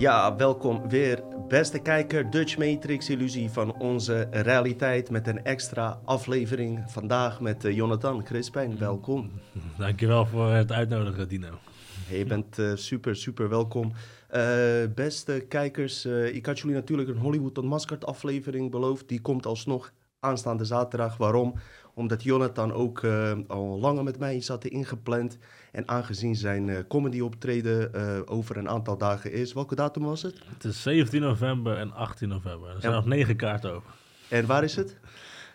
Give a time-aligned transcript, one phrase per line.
[0.00, 2.30] Ja, welkom weer, beste kijker.
[2.30, 6.82] Dutch Matrix Illusie van onze realiteit met een extra aflevering.
[6.86, 9.30] Vandaag met uh, Jonathan Crispijn, welkom.
[9.78, 11.58] Dankjewel voor het uitnodigen, Dino.
[12.06, 13.92] Hey, je bent uh, super, super welkom.
[14.34, 14.42] Uh,
[14.94, 19.08] beste kijkers, ik had jullie natuurlijk een Hollywood Unmasked aflevering beloofd.
[19.08, 21.16] Die komt alsnog aanstaande zaterdag.
[21.16, 21.54] Waarom?
[22.00, 25.38] Omdat Jonathan ook uh, al langer met mij zat ingepland.
[25.72, 29.52] En aangezien zijn uh, comedy optreden uh, over een aantal dagen is.
[29.52, 30.38] Welke datum was het?
[30.54, 32.68] Het is 17 november en 18 november.
[32.68, 33.90] Er zijn nog negen kaarten over.
[34.28, 34.96] En waar is het?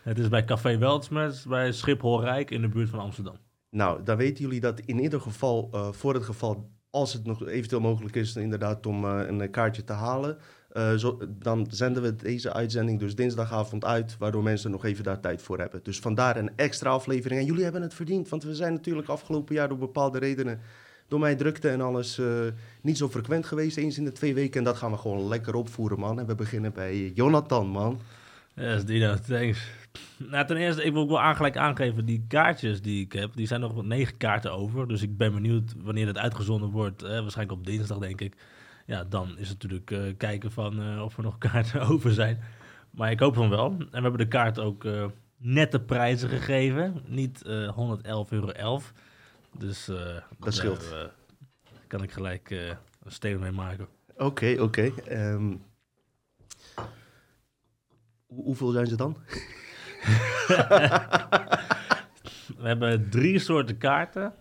[0.03, 3.35] Het is bij Café Weltsmets bij Schiphol Rijk in de buurt van Amsterdam.
[3.69, 7.81] Nou, dan weten jullie dat in ieder geval, voor het geval, als het nog eventueel
[7.81, 10.37] mogelijk is, inderdaad om een kaartje te halen.
[10.77, 15.19] Uh, zo, dan zenden we deze uitzending dus dinsdagavond uit, waardoor mensen nog even daar
[15.19, 15.79] tijd voor hebben.
[15.83, 17.39] Dus vandaar een extra aflevering.
[17.39, 20.59] En jullie hebben het verdiend, want we zijn natuurlijk afgelopen jaar door bepaalde redenen,
[21.07, 22.27] door mijn drukte en alles, uh,
[22.81, 24.59] niet zo frequent geweest, eens in de twee weken.
[24.59, 26.19] En dat gaan we gewoon lekker opvoeren, man.
[26.19, 27.99] En we beginnen bij Jonathan, man.
[28.55, 29.67] Yes, Dino, thanks.
[30.17, 33.47] Nou, ten eerste, ik wil ook wel aangelijk aangeven, die kaartjes die ik heb, die
[33.47, 34.87] zijn nog negen kaarten over.
[34.87, 37.03] Dus ik ben benieuwd wanneer het uitgezonden wordt.
[37.03, 38.35] Eh, waarschijnlijk op dinsdag, denk ik
[38.85, 42.39] ja, dan is het natuurlijk uh, kijken van uh, of er nog kaarten over zijn.
[42.89, 43.65] Maar ik hoop van wel.
[43.65, 45.05] En we hebben de kaart ook uh,
[45.37, 47.01] nette prijzen gegeven.
[47.07, 47.49] Niet 111,11
[48.29, 48.47] euro.
[48.47, 48.93] 11.
[49.57, 49.85] Dus
[50.39, 50.95] dat scheelt.
[51.87, 53.87] kan ik gelijk een steen mee maken.
[54.13, 54.91] Oké, okay, oké.
[54.97, 55.31] Okay.
[55.33, 55.63] Um,
[58.25, 59.17] hoeveel zijn ze dan?
[62.57, 64.33] we hebben drie soorten kaarten.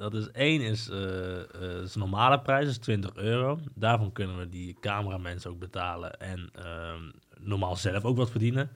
[0.00, 3.58] Dat is één is, uh, uh, is normale prijs, is 20 euro.
[3.74, 6.64] Daarvan kunnen we die cameramensen ook betalen en uh,
[7.38, 8.70] normaal zelf ook wat verdienen.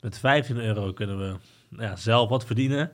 [0.00, 1.36] Met 15 euro kunnen we
[1.68, 2.92] nou ja, zelf wat verdienen.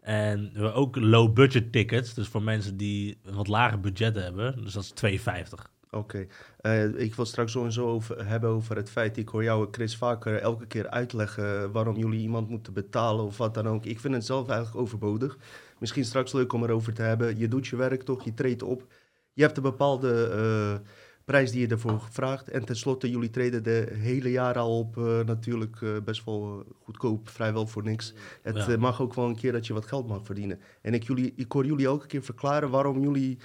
[0.00, 4.64] En we ook low budget tickets, dus voor mensen die een wat lager budget hebben.
[4.64, 5.70] Dus dat is 2,50.
[5.90, 6.26] Oké,
[6.62, 10.40] uh, ik wil straks sowieso over, hebben over het feit, ik hoor jou Chris vaker
[10.40, 13.84] elke keer uitleggen waarom jullie iemand moeten betalen of wat dan ook.
[13.84, 15.38] Ik vind het zelf eigenlijk overbodig.
[15.80, 17.38] Misschien straks leuk om erover te hebben.
[17.38, 18.86] Je doet je werk toch, je treedt op.
[19.32, 20.88] Je hebt een bepaalde uh,
[21.24, 22.48] prijs die je ervoor vraagt.
[22.48, 24.96] En tenslotte, jullie treden de hele jaren al op.
[24.96, 28.14] Uh, natuurlijk uh, best wel goedkoop, vrijwel voor niks.
[28.42, 28.76] Het ja.
[28.76, 30.60] mag ook wel een keer dat je wat geld mag verdienen.
[30.82, 33.38] En ik, jullie, ik hoor jullie elke keer verklaren waarom jullie...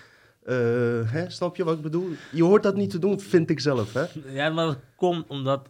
[1.06, 2.10] hè, snap je wat ik bedoel?
[2.32, 3.94] Je hoort dat niet te doen, vind ik zelf.
[3.94, 4.06] Hè?
[4.28, 5.70] Ja, maar dat komt omdat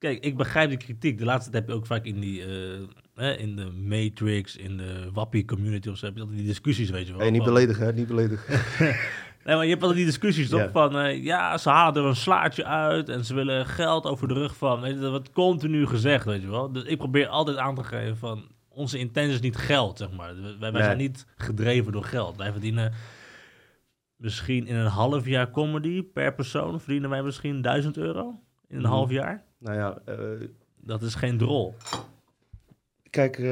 [0.00, 1.18] Kijk, ik begrijp de kritiek.
[1.18, 5.10] De laatste tijd heb je ook vaak in die uh, in de Matrix, in de
[5.12, 7.20] Wappie community of zo, heb je altijd die discussies, weet je wel.
[7.20, 7.92] Hey, niet beledigen, hè?
[7.92, 8.54] Niet beledigen.
[9.44, 10.72] nee, maar je hebt altijd die discussies toch yeah.
[10.72, 14.34] van, uh, ja, ze halen er een slaatje uit en ze willen geld over de
[14.34, 14.80] rug van.
[14.80, 16.72] Weet je, dat wordt continu gezegd, weet je wel.
[16.72, 20.34] Dus ik probeer altijd aan te geven van, onze intentie is niet geld, zeg maar.
[20.42, 20.82] Wij, wij nee.
[20.82, 22.36] zijn niet gedreven door geld.
[22.36, 22.92] Wij verdienen
[24.16, 28.82] misschien in een half jaar comedy per persoon, verdienen wij misschien 1000 euro in een
[28.82, 28.88] mm.
[28.88, 29.44] half jaar.
[29.58, 31.74] Nou ja, uh, dat is geen drol.
[33.10, 33.46] Kijk, uh,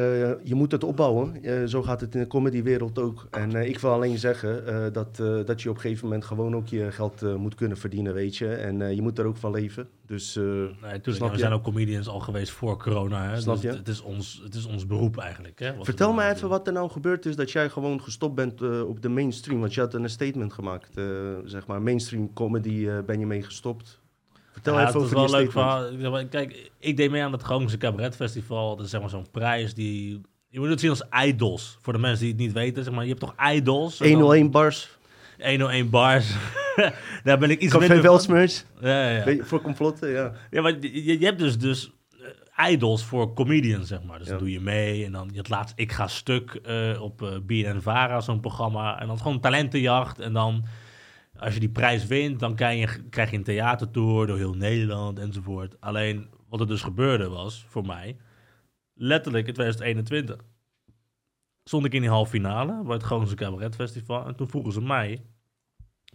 [0.45, 1.37] je moet het opbouwen.
[1.43, 3.27] Uh, zo gaat het in de comedywereld ook.
[3.31, 6.67] En uh, ik wil alleen zeggen dat, dat je op een gegeven moment gewoon ook
[6.67, 8.55] je geld moet kunnen verdienen, weet je.
[8.55, 9.89] En je moet er ook van leven.
[10.07, 13.31] Dus, nee, tuurlijk, we zijn ook comedians al geweest voor corona.
[13.31, 13.41] Hè?
[13.41, 13.77] Snap dus je?
[13.79, 15.59] Het, is ons, het is ons beroep eigenlijk.
[15.59, 15.73] Hè?
[15.81, 19.09] Vertel me even wat er nou gebeurd is dat jij gewoon gestopt bent op de
[19.09, 19.61] mainstream.
[19.61, 21.01] Want je had een statement gemaakt,
[21.45, 21.83] zeg maar.
[21.83, 24.01] Mainstream comedy ben je mee gestopt.
[24.63, 26.27] Vertel ja, even over wel leuk verhaal.
[26.31, 28.77] Kijk, ik deed mee aan het Groningse Cabaret Festival.
[28.77, 30.21] Dat is zeg maar zo'n prijs die...
[30.49, 31.79] Je moet het zien als idols.
[31.81, 32.85] Voor de mensen die het niet weten.
[32.85, 33.99] Zeg maar, je hebt toch idols?
[33.99, 34.99] 101 bars.
[35.39, 36.35] 101 bars.
[37.25, 38.65] Daar ben ik iets Café Welsmers.
[38.81, 39.29] Ja, ja.
[39.29, 39.45] ja.
[39.45, 40.33] Voor complotten, ja.
[40.51, 41.93] Ja, maar je, je hebt dus, dus
[42.59, 44.19] uh, idols voor comedians, zeg maar.
[44.19, 44.33] Dus ja.
[44.33, 45.05] dan doe je mee.
[45.05, 49.01] En dan, je het laatst Ik Ga Stuk uh, op uh, BNN Vara, zo'n programma.
[49.01, 50.19] En dan gewoon talentenjacht.
[50.19, 50.65] En dan
[51.39, 55.19] Als je die prijs wint, dan krijg je, krijg je een theatertour door heel Nederland
[55.19, 55.81] enzovoort.
[55.81, 58.17] Alleen wat er dus gebeurde was, voor mij,
[58.95, 60.45] letterlijk in 2021
[61.65, 64.27] stond ik in die halve finale bij het Groningse Cabaret Festival.
[64.27, 65.25] En toen vroegen ze mij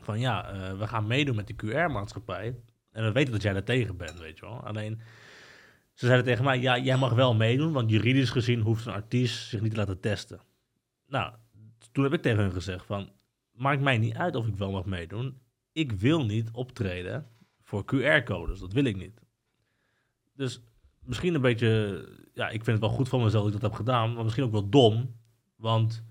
[0.02, 2.56] van ja, eh, we gaan meedoen met de QR-maatschappij.
[2.92, 4.64] En we weten dat jij daar tegen bent, weet je wel.
[4.64, 5.02] Alleen,
[5.94, 9.48] ze zeiden tegen mij, ja, jij mag wel meedoen, want juridisch gezien hoeft een artiest
[9.48, 10.40] zich niet te laten testen.
[11.08, 11.34] Nou,
[11.92, 13.10] toen heb ik tegen hun gezegd van,
[13.53, 15.41] maakt mij niet uit of ik wel mag meedoen.
[15.71, 17.27] Ik wil niet optreden
[17.61, 19.21] voor QR-codes, dat wil ik niet.
[20.35, 20.61] Dus
[21.00, 23.79] misschien een beetje, ja, ik vind het wel goed van mezelf dat ik dat heb
[23.79, 25.15] gedaan, maar misschien ook wel dom.
[25.55, 26.03] Want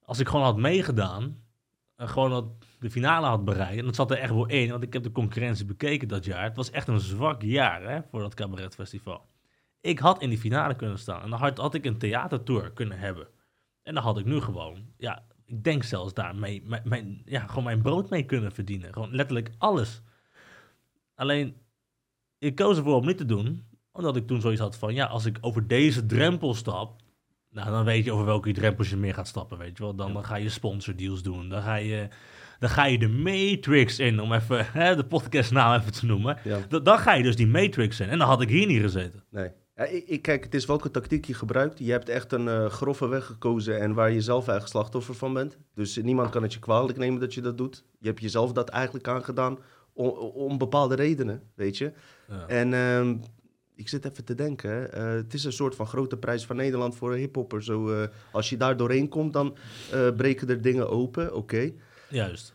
[0.00, 1.42] als ik gewoon had meegedaan,
[1.96, 2.46] en gewoon had
[2.78, 5.12] de finale had bereikt, en dat zat er echt wel in, want ik heb de
[5.12, 6.44] concurrentie bekeken dat jaar.
[6.44, 9.26] Het was echt een zwak jaar hè, voor dat cabaretfestival.
[9.80, 12.98] Ik had in die finale kunnen staan en dan had, had ik een theatertour kunnen
[12.98, 13.28] hebben.
[13.82, 15.24] En dan had ik nu gewoon, ja,
[15.54, 18.92] ik denk zelfs daarmee, mijn, mijn, ja, gewoon mijn brood mee kunnen verdienen.
[18.92, 20.02] Gewoon letterlijk alles.
[21.14, 21.56] Alleen,
[22.38, 25.26] ik koos ervoor om niet te doen, omdat ik toen zoiets had van, ja, als
[25.26, 27.02] ik over deze drempel stap,
[27.50, 29.94] nou, dan weet je over welke drempels je meer gaat stappen, weet je wel.
[29.94, 32.08] Dan, dan ga je sponsordeals doen, dan ga je,
[32.58, 36.38] dan ga je de Matrix in, om even hè, de podcastnaam even te noemen.
[36.44, 36.58] Ja.
[36.68, 38.08] Dan, dan ga je dus die Matrix in.
[38.08, 39.24] En dan had ik hier niet gezeten.
[39.30, 39.50] Nee.
[39.76, 41.78] Ja, ik, kijk, het is welke tactiek je gebruikt.
[41.78, 45.32] Je hebt echt een eh, grove weg gekozen en waar je zelf eigenlijk slachtoffer van
[45.32, 45.56] bent.
[45.74, 47.84] Dus niemand kan het je kwalijk nemen dat je dat doet.
[47.98, 49.58] Je hebt jezelf dat eigenlijk aangedaan
[49.92, 51.92] om, om bepaalde redenen, weet je.
[52.28, 52.46] Ja.
[52.46, 53.16] En ehm,
[53.74, 54.92] ik zit even te denken.
[54.92, 57.62] Eh, het is een soort van grote prijs van Nederland voor een hiphopper.
[57.62, 59.56] Zo, eh, als je daar doorheen komt, dan
[60.16, 61.72] breken er dingen open, oké.
[62.08, 62.54] Juist.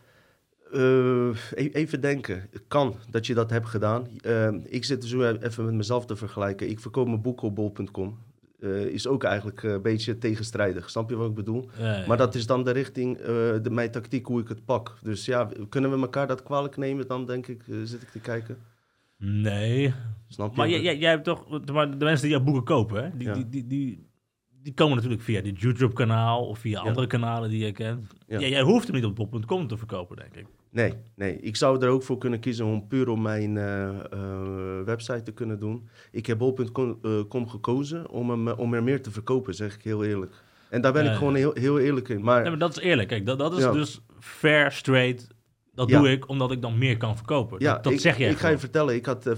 [0.72, 2.48] Eh, e- even denken.
[2.50, 4.06] Het kan dat je dat hebt gedaan.
[4.20, 6.70] Eh, ik zit zo even met mezelf te vergelijken.
[6.70, 8.18] Ik verkoop mijn boek op bol.com.
[8.60, 10.90] Eh, is ook eigenlijk eh, een beetje tegenstrijdig.
[10.90, 11.68] Snap je wat ik bedoel?
[11.78, 12.06] Ja, ja.
[12.06, 13.18] Maar dat is dan de richting,
[13.62, 14.98] de, mijn tactiek, hoe ik het pak.
[15.02, 17.06] Dus ja, kunnen we elkaar dat kwalijk nemen?
[17.06, 18.58] Dan denk ik, zit ik te kijken.
[19.16, 19.94] Nee.
[20.28, 20.56] Snap je?
[20.56, 23.26] Maar jij, jij, jij hebt toch, maar de mensen die jouw boeken kopen, hè, die,
[23.28, 23.34] Ja.
[23.34, 24.10] die, die, die,
[24.62, 28.14] die komen natuurlijk via dit YouTube-kanaal of via andere kanalen die je kent.
[28.26, 28.38] Ja.
[28.38, 28.46] Ja.
[28.46, 30.46] jij hoeft hem niet op bol.com te verkopen, denk ik.
[30.70, 31.36] Nee, nee.
[31.40, 35.32] Ik zou er ook voor kunnen kiezen om puur op mijn eh, eh, website te
[35.32, 35.88] kunnen doen.
[36.12, 40.04] Ik heb bol.com eh, gekozen om, hem, om er meer te verkopen, zeg ik heel
[40.04, 40.32] eerlijk.
[40.70, 42.22] En daar ben Ja, ik gewoon heel, heel eerlijk in.
[42.22, 43.08] Maar Nee, maar dat is eerlijk.
[43.08, 43.72] Kijk, dat, dat is Ja.
[43.72, 45.26] dus fair, straight.
[45.74, 45.98] Dat Ja.
[45.98, 47.60] doe ik omdat ik dan meer kan verkopen.
[47.60, 49.36] ja, dat dat ik, zeg jij ik ga je vertellen, ik had eh,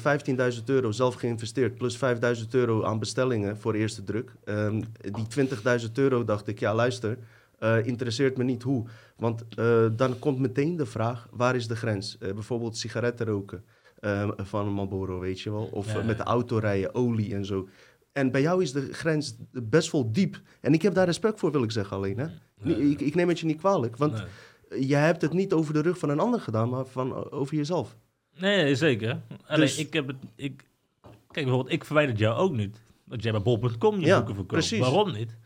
[0.58, 4.34] 15.000 euro zelf geïnvesteerd, plus 5.000 euro aan bestellingen voor eerste druk.
[4.44, 4.82] Ehm,
[5.12, 7.19] die 20.000 euro dacht ik, ja luister,
[7.62, 8.87] eh, interesseert me niet hoe.
[9.17, 12.19] Want eh, dan komt meteen de vraag, waar is de grens?
[12.19, 13.64] Eh, bijvoorbeeld sigaretten roken
[13.99, 15.69] eh, van een Marlboro, weet je wel.
[15.73, 17.69] Of Ja, met de auto rijden, olie en zo.
[18.12, 20.41] En bij jou is de grens best wel diep.
[20.61, 22.19] En ik heb daar respect voor, wil ik zeggen alleen.
[22.19, 22.26] Hè?
[22.62, 22.91] Nee.
[22.91, 24.12] Ik, ik neem het je niet kwalijk, want
[24.69, 24.88] Nee.
[24.88, 27.97] je hebt het niet over de rug van een ander gedaan, maar van, over jezelf.
[28.38, 29.20] Nee, nee, zeker.
[29.47, 30.17] Alleen Dus- ik heb het.
[30.35, 30.56] Ik,
[31.31, 32.81] kijk, bijvoorbeeld, ik verwijder jou ook niet.
[33.05, 34.47] Dat jij bij bol.com je Ja, boeken verkoopt.
[34.53, 34.79] precies.
[34.81, 35.37] Waarom niet?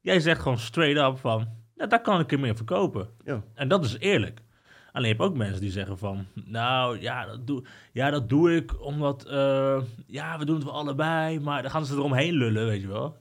[0.00, 1.48] Jij zegt gewoon straight up van.
[1.80, 3.08] Ja, daar kan ik er meer verkopen.
[3.24, 3.42] Ja.
[3.54, 4.40] En dat is eerlijk.
[4.92, 6.26] Alleen je hebt ook mensen die zeggen van.
[6.44, 9.24] Nou, ja, dat doe, ja, dat doe ik omdat.
[9.24, 11.40] eh, ja, we doen het wel allebei.
[11.40, 13.16] Maar dan gaan ze eromheen lullen, weet je wel.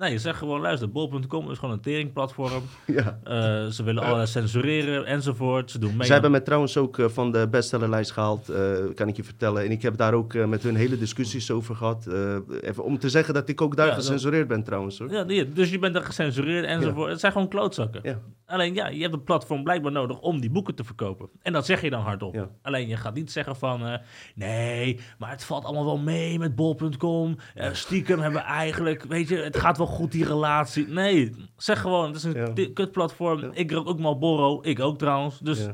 [0.00, 2.62] Nee, je zegt gewoon, luister, bol.com is gewoon een teringplatform.
[2.86, 3.18] Ja.
[3.24, 5.70] Eh, ze willen alles censureren enzovoort.
[5.70, 6.06] Ze doen mee.
[6.06, 9.64] Ze hebben me trouwens ook eh, van de bestsellerlijst gehaald, eh, kan ik je vertellen.
[9.64, 12.06] En ik heb daar ook eh, met hun hele discussies over gehad.
[12.06, 14.98] Eh, even om te zeggen dat ik ook daar Ja, gecensureerd ben trouwens.
[14.98, 15.12] Hoor.
[15.12, 17.10] Ja, die- dus je bent er gecensureerd enzovoort.
[17.10, 18.00] Het zijn gewoon klootzakken.
[18.02, 18.18] Ja.
[18.46, 21.28] Alleen ja, je hebt een platform blijkbaar nodig om die boeken te verkopen.
[21.42, 22.34] En dat zeg je dan hardop.
[22.34, 22.48] Ja.
[22.62, 23.86] Alleen je gaat niet zeggen van...
[23.86, 23.98] eh,
[24.34, 27.36] nee, maar het valt allemaal wel mee met bol.com.
[27.54, 29.02] Eh, stiekem hebben we eigenlijk...
[29.08, 30.88] Weet je, het gaat wel goed die relatie.
[30.88, 32.68] Nee, zeg gewoon, het is een Ja.
[32.74, 33.40] kutplatform.
[33.40, 33.50] Ja.
[33.52, 34.58] Ik rook ook Marlboro.
[34.62, 35.38] Ik ook trouwens.
[35.38, 35.66] Dus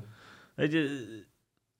[0.55, 1.15] weet je...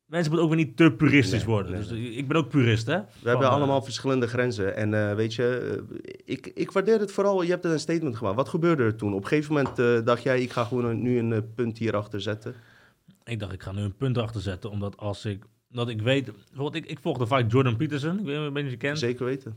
[0.07, 1.73] Mensen moeten ook weer niet te puristisch Nee, worden.
[1.73, 2.11] nee, dus nee.
[2.11, 2.97] ik ben ook purist, hè?
[2.97, 4.77] We hebben Van, eh, allemaal verschillende grenzen.
[4.77, 7.43] En eh, weet je, eh, ik, ik waardeer het vooral.
[7.43, 8.37] Je hebt een statement gemaakt.
[8.37, 9.15] Wat gebeurde er toen?
[9.15, 12.55] Op een gegeven moment dacht jij, ik ga gewoon een- nu een punt hierachter zetten.
[13.25, 16.25] Ik dacht, ik ga nu een punt erachter zetten, omdat als ik, dat ik weet,
[16.25, 18.99] bijvoorbeeld ik, ik volgde vaak Jordan Peterson, ik weet niet of je kent.
[18.99, 19.57] Zeker weten.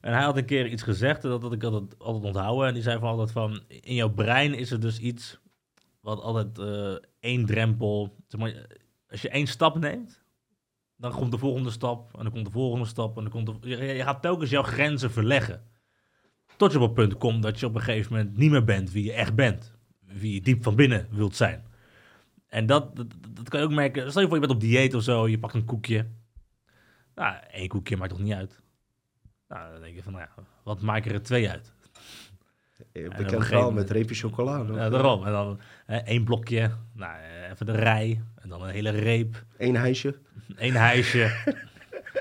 [0.00, 2.68] En hij had een keer iets gezegd, dat had ik altijd, altijd onthouden.
[2.68, 5.40] En die zei van altijd van, in jouw brein is er dus iets
[6.00, 8.16] wat altijd eh, één drempel,
[9.08, 10.22] als je één stap neemt,
[10.96, 13.68] dan komt de volgende stap, en dan komt de volgende stap, en dan komt de,
[13.68, 15.62] je, je gaat telkens jouw grenzen verleggen.
[16.56, 18.92] Tot je op een punt komt dat je op een gegeven moment niet meer bent
[18.92, 19.78] wie je echt bent.
[20.06, 21.64] Wie je diep van binnen wilt zijn.
[22.48, 24.10] En dat, dat, dat kan je ook merken.
[24.10, 26.06] Stel je voor, je bent op dieet of zo, je pakt een koekje.
[27.14, 28.62] Nou, één koekje maakt toch niet uit?
[29.50, 31.72] Nou, dan denk je van, nou ja, wat maakt er twee uit?
[32.92, 34.64] Eh, Bekend gegeven verhaal met reepje chocola.
[34.74, 35.26] Ja, daarom.
[35.26, 35.60] En dan
[36.04, 40.14] één blokje, nou, eh, even de rij, en dan een hele reep, Eén hijsje.
[40.56, 41.30] één huisje.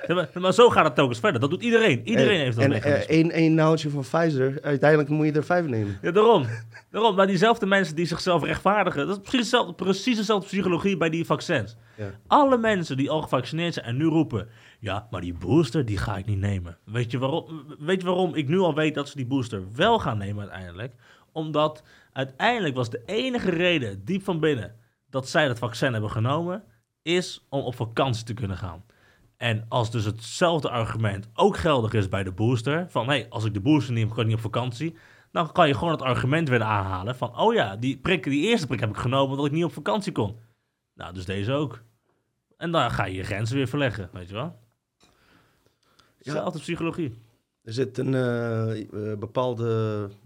[0.08, 1.42] Ja, maar, zo gaat het telkens verder.
[1.42, 2.02] Dat doet iedereen.
[2.08, 3.06] Iedereen En- heeft dat En mechanisme.
[3.06, 4.62] eh, één, één naaldje van Pfizer.
[4.62, 5.98] Uiteindelijk moet je er vijf nemen.
[6.02, 6.46] Ja, daarom.
[6.92, 7.16] daarom.
[7.16, 11.26] Maar diezelfde mensen die zichzelf rechtvaardigen, dat is precies, hetzelfde, precies dezelfde psychologie bij die
[11.26, 11.76] vaccins.
[11.96, 12.12] Ja.
[12.28, 14.48] Alle mensen die al gevaccineerd zijn en nu roepen,
[14.80, 16.78] ja, maar die booster, die ga ik niet nemen.
[16.86, 20.00] Weet je waarom, weet je waarom ik nu al weet dat ze die booster wel
[20.00, 20.94] gaan nemen uiteindelijk?
[21.32, 24.76] Omdat uiteindelijk was de enige reden, diep van binnen,
[25.10, 26.64] dat zij dat vaccin hebben genomen,
[27.02, 28.84] is om op vakantie te kunnen gaan.
[29.38, 33.54] En als dus hetzelfde argument ook geldig is bij de booster, van hé, als ik
[33.54, 34.96] de booster neem, kan ik niet op vakantie,
[35.32, 38.68] dan kan je gewoon het argument weer aanhalen van, oh ja, die, prik, die eerste
[38.68, 40.40] prik heb ik genomen omdat ik niet op vakantie kon.
[40.94, 41.84] Nou, dus deze ook.
[42.58, 44.60] En dan ga je je grenzen weer verleggen, weet je wel?
[46.20, 46.32] Ja.
[46.32, 47.14] Zelfde psychologie.
[47.64, 49.66] Er zit een eh, eh, bepaalde.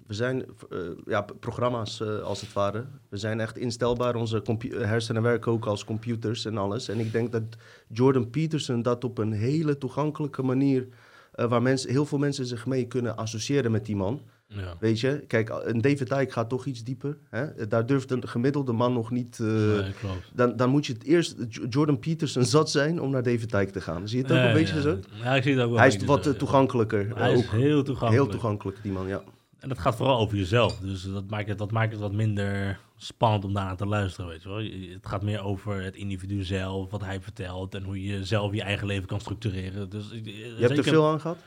[0.07, 2.85] We zijn eh, ja, programma's als het ware.
[3.09, 4.15] We zijn echt instelbaar.
[4.15, 6.87] Onze hersenen werken ook als computers en alles.
[6.87, 7.43] En ik denk dat
[7.87, 10.87] Jordan Peterson dat op een hele toegankelijke manier.
[11.31, 14.21] waar mensen, heel veel mensen zich mee kunnen associëren met die man.
[14.57, 14.75] Ja.
[14.79, 17.17] Weet je, kijk, een David Icke gaat toch iets dieper.
[17.29, 17.67] Hè?
[17.67, 19.39] Daar durft een gemiddelde man nog niet.
[19.39, 19.93] eh, Nee,
[20.33, 21.35] dan, dan moet je het eerst
[21.69, 24.07] Jordan Peterson zat zijn om naar David Icke te gaan.
[24.07, 24.99] Zie je het ook Ja, een beetje zo?
[25.23, 25.77] Ja, ik zie het ook wel.
[25.79, 27.11] Hij is wat eh, toegankelijker.
[27.15, 27.51] Hij eh, is ook.
[27.51, 28.23] heel toegankelijk.
[28.23, 29.21] Heel toegankelijk, die man, ja.
[29.59, 30.79] En dat gaat vooral over jezelf.
[30.79, 34.43] Dus dat maakt het, dat maakt het wat minder spannend om daarna te luisteren, weet
[34.43, 34.57] je wel.
[34.93, 37.75] Het gaat meer over het individu zelf, wat hij vertelt...
[37.75, 39.89] en hoe je zelf je eigen leven kan structureren.
[39.89, 41.37] Dus, ik- Je hebt er veel aan gehad?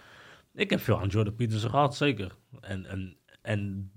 [0.57, 2.37] Ik heb veel aan Jordan Peterson gehad, zeker.
[2.61, 3.91] En, en, en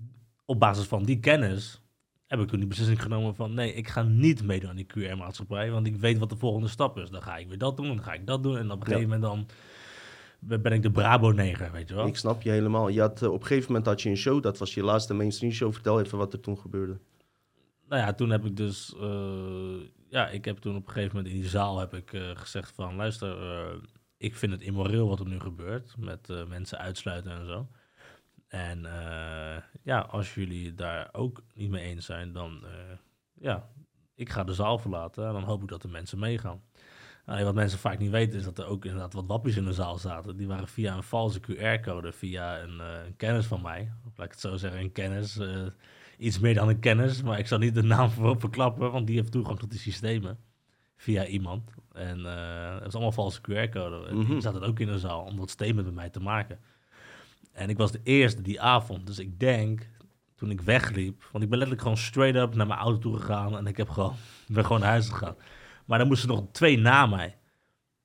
[0.44, 1.80] op basis van die kennis
[2.26, 3.54] heb ik toen die beslissing genomen van...
[3.54, 5.70] nee, ik ga niet meedoen aan die QR-maatschappij...
[5.70, 7.10] want ik weet wat de volgende stap is.
[7.10, 8.56] Dan ga ik weer dat doen, dan ga ik dat doen...
[8.56, 8.96] en op een Ja.
[8.96, 12.06] gegeven moment dan ben ik de Brabo-neger, weet je wel.
[12.06, 12.88] Ik snap je helemaal.
[12.88, 15.14] Je had, eh, op een gegeven moment had je een show, dat was je laatste
[15.14, 15.72] mainstream show.
[15.72, 16.98] Vertel even wat er toen gebeurde.
[17.88, 18.94] Nou ja, toen heb ik dus...
[19.00, 22.30] eh, ja, ik heb toen op een gegeven moment in die zaal heb ik, eh,
[22.34, 22.96] gezegd van...
[22.96, 23.36] luister,
[24.20, 25.94] ik vind het immoreel wat er nu gebeurt...
[25.98, 27.68] met eh, mensen uitsluiten en zo.
[28.48, 32.64] En eh, ja, als jullie daar ook niet mee eens zijn, dan...
[32.64, 32.96] eh,
[33.34, 33.68] ja,
[34.14, 36.62] ik ga de zaal verlaten en dan hoop ik dat de mensen meegaan.
[37.24, 39.98] Wat mensen vaak niet weten is dat er ook inderdaad wat wappies in de zaal
[39.98, 40.36] zaten.
[40.36, 43.92] Die waren via een valse QR-code, via een, een kennis van mij.
[44.06, 45.40] Of laat ik het zo zeggen, een kennis.
[46.18, 49.16] iets meer dan een kennis, maar ik zal niet de naam voorop verklappen, want die
[49.16, 50.38] heeft toegang tot die systemen.
[50.96, 51.70] Via iemand.
[52.00, 54.06] En eh het is allemaal valse QR-code.
[54.08, 54.30] En Mhm.
[54.32, 56.58] die zaten ook in de zaal om dat statement met mij te maken.
[57.52, 59.06] En ik was de eerste die avond.
[59.06, 59.88] Dus ik denk,
[60.34, 61.22] toen ik wegliep...
[61.32, 63.56] Want ik ben letterlijk gewoon straight up naar mijn auto toe gegaan...
[63.56, 64.14] en ik heb gewoon,
[64.48, 65.34] ben gewoon naar huis gegaan.
[65.84, 67.36] Maar dan moesten nog twee na mij.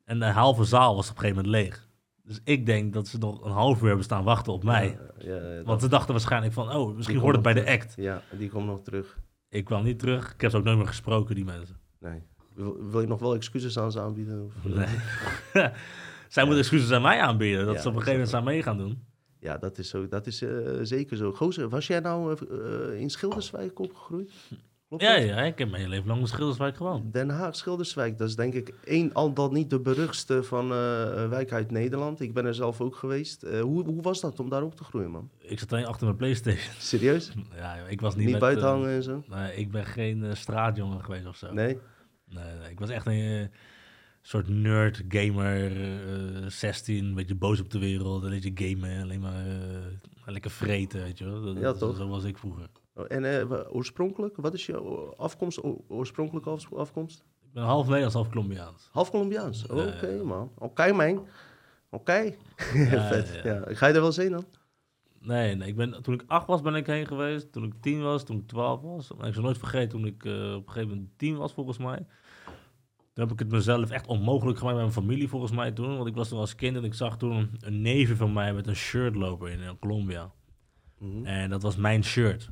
[0.06, 1.88] En de halve zaal was op een gegeven moment leeg.
[2.24, 4.98] Dus ik denk dat ze nog een half uur hebben staan wachten op mij.
[5.20, 6.72] Ja, ja, dat- Want ze dachten waarschijnlijk van...
[6.76, 7.94] oh, misschien hoort het bij de act.
[7.98, 9.20] Ja, die komt nog terug.
[9.50, 10.34] Ik kwam niet terug.
[10.34, 11.78] Ik heb ze ook nooit meer gesproken, die mensen.
[12.00, 12.22] Nee.
[12.56, 14.52] Wil, wil je nog wel excuses aan ze aanbieden?
[14.64, 14.88] Nee.
[16.30, 17.66] Zij moeten excuses aan mij aanbieden...
[17.66, 19.04] dat ze op een dat gegeven moment aan mee gaan doen.
[19.40, 20.50] Ja, dat is, zo, dat is eh,
[20.82, 21.34] zeker zo.
[21.34, 24.32] Gozer, was jij nou eh, eh, in Schilderswijk opgegroeid?
[24.88, 25.26] Klopt Ja, dat?
[25.26, 27.14] ja, ik heb mijn hele leven lang in Schilderswijk gewoond.
[27.14, 30.70] Den Haag, Schilderswijk, dat is denk ik één, al dan niet de beruchtste van
[31.30, 32.20] wijk uit Nederland.
[32.22, 33.46] Ik ben er zelf ook geweest.
[33.62, 35.30] Hoe, hoe was dat om daar op te groeien, man?
[35.40, 36.74] Ik zat alleen achter mijn Playstation.
[36.80, 37.32] Serieus?
[37.56, 39.24] Ja, ik was niet, Niet, met, buiten hangen en zo?
[39.30, 41.54] nee, ik ben geen straatjongen geweest of zo.
[41.54, 41.78] Nee,
[42.36, 42.72] Nee?
[42.72, 43.48] ik was echt een eh,
[44.22, 45.82] soort nerd, gamer,
[46.44, 50.52] eh 16, een beetje boos op de wereld, een beetje gamen, alleen maar eh, lekker
[50.52, 51.42] vreten, weet je wel.
[51.42, 51.96] Dat, Ja, toch?
[51.98, 52.68] Zo was ik vroeger.
[52.94, 54.78] Oh, En eh, oorspronkelijk, wat is je
[55.18, 57.24] afkomst, oorspronkelijke af- afkomst?
[57.46, 58.90] Ik ben half Nederlands, half Colombiaans.
[58.92, 59.68] Half Colombiaans.
[59.68, 60.52] Oh, Ja, Oké, man.
[60.58, 61.28] Oké, man.
[61.90, 62.34] Oké.
[63.12, 63.40] Vet.
[63.44, 63.54] ja.
[63.54, 64.46] Ja, Ga je er wel eens heen dan?
[65.20, 68.02] Nee, nee ik ben, toen ik acht was ben ik heen geweest, toen ik tien
[68.02, 69.12] was, toen ik twaalf was.
[69.24, 72.06] Ik zal nooit vergeten, toen ik eh, op een gegeven moment tien was volgens mij.
[73.16, 75.96] Toen heb ik het mezelf echt onmogelijk gemaakt met mijn familie volgens mij toen.
[75.96, 78.68] Want ik was toen als kind en ik zag toen een neefje van mij met
[78.68, 80.32] een shirt lopen in, eh, Colombia.
[81.00, 81.26] Mhm.
[81.26, 82.50] En dat was mijn shirt.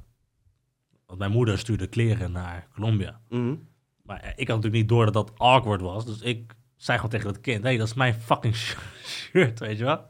[1.06, 3.20] Want mijn moeder stuurde kleren naar Colombia.
[3.30, 3.56] Mhm.
[4.04, 6.06] Maar eh, ik had natuurlijk niet door dat dat awkward was.
[6.06, 8.76] Dus ik zei gewoon tegen dat kind: hé, hey, dat is mijn fucking sh-
[9.32, 10.06] shirt, weet je wel.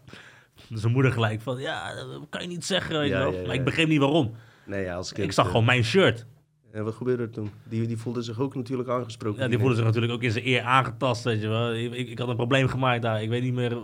[0.69, 3.33] Dus mijn moeder gelijk van: ja, dat kan je niet zeggen, weet Ja, je wel.
[3.33, 3.45] ja, ja.
[3.45, 4.35] Maar ik begreep niet waarom.
[4.65, 5.27] Nee, als kind.
[5.27, 6.25] Ik zag eh, gewoon mijn shirt.
[6.73, 7.49] En wat gebeurde er toen?
[7.63, 9.41] Die, die voelde zich ook natuurlijk aangesproken.
[9.41, 11.73] Ja, die voelde zich natuurlijk ook in zijn eer aangetast, weet je wel.
[11.73, 13.21] Ik, ik, ik had een probleem gemaakt daar.
[13.23, 13.71] Ik weet niet meer.
[13.71, 13.77] eh,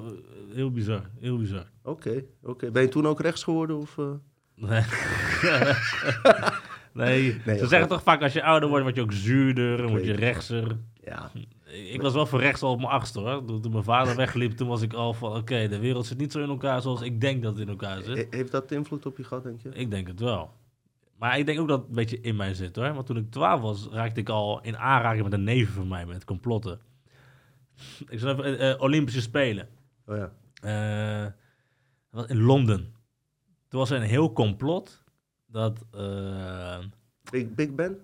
[0.54, 1.66] Heel bizar, heel bizar.
[1.84, 2.72] Oké, oké.
[2.72, 3.78] Ben je toen ook rechts geworden?
[3.78, 4.06] Of, eh?
[4.56, 4.82] Nee.
[6.94, 7.42] nee.
[7.46, 10.06] Nee, Ze zeggen toch vaak als je ouder wordt, word je ook zuurder, en word
[10.06, 10.78] je rechtser.
[11.04, 11.32] Ja,
[11.92, 13.46] Ik was wel voor rechts al op mijn achtste hoor.
[13.62, 15.36] Toen mijn vader wegliep, toen was ik al van...
[15.36, 18.02] Oké, de wereld zit niet zo in elkaar zoals ik denk dat het in elkaar
[18.04, 18.18] zit.
[18.18, 19.70] He- heeft dat invloed op je gehad, denk je?
[19.70, 20.52] Ik denk het wel.
[21.20, 22.94] Maar ik denk ook dat het een beetje in mij zit hoor.
[22.94, 26.06] Want toen ik 12 was, raakte ik al in aanraking met een neven van mij,
[26.06, 26.80] met complotten.
[28.08, 29.68] Ik zat even eh, Olympische Spelen.
[30.06, 30.32] Oh ja.
[30.62, 32.94] Eh, in Londen.
[33.68, 35.04] Toen was er een heel complot
[35.46, 35.86] dat...
[35.92, 36.80] eh,
[37.32, 38.00] Big, Big Ben?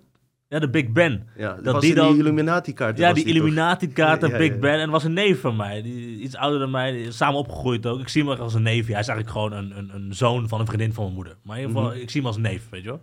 [0.48, 1.28] Ja, de Big Ben.
[1.36, 2.98] Ja, dat die in die dan- Illuminati-kaart.
[2.98, 4.58] Ja, die Illuminati-kaart, de Ja, ja, Big.
[4.58, 4.80] Ben.
[4.80, 8.00] En was een neef van mij, die, iets ouder dan mij, samen opgegroeid ook.
[8.00, 8.86] Ik zie hem als een neef.
[8.86, 11.36] Hij is eigenlijk gewoon een, een, een zoon van een vriendin van mijn moeder.
[11.42, 12.02] Maar in ieder geval, Mhm.
[12.02, 13.02] ik zie hem als een neef, weet je wel.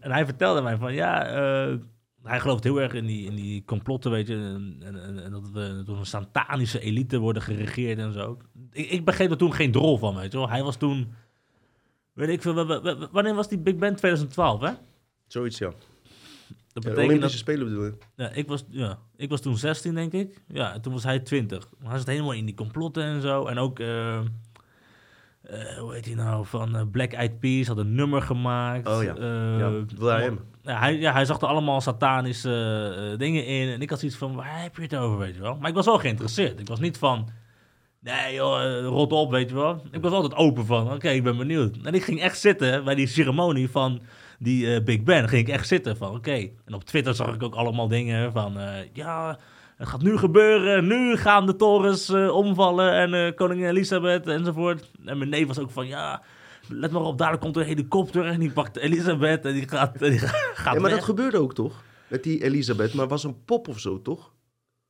[0.00, 1.74] En hij vertelde mij van, ja, eh,
[2.22, 4.34] hij gelooft heel erg in die, in die complotten, weet je.
[4.34, 8.38] En, en, en- dat we door een satanische elite worden geregeerd en zo.
[8.72, 10.48] Ik, ik begreep er toen geen drol van, weet je wel.
[10.48, 11.08] Hij was toen,
[12.12, 12.54] weet ik veel,
[13.12, 13.96] wanneer was die Big Ben?
[13.96, 14.70] 2012, hè?
[15.26, 15.70] Zoiets, ja.
[16.82, 17.30] Dat ja Olympische dat...
[17.46, 17.94] Spelen bedoel je?
[18.16, 20.42] Ja, ik was, ja, ik was toen 16, denk ik.
[20.48, 21.68] Ja, en toen was hij 20.
[21.78, 23.46] Maar hij zat helemaal in die complotten en zo.
[23.46, 24.24] En ook, eh, eh,
[25.78, 28.88] hoe heet hij nou, van eh, Black Eyed Peas had een nummer gemaakt.
[28.88, 29.14] Oh ja.
[29.58, 30.40] Ja, Will.i.am.
[30.62, 33.68] ja, hij, ja, hij zag er allemaal satanische dingen in.
[33.68, 35.56] En ik had zoiets van, waar heb je het over, weet je wel?
[35.56, 36.60] Maar ik was wel geïnteresseerd.
[36.60, 37.28] Ik was niet van,
[38.00, 39.82] nee joh, rot op, weet je wel?
[39.90, 41.76] Ik was altijd open van, oké, ik ben benieuwd.
[41.82, 44.00] En ik ging echt zitten bij die ceremonie van
[44.38, 45.28] die eh, Big Ben.
[45.28, 46.48] Ging ik echt zitten van, oké.
[46.64, 49.38] En op Twitter zag ik ook allemaal dingen van, eh, ja...
[49.76, 54.90] Het gaat nu gebeuren, nu gaan de torens eh, omvallen en koningin Elisabeth enzovoort.
[55.04, 56.22] En mijn neef was ook van, ja,
[56.68, 60.10] let maar op, daar komt een helikopter en die pakt Elisabeth en die gaat, en
[60.10, 60.18] die
[60.54, 61.82] gaat Ja, maar dat gebeurde ook toch?
[62.08, 64.32] Met die Elisabeth, maar was een pop of zo, toch?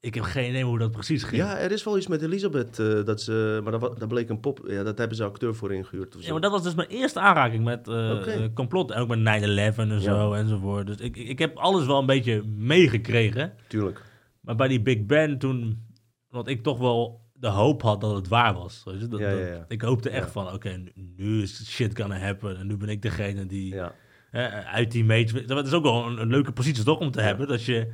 [0.00, 1.42] Ik heb geen idee hoe dat precies ging.
[1.42, 4.40] Ja, er is wel iets met Elisabeth, eh, dat ze, maar dat, dat bleek een
[4.40, 4.60] pop.
[4.66, 6.26] Ja, dat hebben ze acteur voor ingehuurd of zo.
[6.26, 8.90] Ja, maar dat was dus mijn eerste aanraking met eh, complot.
[8.90, 10.86] En ook met 9-11 en zo enzovoort.
[10.86, 13.52] Dus ik, ik heb alles wel een beetje meegekregen.
[13.68, 14.02] Tuurlijk.
[14.40, 15.86] Maar bij die Big Ben toen...
[16.30, 18.82] Want ik toch wel de hoop had dat het waar was.
[18.84, 19.08] Weet je?
[19.08, 19.64] Dat, Ja, ja.
[19.68, 22.58] Ik hoopte echt van, oké, nu, nu is shit gonna happen.
[22.58, 23.92] En nu ben ik degene die Ja.
[24.64, 25.44] uit die mate...
[25.44, 27.48] Dat is ook wel een, een leuke positie toch om te hebben.
[27.48, 27.92] Dat je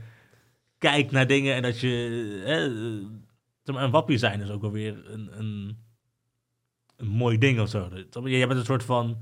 [0.91, 3.63] kijkt naar dingen en dat je...
[3.73, 5.79] maar, een wappie zijn is ook alweer een, een,
[6.97, 7.89] een mooi ding of zo.
[8.25, 9.17] Je bent een soort van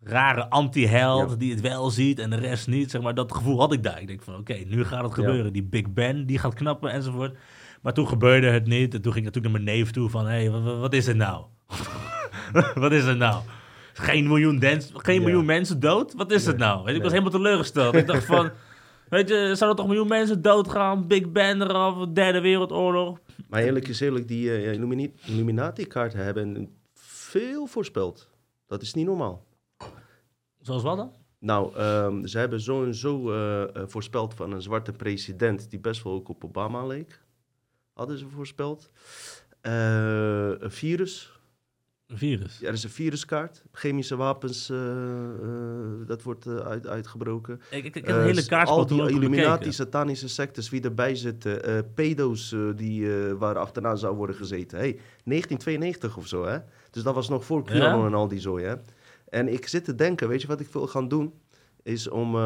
[0.00, 1.36] rare anti-held Ja.
[1.36, 2.90] die het wel ziet en de rest niet.
[2.90, 4.00] Zeg maar, dat gevoel had ik daar.
[4.00, 5.22] Ik denk van, oké, nu gaat het Ja.
[5.24, 5.52] gebeuren.
[5.52, 7.36] Die Big Ben, die gaat knappen enzovoort.
[7.82, 8.94] Maar toen gebeurde het niet.
[8.94, 11.06] En toen ging ik natuurlijk naar mijn neef toe van, hé, hey, wat, wat is
[11.06, 11.44] het nou?
[12.74, 13.42] wat is het nou?
[13.92, 15.20] Geen miljoen, dens, geen Ja.
[15.26, 16.14] miljoen mensen dood?
[16.14, 16.92] Wat is het nou?
[16.92, 17.94] Ik was helemaal teleurgesteld.
[17.94, 18.50] ik dacht van,
[19.08, 21.06] weet je, zouden toch miljoen mensen doodgaan?
[21.06, 23.18] Big Ben eraf, derde wereldoorlog.
[23.48, 28.28] Maar eerlijk is eerlijk, die eh, Illumini- Illuminati-kaart hebben veel voorspeld.
[28.66, 29.44] Dat is niet normaal.
[30.60, 31.12] Zoals wat dan?
[31.38, 35.78] Nou, ehm, ze hebben zo en zo eh, eh, voorspeld van een zwarte president die
[35.78, 37.24] best wel ook op Obama leek.
[37.92, 38.90] Hadden ze voorspeld.
[39.60, 41.35] Eh, een virus.
[42.06, 42.58] Een virus.
[42.58, 43.62] Ja, er is een viruskaart.
[43.72, 47.60] Chemische wapens, eh, eh, dat wordt eh, uit, uitgebroken.
[47.70, 49.72] Ik, ik, ik heb een hele kaartspel Al die Illuminati, bekeken.
[49.72, 51.84] satanische sectes, wie erbij zitten.
[51.94, 54.78] pedo's die, waar achterna zou worden gezeten.
[54.78, 54.90] Hey,
[55.24, 56.58] 1992 of zo, hè?
[56.90, 58.06] Dus dat was nog voor QAnon Ja?
[58.06, 58.74] en al die zooi, hè?
[59.28, 61.32] En ik zit te denken, weet je wat ik wil gaan doen?
[61.82, 62.36] Is om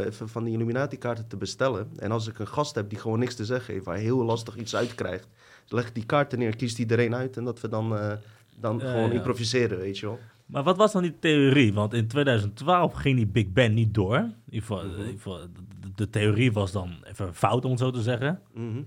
[0.00, 1.90] even van die Illuminati-kaarten te bestellen.
[1.96, 4.56] En als ik een gast heb die gewoon niks te zeggen heeft, waar heel lastig
[4.56, 5.28] iets uitkrijgt,
[5.68, 8.18] leg die kaarten neer, kiest die er een uit en dat we dan,
[8.60, 10.18] dan gewoon improviseren, weet je wel.
[10.46, 11.72] Maar wat was dan die theorie?
[11.72, 14.16] Want in 2012 ging die Big Ben niet door.
[14.16, 14.92] In ieder geval, Mhm.
[14.92, 15.38] in ieder geval,
[15.80, 18.40] de, de theorie was dan even fout, om het zo te zeggen.
[18.54, 18.82] Mhm.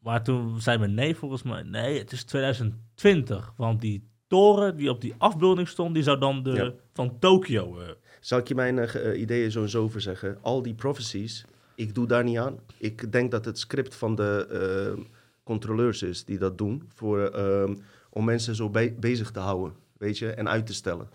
[0.00, 3.52] Maar toen zei mijn neef volgens mij, nee, het is 2020.
[3.56, 6.72] Want die toren die op die afbeelding stond, die zou dan de, Ja.
[6.92, 7.78] van Tokio...
[7.80, 7.88] eh,
[8.20, 10.38] Zal ik je mijn eh, eh, ideeën zo en zo over zeggen?
[10.42, 12.58] Al die prophecies, ik doe daar niet aan.
[12.78, 14.96] Ik denk dat het script van de
[15.42, 16.82] controleurs is die dat doen.
[16.94, 17.74] Voor, ehm,
[18.14, 21.08] om mensen zo be- bezig te houden, weet je, en uit te stellen.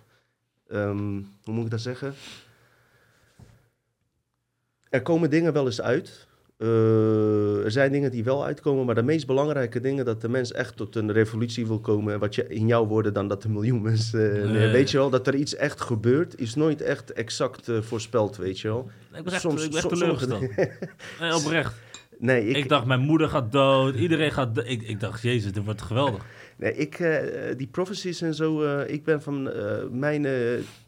[0.68, 2.14] Ehm, hoe moet ik dat zeggen?
[4.90, 6.28] Er komen dingen wel eens uit.
[6.58, 10.52] Eh, er zijn dingen die wel uitkomen, maar de meest belangrijke dingen dat de mens
[10.52, 13.82] echt tot een revolutie wil komen, wat je in jouw woorden dan dat een miljoen
[13.82, 14.72] mensen, eh, Nee.
[14.72, 18.60] weet je wel, dat er iets echt gebeurt, is nooit echt exact eh, voorspeld, weet
[18.60, 18.90] je wel.
[19.14, 20.42] ik was echt, Soms- ik echt teleurgesteld.
[21.20, 21.74] Nee, oprecht.
[22.18, 24.68] Nee, ik, Ik, dacht, mijn moeder gaat dood, iedereen gaat dood.
[24.68, 26.26] Ik, ik dacht, jezus, dit wordt geweldig.
[26.60, 30.26] Nee, ik eh, die prophecies en zo, eh, ik ben van eh, mijn,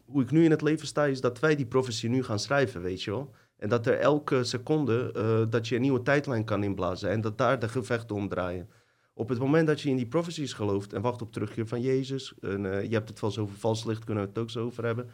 [0.05, 2.81] hoe ik nu in het leven sta, is dat wij die prophecy nu gaan schrijven,
[2.81, 3.33] weet je wel.
[3.57, 5.11] En dat er elke seconde
[5.49, 8.69] dat je een nieuwe tijdlijn kan inblazen en dat daar de gevechten om draaien.
[9.13, 12.33] Op het moment dat je in die prophecies gelooft en wacht op terugkeer van Jezus,
[12.41, 15.09] en, je hebt het eens over vals licht, kunnen we het ook zo over hebben.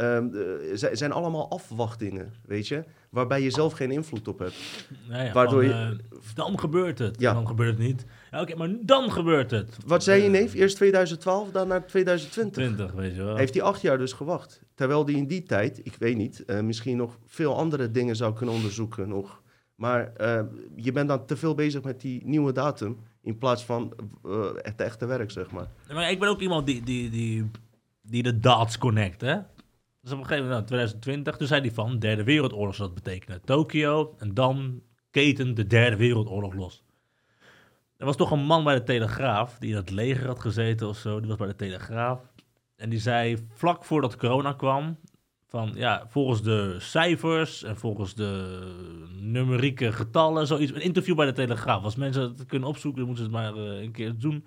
[0.00, 0.42] Ehm, eh,
[0.76, 2.84] zi- zijn allemaal afwachtingen, weet je?
[3.10, 4.54] Waarbij je zelf geen invloed op hebt.
[5.08, 7.20] Nou ja, Waardoor van, je- eh, dan gebeurt het.
[7.20, 7.28] Ja.
[7.28, 8.04] En dan gebeurt het niet.
[8.30, 9.76] Ja, Oké, maar dan gebeurt het.
[9.86, 10.54] Wat zei je, Eh, neef?
[10.54, 12.62] Eerst 2012, dan naar 2020.
[12.64, 13.36] 20, weet je wel.
[13.36, 14.62] Heeft hij acht jaar dus gewacht.
[14.74, 18.54] Terwijl hij in die tijd, ik weet niet, misschien nog veel andere dingen zou kunnen
[18.54, 19.42] onderzoeken nog.
[19.74, 20.12] Maar
[20.76, 23.92] je bent dan te veel bezig met die nieuwe datum in plaats van
[24.62, 25.66] het echte werk, zeg maar.
[25.92, 27.50] Maar ik ben ook iemand die, die, die,
[28.02, 29.36] die de dots connect, hè.
[30.00, 33.02] Dus op een gegeven moment, nou, 2020, toen zei hij van, derde wereldoorlog zou dat
[33.02, 33.40] betekenen.
[33.44, 36.82] Tokio, en dan keten de derde wereldoorlog los.
[37.96, 40.96] Er was toch een man bij de Telegraaf, die in het leger had gezeten of
[40.96, 42.20] zo, die was bij de Telegraaf.
[42.76, 44.96] En die zei, vlak voordat corona kwam,
[45.50, 48.60] van ja, volgens de cijfers en volgens de
[49.20, 50.72] numerieke getallen, zoiets.
[50.72, 51.82] Een interview bij de Telegraaf.
[51.82, 54.44] Als mensen het kunnen opzoeken, dan moeten ze het maar eh, een keer doen.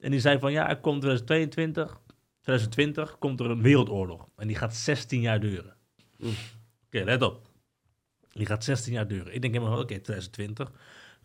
[0.00, 2.00] En die zei van ja, er komt 2022,
[2.48, 4.28] 2020 komt er een wereldoorlog.
[4.36, 5.74] En die gaat 16 jaar duren.
[6.16, 6.34] Mm.
[6.86, 7.48] Oké, let op.
[8.32, 9.34] Die gaat 16 jaar duren.
[9.34, 10.72] Ik denk helemaal, oké, 2020.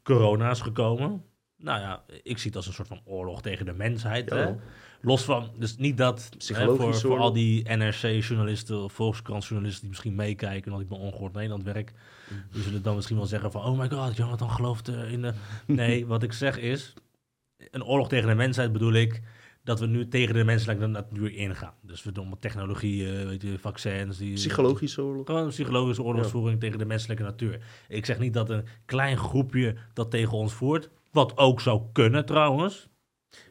[0.04, 1.24] Corona is gekomen.
[1.58, 4.30] Nou ja, ik zie het als een soort van oorlog tegen de mensheid.
[4.30, 4.36] Ja.
[4.36, 4.56] Hè?
[5.02, 10.16] Los van, dus niet dat hè, voor, voor al die NRC-journalisten of Volkskrant-journalisten die misschien
[10.16, 11.94] meekijken, omdat ik bij Ongehoord Nederland werk,
[12.52, 15.34] die zullen dan misschien wel zeggen van, oh my god, Jonathan gelooft eh, in de...
[15.68, 16.94] Nee, wat ik zeg is,
[17.58, 19.22] een oorlog tegen de mensheid bedoel ik
[19.64, 21.74] dat we nu tegen de menselijke natuur ingaan.
[21.82, 24.18] Dus we doen met technologie, eh, weet je, vaccins.
[24.18, 25.26] Die, Psychologische oorlog.
[25.26, 27.60] Gewoon een psychologische oorlogsvoering tegen de menselijke natuur.
[27.88, 32.26] Ik zeg niet dat een klein groepje dat tegen ons voert, wat ook zou kunnen
[32.26, 32.88] trouwens.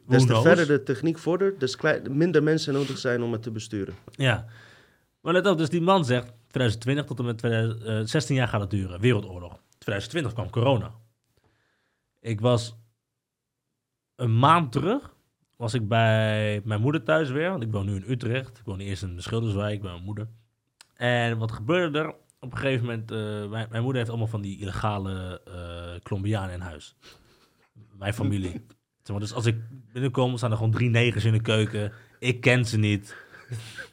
[0.06, 0.42] Des te knows?
[0.42, 3.94] verder de techniek vordert, des klei- minder mensen nodig zijn om het te besturen.
[4.10, 4.46] Ja.
[5.20, 8.48] Maar let op, dus die man zegt 2020 tot en met 2000, eh, 16 jaar
[8.48, 9.62] gaat het duren, wereldoorlog.
[9.78, 10.94] 2020 kwam corona.
[12.20, 12.76] Ik was
[14.16, 15.14] een maand terug,
[15.62, 18.58] was ik bij mijn moeder thuis weer, want ik woon nu in Utrecht.
[18.58, 20.28] Ik woon eerst in de Schilderswijk bij mijn moeder.
[20.94, 22.14] En wat gebeurde er?
[22.40, 23.18] Op een gegeven moment, eh,
[23.50, 26.96] mijn, mijn moeder heeft allemaal van die illegale eh Colombianen in huis.
[27.98, 28.66] Mijn familie.
[29.18, 29.56] Dus als ik
[29.92, 31.92] binnenkom, staan er gewoon drie negers in de keuken.
[32.18, 33.16] Ik ken ze niet.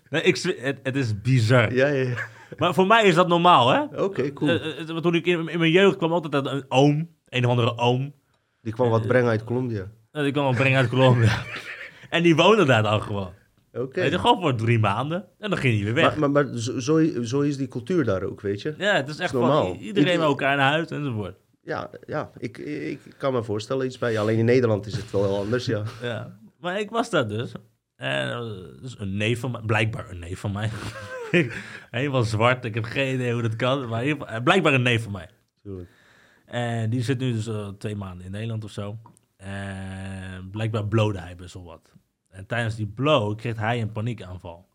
[0.10, 1.74] Nee, ik, het, het is bizar.
[1.74, 2.28] Ja, ja, ja.
[2.58, 4.04] Maar voor mij is dat normaal, hè?
[4.04, 4.60] Oké, cool.
[4.88, 8.14] Want toen ik in, in mijn jeugd kwam altijd een oom, een of andere oom.
[8.62, 9.92] Die kwam wat brengen uit Colombia.
[10.24, 11.44] En die kwam al brengen uit Colombia.
[12.10, 13.34] en die woonde daar dan gewoon.
[13.74, 14.00] Oké.
[14.02, 15.26] Weet je, gewoon voor drie maanden.
[15.40, 16.16] En dan ging hij weer weg.
[16.18, 18.74] Maar, maar, maar zo, zo- is die cultuur daar ook, weet je?
[18.78, 19.68] ja, het is echt is normaal.
[19.68, 21.36] van iedereen Ik- bij elkaar naar huis enzovoort.
[21.64, 24.20] Ja, ja ik, ik kan me voorstellen iets bij.
[24.20, 25.84] Alleen in Nederland is het wel heel anders, ja.
[26.02, 26.40] Ja.
[26.60, 27.52] Maar ik was daar dus.
[27.96, 28.40] En eh,
[28.82, 30.70] dus een neef van mij, blijkbaar een neef van mij.
[31.92, 33.88] Helemaal zwart, ik heb geen idee hoe dat kan.
[33.88, 35.30] Maar geval, eh, blijkbaar een neef van mij.
[35.64, 35.90] Tuurlijk.
[36.46, 38.98] En die zit nu dus eh, twee maanden in Nederland of zo.
[39.44, 41.94] En blijkbaar blode hij best wel wat.
[42.30, 44.68] En tijdens die blow kreeg hij een paniekaanval.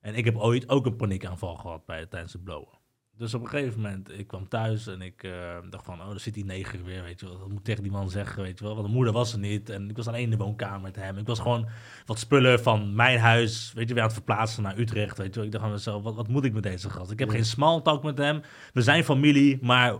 [0.00, 2.78] En ik heb ooit ook een paniekaanval gehad bij, tijdens het blowen.
[3.16, 6.20] Dus op een gegeven moment, ik kwam thuis en ik eh, dacht van, oh, daar
[6.20, 7.38] zit die neger weer, weet je wel.
[7.38, 8.74] Dat moet ik tegen die man zeggen, weet je wel.
[8.74, 11.16] Want de moeder was er niet en ik was alleen in de woonkamer met hem.
[11.18, 11.68] Ik was gewoon
[12.06, 15.34] wat spullen van mijn huis, weet je, weer aan het verplaatsen naar Utrecht, weet je
[15.34, 15.44] wel.
[15.44, 17.10] Ik dacht aan mezelf, wat, wat moet ik met deze gast?
[17.10, 17.34] Ik heb Ja.
[17.34, 18.40] geen small talk met hem.
[18.72, 19.96] We zijn familie, maar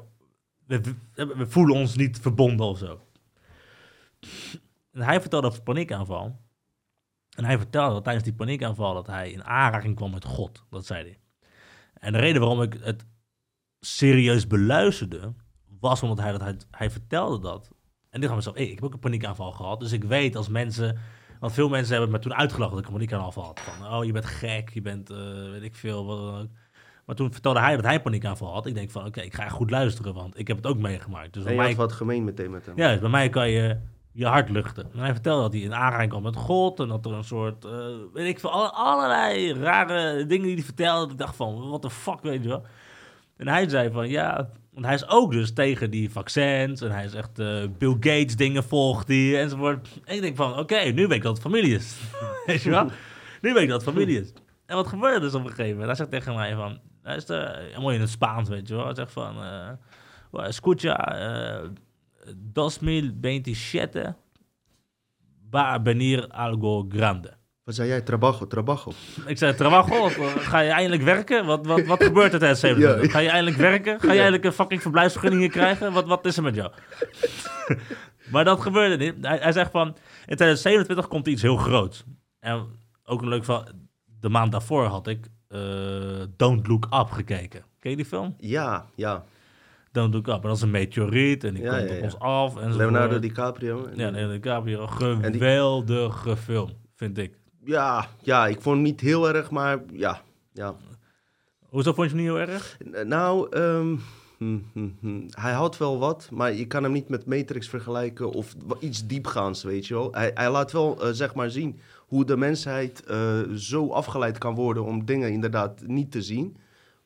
[0.67, 0.81] we,
[1.15, 3.06] we, we voelen ons niet verbonden of zo.
[4.93, 6.45] En hij vertelde over paniekaanval.
[7.37, 10.65] En hij vertelde dat tijdens die paniekaanval dat hij in aanraking kwam met God.
[10.71, 11.19] Dat zei hij.
[11.95, 13.07] En de reden waarom ik het
[13.81, 15.33] serieus beluisterde,
[15.81, 17.71] was omdat hij, dat hij, hij vertelde dat.
[18.11, 19.81] En ik dacht mezelf, hey, ik heb ook een paniekaanval gehad.
[19.81, 20.99] Dus ik weet als mensen,
[21.41, 23.61] want veel mensen hebben me toen uitgelachen dat ik een paniekaanval had.
[23.61, 26.51] Van, oh, je bent gek, je bent, eh, weet ik veel, wat dan ook.
[27.07, 28.67] Maar toen vertelde hij dat hij paniekaanval had.
[28.67, 31.33] Ik denk van, oké, ik ga goed luisteren, want ik heb het ook meegemaakt.
[31.33, 32.77] Dus bij je mij had wat gemeen meteen met hem.
[32.77, 33.77] ja, bij mij kan je
[34.17, 34.89] je hart luchten.
[34.93, 37.65] En hij vertelde dat hij in aanraking kwam met God en dat er een soort,
[37.65, 37.73] eh,
[38.13, 41.13] weet ik veel, alle- allerlei rare dingen die hij vertelde.
[41.13, 42.65] Ik dacht van, what the fuck, weet je wel.
[43.37, 47.05] En hij zei van, ja, want hij is ook dus tegen die vaccins en hij
[47.05, 49.89] is echt eh, Bill Gates dingen volgt die enzovoort.
[50.05, 51.97] En ik denk van, oké, nu weet ik dat het familie is.
[52.47, 52.85] weet je wel?
[53.41, 54.33] Nu weet ik dat het familie is.
[54.67, 55.87] En wat gebeurde dus op een gegeven moment?
[55.87, 58.85] Hij zegt tegen mij van, hij is er, helemaal in het Spaans, weet je wel.
[58.85, 59.35] Hij zegt van,
[60.31, 60.53] "Well,
[62.27, 64.15] escucha, eh, 2027
[65.51, 67.37] va a venir algo grande.
[67.65, 68.01] Wat zei jij?
[68.01, 68.93] Trabajo, trabajo.
[69.27, 70.09] Ik zei, trabajo,
[70.39, 71.47] ga je eindelijk werken?
[71.47, 73.07] Wat, wat, wat gebeurt er tijdens 27?
[73.07, 73.11] Ja.
[73.11, 74.01] Ga je eindelijk werken?
[74.01, 75.93] Ga je eindelijk een fucking verblijfsvergunning krijgen?
[75.93, 76.73] Wat, wat is er met jou?
[78.33, 79.15] maar dat gebeurde niet.
[79.21, 79.87] Hij, hij zegt van,
[80.27, 82.05] in 2027 komt iets heel groots.
[82.41, 82.67] En
[83.05, 83.69] ook een leuk van,
[84.21, 85.61] de maand daarvoor had ik eh,
[86.37, 87.65] Don't Look Up gekeken.
[87.79, 88.35] Ken je die film?
[88.39, 89.25] Ja, ja.
[89.97, 90.35] Don't Look Up.
[90.35, 92.57] En dat is een meteoriet en die Ja, komt ja, op ons af.
[92.57, 93.89] En Leonardo DiCaprio.
[93.95, 94.87] Ja, Leonardo DiCaprio.
[95.21, 97.39] En die- Geweldige film, vind ik.
[97.65, 100.21] ja, ja, ik vond hem niet heel erg, maar ja.
[100.53, 100.75] ja.
[101.69, 102.77] Hoezo vond je hem niet heel erg?
[103.07, 103.97] Nou, ehm,
[104.39, 105.21] hm, hm, hm.
[105.31, 109.63] hij had wel wat, maar je kan hem niet met Matrix vergelijken of iets diepgaands,
[109.63, 110.13] weet je wel.
[110.13, 114.55] Hij, hij laat wel, eh, zeg maar, zien hoe de mensheid eh, zo afgeleid kan
[114.55, 116.57] worden om dingen inderdaad niet te zien.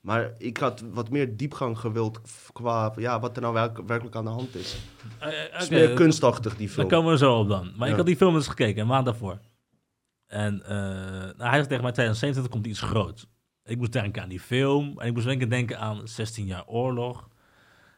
[0.01, 2.21] Maar ik had wat meer diepgang gewild
[2.53, 4.77] qua ja, wat er nou werk- werkelijk aan de hand is.
[5.19, 6.89] Eh, eh, Het is meer kunstachtig, die Daar film.
[6.89, 7.73] komen we zo op dan.
[7.77, 7.91] Maar Ja.
[7.93, 9.39] ik had die film eens gekeken, een maand daarvoor.
[10.27, 13.27] En eh, nou, hij zegt tegen mij, 2027 komt iets groots.
[13.65, 14.99] Ik moest denken aan die film.
[15.01, 17.29] En ik moest denken, denken aan 16 jaar oorlog.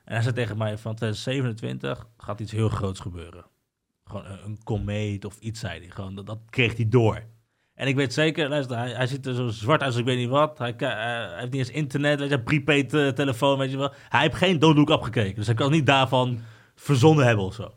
[0.04, 3.44] En hij zei tegen mij, van 2027 gaat iets heel groots gebeuren.
[4.04, 5.90] Gewoon een, een komeet of iets, zei hij.
[5.90, 7.22] Gewoon, dat, dat kreeg hij door.
[7.74, 10.18] En ik weet zeker, luister, hij, hij ziet er zo zwart uit als ik weet
[10.18, 10.58] niet wat.
[10.58, 13.92] Hij, eh, heeft niet eens internet, weet je, prepaid eh, telefoon, weet je wel.
[14.08, 15.12] Hij heeft geen Don't Look.
[15.12, 16.40] Dus hij kan niet daarvan
[16.74, 17.74] verzonnen hebben of zo.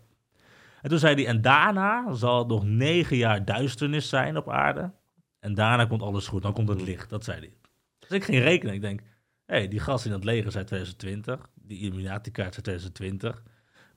[0.81, 4.91] En toen zei hij, en daarna zal het nog negen jaar duisternis zijn op aarde.
[5.39, 7.09] En daarna komt alles goed, dan komt het licht.
[7.09, 7.53] Dat zei hij.
[7.99, 8.73] Dus ik ging rekenen.
[8.73, 8.99] Ik denk,
[9.45, 11.49] hé, hey, die gast in het leger zei 2020.
[11.53, 13.43] Die Illuminati-kaart zei 2020.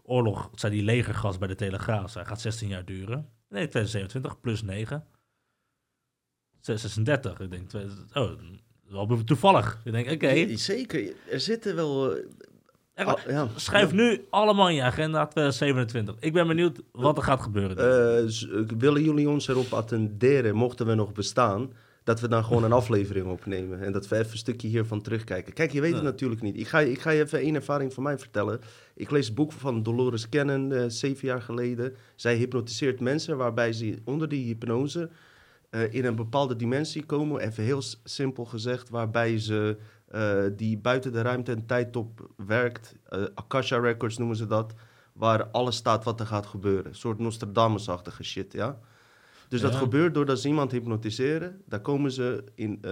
[0.02, 3.28] Oorlog, zei die legergast bij de Telegraaf, zei, gaat 16 jaar duren.
[3.48, 5.04] Nee, 2027 plus 9.
[6.76, 7.40] 36.
[7.40, 8.30] Ik denk, 2000 oh,
[8.88, 9.80] wel toevallig.
[9.84, 10.56] Ik denk, oké.
[10.56, 12.14] Zeker, er zitten wel...
[12.16, 12.22] eh,
[12.94, 13.48] Echt, ah, ja.
[13.56, 16.14] Schrijf nu allemaal in je agenda 2027.
[16.20, 17.76] Ik ben benieuwd wat er gaat gebeuren.
[17.76, 21.72] Eh, eh, willen jullie ons erop attenderen, mochten we nog bestaan,
[22.04, 25.52] dat we dan gewoon een aflevering opnemen en dat we even een stukje hiervan terugkijken?
[25.52, 26.06] Kijk, je weet het Ja.
[26.08, 26.56] natuurlijk niet.
[26.56, 28.60] Ik ga, ik ga je even één ervaring van mij vertellen.
[28.94, 31.94] Ik lees het boek van Dolores Cannon zeven jaar geleden.
[32.14, 35.10] Zij hypnotiseert mensen waarbij ze onder die hypnose
[35.70, 41.12] eh, in een bepaalde dimensie komen, even heel simpel gezegd, waarbij ze eh, die buiten
[41.12, 42.94] de ruimte en tijd op werkt.
[43.08, 44.74] Eh, Akasha Records noemen ze dat.
[45.12, 46.86] Waar alles staat wat er gaat gebeuren.
[46.86, 48.78] Een soort Nostradamus-achtige shit, ja.
[49.48, 51.62] Dus dat gebeurt doordat ze iemand hypnotiseren.
[51.66, 52.84] Daar komen ze in,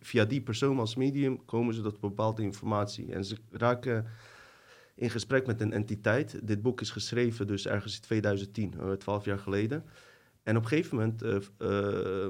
[0.00, 3.12] via die persoon als medium, komen ze tot bepaalde informatie.
[3.12, 4.06] En ze raken
[4.94, 6.40] in gesprek met een entiteit.
[6.42, 9.84] Dit boek is geschreven dus ergens in 2010, eh, twaalf jaar geleden.
[10.44, 11.22] En op een gegeven moment
[11.58, 12.26] eh,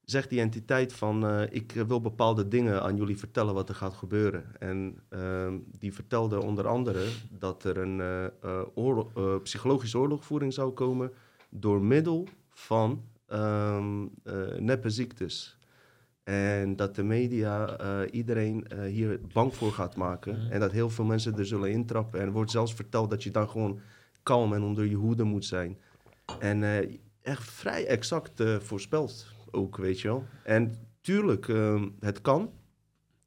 [0.00, 1.26] zegt die entiteit van...
[1.26, 4.44] eh, ik wil bepaalde dingen aan jullie vertellen wat er gaat gebeuren.
[4.58, 8.30] En ehm, die vertelde onder andere dat er een
[8.74, 11.12] oorlog, psychologische oorlogvoering zou komen...
[11.50, 15.58] door middel van ehm eh, neppe ziektes.
[16.24, 20.38] En dat de media iedereen hier bang voor gaat maken.
[20.38, 20.52] Mhm.
[20.52, 22.20] En dat heel veel mensen er zullen intrappen.
[22.20, 23.80] En er wordt zelfs verteld dat je dan gewoon
[24.22, 25.78] kalm en onder je hoede moet zijn.
[26.38, 30.24] En eh, echt vrij exact eh, voorspeld ook, weet je wel.
[30.44, 32.50] En tuurlijk, ehm, het kan.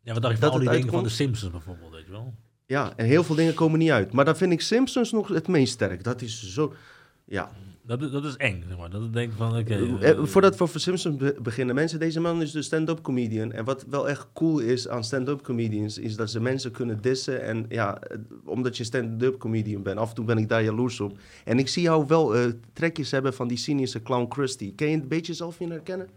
[0.02, 1.10] ja, wat dacht je van al die dingen van de?
[1.10, 2.34] Simpsons bijvoorbeeld, weet je wel?
[2.66, 4.12] Ja, en heel veel dingen komen niet uit.
[4.12, 6.04] Maar dan vind ik Simpsons nog het meest sterk.
[6.04, 6.74] Dat is zo...
[7.26, 7.52] Ja,
[7.86, 8.90] Dat, is- dat is eng, zeg maar.
[8.90, 9.74] Dat ik denk van, oké...
[9.74, 13.52] Eh, eh, voordat we over Simpsons be- beginnen, mensen, deze man is de stand-up comedian.
[13.52, 17.42] En wat wel echt cool is aan stand-up comedians, is dat ze mensen kunnen dissen.
[17.44, 21.00] En ja, eh, omdat je stand-up comedian bent, af en toe ben ik daar jaloers
[21.00, 21.18] op.
[21.46, 24.76] En ik zie jou wel eh, trekjes hebben van die cynische clown Krusty.
[24.76, 26.08] Ken je een beetje zelf in herkennen?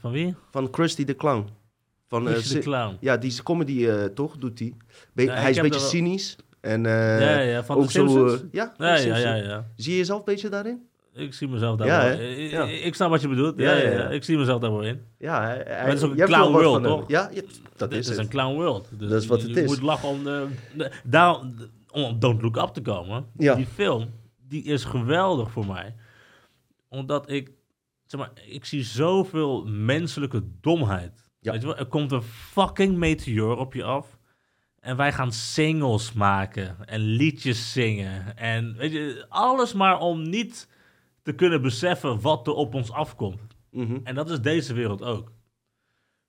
[0.00, 0.34] Van wie?
[0.50, 1.46] Van Krusty de Clown.
[2.06, 2.96] Van, eh, Krusty de Clown.
[3.00, 4.74] Ja, die comedy eh, toch, doet hij.
[5.14, 6.36] Ja, hij is een beetje cynisch.
[6.60, 8.04] En eh, ja, ja, van de zo...
[8.26, 9.66] Eh, ja, ja, ja.
[9.76, 10.90] Zie je jezelf een beetje daarin?
[11.14, 12.24] Ik zie mezelf daar Ja, wel hè?
[12.28, 12.64] ik, Ja.
[12.64, 13.58] ik snap wat je bedoelt.
[13.58, 14.08] Ja, Ja.
[14.10, 15.02] Ik zie mezelf daar wel in.
[15.18, 16.82] Ja, hij, het is ook een je clown world, hem.
[16.82, 17.04] toch?
[17.08, 17.30] Ja,
[17.76, 18.18] dat Dit is is het.
[18.18, 18.88] een clown world.
[18.98, 19.68] Dus Dat is wat je, het je is.
[19.68, 20.46] moet lachen om de...
[20.76, 21.40] de daar,
[21.90, 23.26] om Don't Look Up te komen.
[23.34, 24.10] Die film,
[24.48, 25.94] die is geweldig voor mij.
[26.88, 27.50] Omdat ik...
[28.06, 31.30] Zeg maar, ik zie zoveel menselijke domheid.
[31.40, 31.76] Weet je wel?
[31.76, 34.18] Er komt een fucking meteor op je af.
[34.80, 38.36] En wij gaan singles maken en liedjes zingen.
[38.36, 40.68] En weet je, alles maar om niet
[41.22, 43.40] te kunnen beseffen wat er op ons afkomt.
[43.70, 43.96] Mhm.
[44.04, 45.32] En dat is deze wereld ook.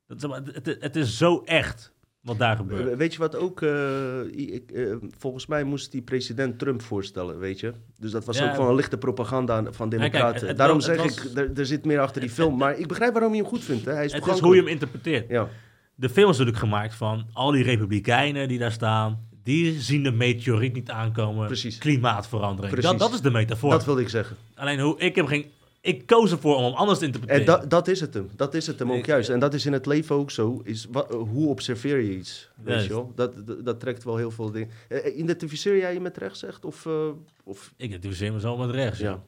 [0.08, 2.84] Dat, het, het is zo echt wat daar gebeurt.
[2.84, 3.62] We- Weet je wat ook...
[3.62, 7.73] eh, ik, eh, volgens mij moest die president Trump voorstellen, weet je?
[7.99, 8.49] Dus dat was Ja.
[8.49, 10.47] ook van een lichte propaganda van kijk, democraten.
[10.47, 12.58] het- Daarom het zeg was- ik, er, er zit meer achter die film.
[12.58, 13.91] Maar ik begrijp waarom je hem goed vindt, hè?
[13.93, 15.29] Hij is Het is hoe je hem interpreteert.
[15.29, 15.49] Ja,
[15.95, 19.27] De film is natuurlijk gemaakt van al die republikeinen die daar staan.
[19.43, 21.45] Die zien de meteoriet niet aankomen.
[21.45, 21.77] Precies.
[21.77, 22.73] Klimaatverandering.
[22.73, 22.91] Precies.
[22.91, 23.71] Dat, dat is de metafoor.
[23.71, 24.38] dat wilde ik zeggen.
[24.56, 25.45] Alleen hoe ik heb geen...
[25.82, 27.60] Ik koos ervoor om hem anders te En interpreteren.
[27.62, 28.29] da, dat is het hem.
[28.36, 29.29] Dat is het hem ook juist.
[29.29, 30.62] En dat is in het leven ook zo.
[30.63, 32.49] Is hoe observeer je iets?
[32.63, 33.12] Weet je wel?
[33.15, 34.69] Dat, dat, dat trekt wel heel veel dingen.
[34.88, 36.65] Eh, identificeer jij je met rechts echt?
[36.65, 37.08] Of, eh,
[37.43, 38.99] of Ik identificeer mezelf met rechts.
[38.99, 39.23] Ja.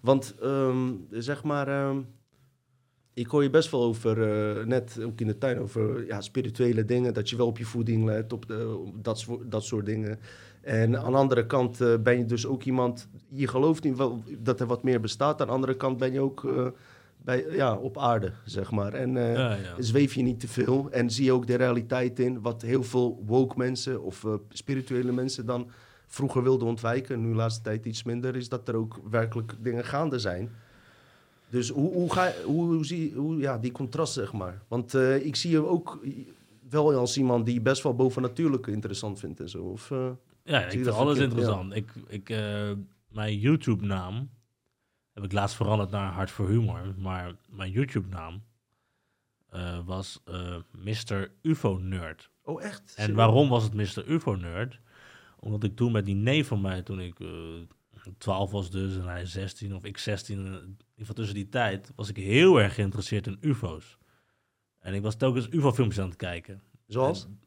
[0.00, 1.96] Want ehm, zeg maar, ehm,
[3.18, 4.22] ik hoor je best wel over,
[4.58, 7.14] eh, net ook in de tuin, over ja, spirituele dingen.
[7.14, 10.18] Dat je wel op je voeding let, op, de, op dat, soort- dat soort dingen.
[10.60, 14.22] En aan de andere kant eh, ben je dus ook iemand, je gelooft niet wel
[14.38, 15.40] dat er wat meer bestaat.
[15.40, 16.66] Aan de andere kant ben je ook, eh,
[17.24, 18.92] bij, ja, op aarde, zeg maar.
[18.92, 19.56] En Ja, ja.
[19.78, 23.22] zweef je niet te veel en zie je ook de realiteit in, wat heel veel
[23.26, 25.70] woke mensen of spirituele mensen dan
[26.06, 29.84] vroeger wilden ontwijken, nu de laatste tijd iets minder, is dat er ook werkelijk dingen
[29.84, 30.50] gaande zijn.
[31.50, 34.62] Dus hoe, hoe ga hoe, hoe zie hoe, ja, die contrast, zeg maar.
[34.68, 35.98] Want eh, ik zie je ook
[36.68, 39.64] wel als iemand die best wel bovennatuurlijk interessant vindt en zo.
[39.64, 40.10] Of, eh,
[40.44, 41.38] Ja, ik vind alles verkeerd?
[41.38, 41.74] interessant.
[41.74, 42.70] Ik, ik, eh,
[43.08, 44.30] mijn YouTube-naam
[45.12, 46.94] heb ik laatst veranderd naar Hart voor Humor.
[46.98, 48.42] Maar mijn YouTube-naam
[49.84, 50.22] was
[50.70, 51.30] Mr.
[51.42, 52.30] UFO-nerd.
[52.42, 52.94] Oh, echt?
[52.96, 54.08] En waarom was het Mr.
[54.08, 54.80] UFO-nerd?
[55.40, 57.28] Omdat ik toen met die neef van mij, toen ik eh
[58.18, 61.92] 12 was dus en hij 16 of ik 16, in ieder geval tussen die tijd,
[61.96, 63.98] was ik heel erg geïnteresseerd in UFO's.
[64.78, 66.62] En ik was telkens UFO-filmpjes aan het kijken.
[66.86, 67.24] Zoals?
[67.24, 67.40] En-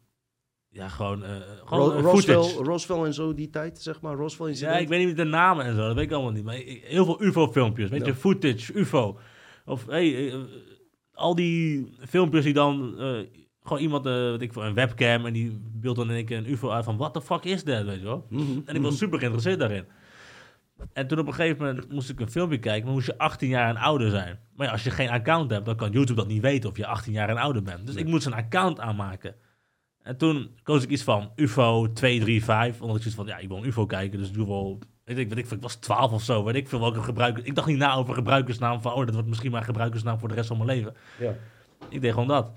[0.70, 1.36] ja, gewoon, eh
[1.66, 2.64] gewoon Ro eh, Roswell.
[2.66, 4.16] Roswell en zo, die tijd, zeg maar.
[4.16, 4.82] Roswell Ja, incident.
[4.82, 6.44] ik weet niet de namen en zo, dat weet ik allemaal niet.
[6.44, 8.06] Maar heel veel UFO-filmpjes, weet Ja.
[8.06, 9.20] je, footage, UFO.
[9.66, 10.34] Of hey,
[11.14, 12.96] al die filmpjes die dan
[13.64, 16.50] gewoon iemand, wat ik voor een webcam en die beeldt dan in één keer een
[16.52, 18.26] UFO uit van what the fuck is dat, weet je wel?
[18.30, 19.86] Mhm, En ik was super geïnteresseerd daarin.
[20.94, 23.50] En toen op een gegeven moment moest ik een filmpje kijken, maar moest je 18
[23.50, 24.40] jaar en ouder zijn.
[24.56, 26.86] Maar ja, als je geen account hebt, dan kan YouTube dat niet weten of je
[26.86, 27.88] 18 jaar en ouder bent.
[27.88, 29.36] Dus ik moest een account aanmaken.
[30.02, 33.58] En toen koos ik iets van UFO 235, omdat ik zoiets van, ja, ik wil
[33.58, 36.44] een UFO kijken, dus ik doe wel, weet ik, weet ik, was 12 of zo,
[36.44, 37.46] weet ik veel welke gebruiker.
[37.46, 40.36] Ik dacht niet na over gebruikersnaam van, oh, dat wordt misschien mijn gebruikersnaam voor de
[40.36, 40.96] rest van mijn leven.
[41.20, 41.34] Ja.
[41.90, 42.52] Ik deed gewoon dat.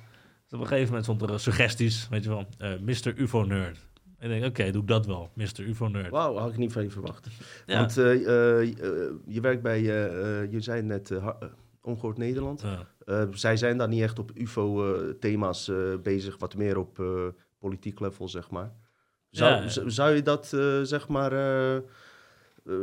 [0.44, 3.16] Dus op een gegeven moment stond er eh, suggesties, weet je wel, eh Mr.
[3.16, 3.78] UFO Nerd.
[4.24, 5.60] Ik denk, oké, doe ik dat wel, Mr.
[5.60, 6.10] UFO Nerd.
[6.10, 7.26] Wauw, had ik niet van je verwacht.
[7.66, 7.78] Ja.
[7.78, 9.82] Want eh, eh, eh, je werkt bij,
[10.50, 11.34] je zei net, eh, eh,
[11.82, 12.60] Ongehoord Nederland.
[12.60, 12.86] Ja.
[13.04, 17.26] Eh, zij zijn daar niet echt op UFO-thema's eh, bezig, wat meer op eh,
[17.58, 18.72] politiek level, zeg maar.
[19.30, 19.68] Zou, Ja.
[19.90, 21.30] zou je dat, eh, zeg maar,
[22.64, 22.80] eh, eh,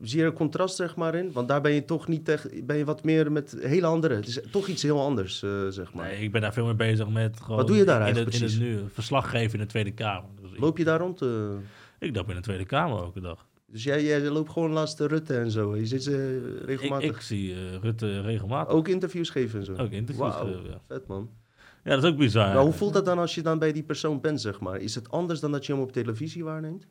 [0.00, 1.32] zie je er contrast, zeg maar, in?
[1.32, 4.26] Want daar ben je toch niet echt, ben je wat meer met hele andere, het
[4.26, 6.06] is toch iets heel anders, eh, zeg maar.
[6.06, 7.56] Nee, ik ben daar veel mee bezig met gewoon...
[7.56, 9.92] Wat doe je daar in eigenlijk het, in het nu, verslag geven in de Tweede
[9.92, 10.30] Kamer.
[10.40, 11.22] Dus Loop je daar rond?
[11.22, 11.28] eh?
[11.98, 13.46] ik loop in de Tweede Kamer elke dag.
[13.66, 15.76] dus jij, jij loopt gewoon laatst de Rutte en zo.
[15.76, 19.72] Je zit ze regelmatig ik zie Rutte regelmatig ook interviews geven en zo.
[19.72, 20.80] ook interviews Wauw, geven, ja.
[20.88, 21.30] vet man.
[21.84, 22.54] Ja, dat is ook bizar.
[22.54, 24.76] Maar hoe voelt dat dan als je dan bij die persoon bent, zeg maar?
[24.76, 26.86] Is het anders dan dat je hem op televisie waarneemt?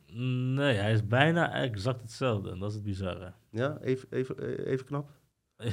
[0.54, 2.50] Nee, hij is bijna exact hetzelfde.
[2.50, 3.32] En dat is het bizarre.
[3.50, 5.10] Ja, even, even, even knap.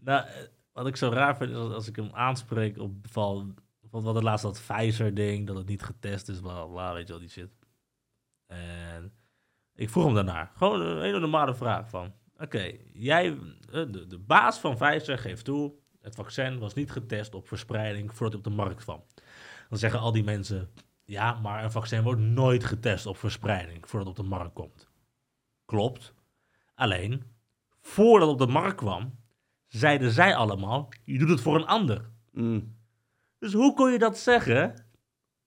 [0.00, 0.26] nou,
[0.72, 3.56] wat ik zo raar vind, is als, ik hem aanspreek op van,
[3.90, 7.06] van wat het laatst dat Pfizer-ding, dat het niet getest is, bla bla, bla, weet
[7.06, 7.50] je wel, die shit.
[8.46, 9.12] En
[9.74, 10.50] ik vroeg hem daarnaar.
[10.54, 13.38] Gewoon een hele normale vraag van, oké, jij,
[13.72, 18.14] eh, de, de baas van Pfizer geeft toe, het vaccin was niet getest op verspreiding
[18.14, 19.04] voordat het op de markt kwam.
[19.68, 20.70] Dan zeggen al die mensen,
[21.04, 24.88] ja, maar een vaccin wordt nooit getest op verspreiding voordat het op de markt komt.
[25.64, 26.14] Klopt.
[26.74, 27.22] Alleen,
[27.80, 29.18] voordat het op de markt kwam,
[29.66, 32.10] zeiden zij allemaal, je doet het voor een ander.
[32.32, 32.76] Mm.
[33.38, 34.86] Dus hoe kon je dat zeggen,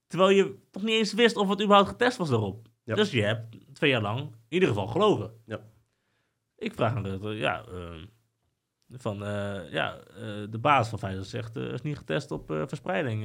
[0.07, 2.67] terwijl je toch niet eens wist of het überhaupt getest was erop?
[2.83, 2.95] Ja.
[2.95, 5.41] Dus je hebt twee jaar lang in ieder geval gelogen.
[5.45, 5.59] Ja.
[6.55, 8.01] Ik vraag aan Rutte, ja, eh,
[8.91, 13.23] van, eh, ja, eh, de baas van Pfizer zegt, eh is niet getest op verspreiding.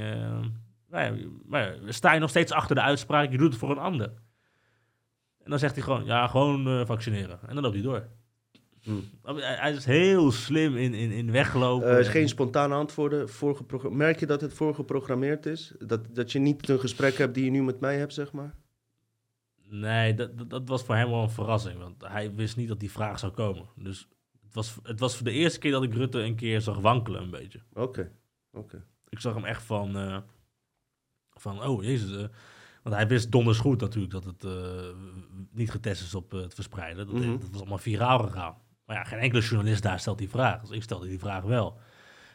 [0.89, 3.79] maar, ja, maar sta je nog steeds achter de uitspraak, je doet het voor een
[3.79, 4.13] ander.
[5.45, 7.39] En dan zegt hij gewoon, ja, gewoon vaccineren.
[7.47, 8.09] En dan loopt hij door.
[8.83, 9.05] Hmm.
[9.23, 11.93] Hij, is heel slim in, in, in weglopen.
[11.93, 13.29] Eh, is geen spontane antwoorden.
[13.91, 15.73] Merk je dat het voorgeprogrammeerd is?
[15.79, 18.55] Dat, dat je niet een gesprek hebt die je nu met mij hebt, zeg maar?
[19.69, 21.79] Nee, dat, dat, dat was voor hem wel een verrassing.
[21.79, 23.67] Want hij wist niet dat die vraag zou komen.
[23.77, 24.09] Dus
[24.55, 27.31] was, het was voor de eerste keer dat ik Rutte een keer zag wankelen een
[27.31, 27.61] beetje.
[27.73, 28.13] Oké,
[28.53, 28.85] oké.
[29.09, 29.97] Ik zag hem echt van...
[29.97, 30.17] eh,
[31.31, 32.11] van, oh jezus.
[32.23, 32.29] eh,
[32.83, 34.89] want hij wist donders goed natuurlijk dat het eh,
[35.51, 37.07] niet getest is op het verspreiden.
[37.07, 37.31] Dat, Mhm.
[37.39, 38.57] dat was allemaal viraal gegaan.
[38.85, 40.61] Maar ja, geen enkele journalist daar stelt die vraag.
[40.61, 41.79] Dus ik stelde die vraag wel.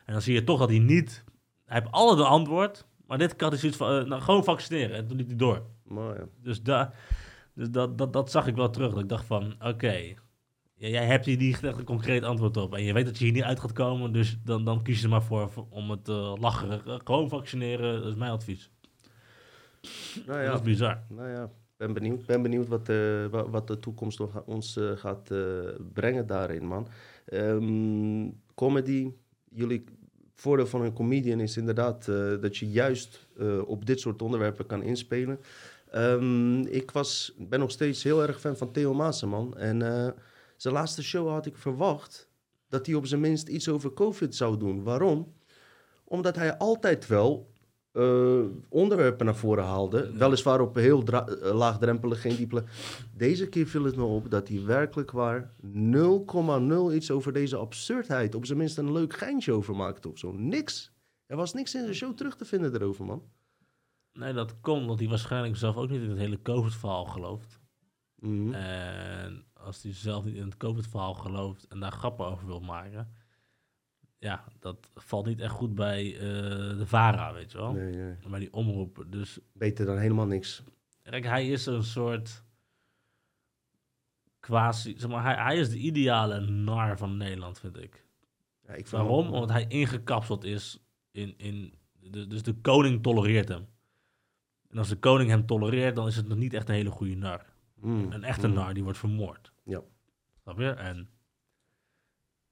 [0.05, 1.23] En dan zie je toch dat hij niet...
[1.65, 2.85] Hij heeft alle de antwoord.
[3.07, 4.95] Maar dit had hij zoiets van, nou, gewoon vaccineren.
[4.95, 5.65] En toen liep hij door.
[5.83, 6.25] Maar ja.
[6.41, 6.93] Dus, da,
[7.53, 8.91] dus dat, dat, dat zag ik wel terug.
[8.93, 10.13] Dat ik dacht van, oké,
[10.77, 12.75] ja, jij hebt hier niet echt een concreet antwoord op.
[12.75, 14.11] En je weet dat je hier niet uit gaat komen.
[14.13, 16.85] Dus dan, dan kies je er maar voor, om het uh, lacherig.
[16.85, 18.71] eh, gewoon vaccineren, dat is mijn advies.
[20.25, 21.01] Nou Dat ja, is bizar.
[21.09, 21.51] nou ja.
[21.77, 25.39] Ben benieuwd, ben benieuwd wat, eh, wa- wat de toekomst nog ons eh, gaat eh,
[25.93, 26.87] brengen daarin, man.
[27.25, 29.11] Ehm, comedy,
[29.49, 29.83] jullie
[30.33, 34.65] voordeel van een comedian is inderdaad eh, dat je juist eh, op dit soort onderwerpen
[34.65, 35.39] kan inspelen.
[35.91, 39.57] Ehm, ik was, ben nog steeds heel erg fan van Theo Maassen, man.
[39.57, 40.11] En eh,
[40.57, 42.29] zijn laatste show had ik verwacht
[42.69, 44.83] dat hij op zijn minst iets over COVID zou doen.
[44.83, 45.33] Waarom?
[46.03, 47.51] Omdat hij altijd wel
[47.91, 50.11] eh, onderwerpen naar voren haalde.
[50.17, 52.63] Weliswaar op heel eh, laagdrempelig, geen diepe.
[53.13, 58.35] Deze keer viel het me op dat hij werkelijk waar 0,0 iets over deze absurdheid,
[58.35, 60.31] op zijn minst een leuk geintje over maakte of zo.
[60.31, 60.91] Niks.
[61.25, 63.23] Er was niks in de show terug te vinden erover, man.
[64.13, 67.59] Nee, dat komt omdat hij waarschijnlijk zelf ook niet in het hele COVID-verhaal gelooft.
[68.15, 68.53] Mhm.
[68.53, 73.11] En als hij zelf niet in het COVID-verhaal gelooft en daar grappen over wil maken,
[74.19, 76.19] ja, dat valt niet echt goed bij eh,
[76.77, 77.71] de VARA, weet je wel.
[77.71, 78.15] Nee, nee.
[78.29, 79.09] Bij die omroepen.
[79.09, 80.63] Dus Beter dan helemaal niks.
[81.03, 82.43] kijk, hij is een soort
[84.39, 88.05] quasi, zeg maar, hij, hij is de ideale nar van Nederland, vind ik.
[88.67, 89.23] Ja, ik vind Waarom?
[89.25, 90.79] hem- Omdat hij ingekapseld is
[91.11, 93.67] in, in de, dus de koning tolereert hem.
[94.69, 97.15] En als de koning hem tolereert, dan is het nog niet echt een hele goede
[97.15, 97.45] nar.
[97.79, 98.53] Mm, Een echte mm.
[98.53, 99.51] nar, die wordt vermoord.
[99.63, 99.81] Ja.
[100.41, 100.69] Snap je?
[100.69, 101.09] En,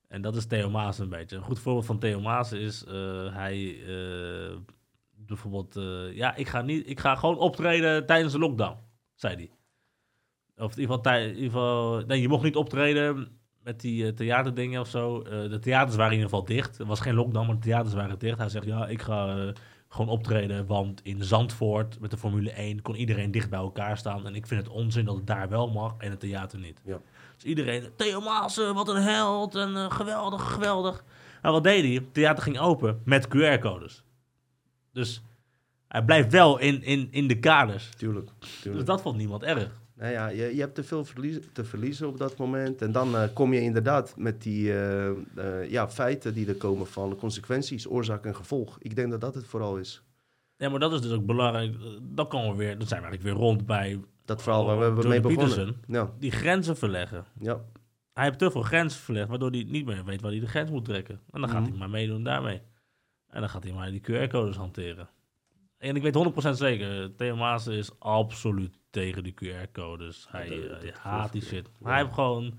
[0.07, 1.35] en dat is Theo Maas een beetje.
[1.35, 4.57] Een goed voorbeeld van Theo Maas is, eh, hij eh,
[5.15, 8.77] bijvoorbeeld, eh, ja, ik ga, niet, ik ga gewoon optreden tijdens de lockdown,
[9.13, 9.49] zei hij.
[10.65, 14.81] Of in ieder geval, in ieder geval nee, je mocht niet optreden met die theaterdingen
[14.81, 15.23] of zo.
[15.23, 16.79] De theaters waren in ieder geval dicht.
[16.79, 18.37] Er was geen lockdown, maar de theaters waren dicht.
[18.37, 19.53] Hij zegt, ja, ik ga
[19.95, 24.25] gewoon optreden, want in Zandvoort met de Formule 1 kon iedereen dicht bij elkaar staan.
[24.25, 26.81] En ik vind het onzin dat het daar wel mag en het theater niet.
[26.85, 26.99] Ja.
[27.35, 31.03] Dus iedereen, Theo Maassen, wat een held en eh, geweldig, geweldig.
[31.41, 31.93] Nou, wat deed hij?
[31.93, 34.03] Het theater ging open met QR-codes.
[34.91, 35.21] Dus
[35.87, 37.89] hij blijft wel in, in, in de kaders.
[37.97, 38.29] Tuurlijk.
[38.39, 38.85] Dus tuurlijk.
[38.85, 39.81] dat vond niemand erg.
[39.97, 41.05] Nou ja, je, je hebt te veel
[41.53, 42.81] te verliezen op dat moment.
[42.81, 46.87] En dan eh, kom je inderdaad met die eh, eh, ja, feiten die er komen
[46.87, 48.77] van de consequenties, oorzaak en gevolg.
[48.79, 50.03] Ik denk dat dat het vooral is.
[50.57, 51.75] Ja, maar dat is dus ook belangrijk.
[52.01, 54.85] Dan komen we weer, dan zijn we eigenlijk weer rond bij Dat verhaal waar we
[54.85, 55.47] Jordan mee begonnen.
[55.47, 55.75] Peterson.
[55.87, 57.25] Ja, die grenzen verleggen.
[57.39, 57.61] ja,
[58.13, 60.69] Hij heeft te veel grenzen verlegd, waardoor hij niet meer weet waar hij de grens
[60.69, 61.19] moet trekken.
[61.31, 61.69] En dan gaat Mhm.
[61.69, 62.61] hij maar meedoen daarmee.
[63.29, 65.09] En dan gaat hij maar die QR-codes hanteren.
[65.77, 70.27] En ik weet 100% zeker, Theo Maas is absoluut tegen die QR-codes.
[70.29, 71.67] Hij, dat- eh, dat hij geloof haat die shit.
[71.79, 72.53] Maar hij heeft gewoon...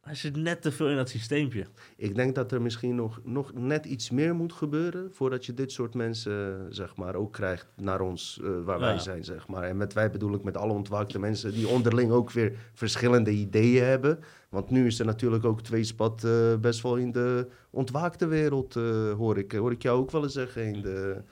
[0.00, 1.66] Hij zit net te veel in dat systeempje.
[1.96, 5.72] ik denk dat er misschien nog, nog net iets meer moet gebeuren voordat je dit
[5.72, 9.62] soort mensen, zeg maar, ook krijgt naar ons, eh, waar wij zijn, zeg maar.
[9.62, 13.84] En met wij bedoel ik met alle ontwaakte mensen die onderling ook weer verschillende ideeën
[13.84, 14.18] hebben.
[14.48, 19.12] Want nu is er natuurlijk ook tweespat eh best wel in de ontwaakte wereld, eh,
[19.12, 21.22] hoor, ik, hoor ik jou ook wel eens zeggen in de,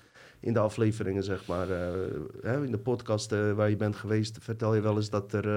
[0.48, 1.70] in de afleveringen, zeg maar.
[1.70, 2.10] eh,
[2.42, 5.48] hè, in de podcast eh, waar je bent geweest, vertel je wel eens dat er...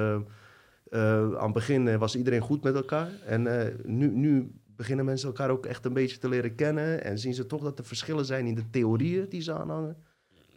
[0.89, 3.09] eh, aan het begin was iedereen goed met elkaar.
[3.25, 7.03] En nu, nu beginnen mensen elkaar ook echt een beetje te leren kennen.
[7.03, 9.97] En zien ze toch dat er verschillen zijn in de theorieën die ze aanhangen.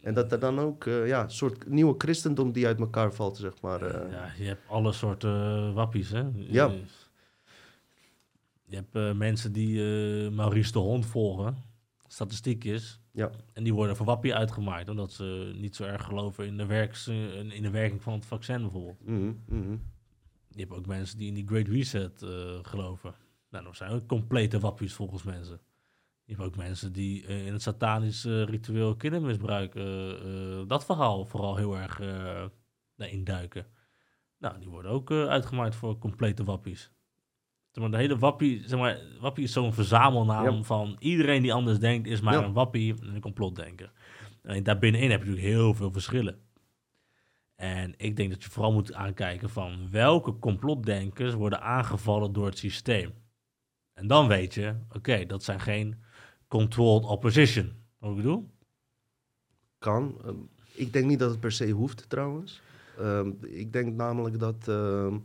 [0.01, 3.61] En dat er dan ook ja, een soort nieuwe christendom die uit elkaar valt, zeg
[3.61, 4.09] maar.
[4.11, 6.23] Ja, je hebt alle soorten wappies, hè?
[6.33, 6.71] Ja.
[8.65, 9.81] Je, hebt mensen die
[10.29, 11.57] Maurice de Hond volgen,
[12.07, 12.99] statistiekjes.
[13.15, 13.31] Ja.
[13.53, 17.07] En die worden voor wappie uitgemaakt, omdat ze niet zo erg geloven in de, werks,
[17.07, 19.05] eh, in de werking van het vaccin bijvoorbeeld.
[19.05, 19.77] Mhm, mhm.
[20.49, 22.29] Je hebt ook mensen die in die Great Reset eh,
[22.61, 23.13] geloven.
[23.49, 25.59] Nou, dat zijn ook complete wappies volgens mensen.
[26.23, 29.73] Je hebt ook mensen die eh, in het satanisch ritueel kindermisbruik,
[30.67, 31.99] dat verhaal vooral heel erg
[32.95, 33.65] naar induiken.
[34.37, 36.91] Nou, die worden ook uitgemaakt voor complete wappies.
[37.75, 42.07] Maar, de hele wappie, zeg maar, wappie is zo'n verzamelnaam van iedereen die anders denkt
[42.07, 43.91] is maar een wappie en een complotdenker.
[44.41, 46.39] En daarbinnenin heb je natuurlijk heel veel verschillen.
[47.55, 52.57] En ik denk dat je vooral moet aankijken van welke complotdenkers worden aangevallen door het
[52.57, 53.13] systeem.
[53.93, 56.03] En dan weet je, oké, dat zijn geen
[56.47, 57.71] controlled opposition.
[57.97, 58.49] Wat ik bedoel?
[59.79, 60.17] Kan.
[60.25, 60.35] Ehm,
[60.73, 62.61] ik denk niet dat het per se hoeft, trouwens.
[62.97, 65.17] Ehm, ik denk namelijk dat ehm,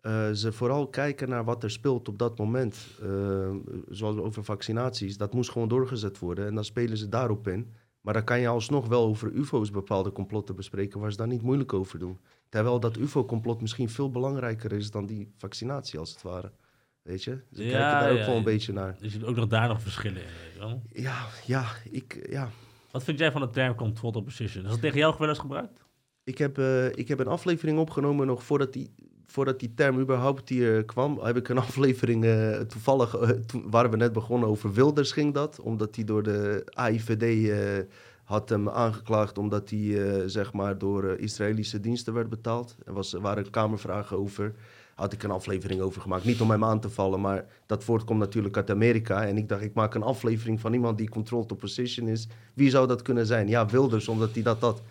[0.00, 2.76] eh, ze vooral kijken naar wat er speelt op dat moment.
[3.02, 3.56] Ehm,
[3.88, 5.16] zoals over vaccinaties.
[5.16, 6.46] Dat moest gewoon doorgezet worden.
[6.46, 7.72] En dan spelen ze daarop in.
[8.00, 11.00] Maar dan kan je alsnog wel over UFO's bepaalde complotten bespreken...
[11.00, 12.18] waar ze daar niet moeilijk over doen.
[12.48, 14.90] Terwijl dat UFO-complot misschien veel belangrijker is...
[14.90, 16.52] dan die vaccinatie, als het ware.
[17.02, 17.38] Weet je?
[17.52, 18.96] Ze Ja, kijken daar ook wel een beetje naar.
[19.00, 20.28] Je hebt ook nog daar nog verschillen in.
[20.44, 20.82] Weet je wel?
[20.92, 22.26] Ja, ja, ik...
[22.30, 22.50] Ja.
[22.90, 24.64] Wat vind jij van de term controlled opposition?
[24.64, 25.84] Is dat tegen jou wel eens gebruikt?
[26.24, 28.94] Ik heb, eh, ik heb een aflevering opgenomen nog voordat die,
[29.30, 31.18] voordat die term überhaupt hier kwam.
[31.22, 35.34] Heb ik een aflevering eh, toevallig, eh, toen waren we net begonnen over Wilders ging
[35.34, 35.60] dat.
[35.60, 37.58] Omdat hij door de AIVD eh,
[38.30, 42.76] had hem aangeklaagd omdat hij eh, zeg maar door eh, Israëlische diensten werd betaald.
[42.86, 44.52] Er was, waren kamervragen over.
[44.94, 46.24] Had ik een aflevering over gemaakt.
[46.24, 49.26] Niet om hem aan te vallen, maar dat voortkomt natuurlijk uit Amerika.
[49.26, 52.28] En ik dacht, ik maak een aflevering van iemand die controlled opposition is.
[52.54, 53.48] Wie zou dat kunnen zijn?
[53.48, 54.82] Ja, Wilders, omdat hij dat had.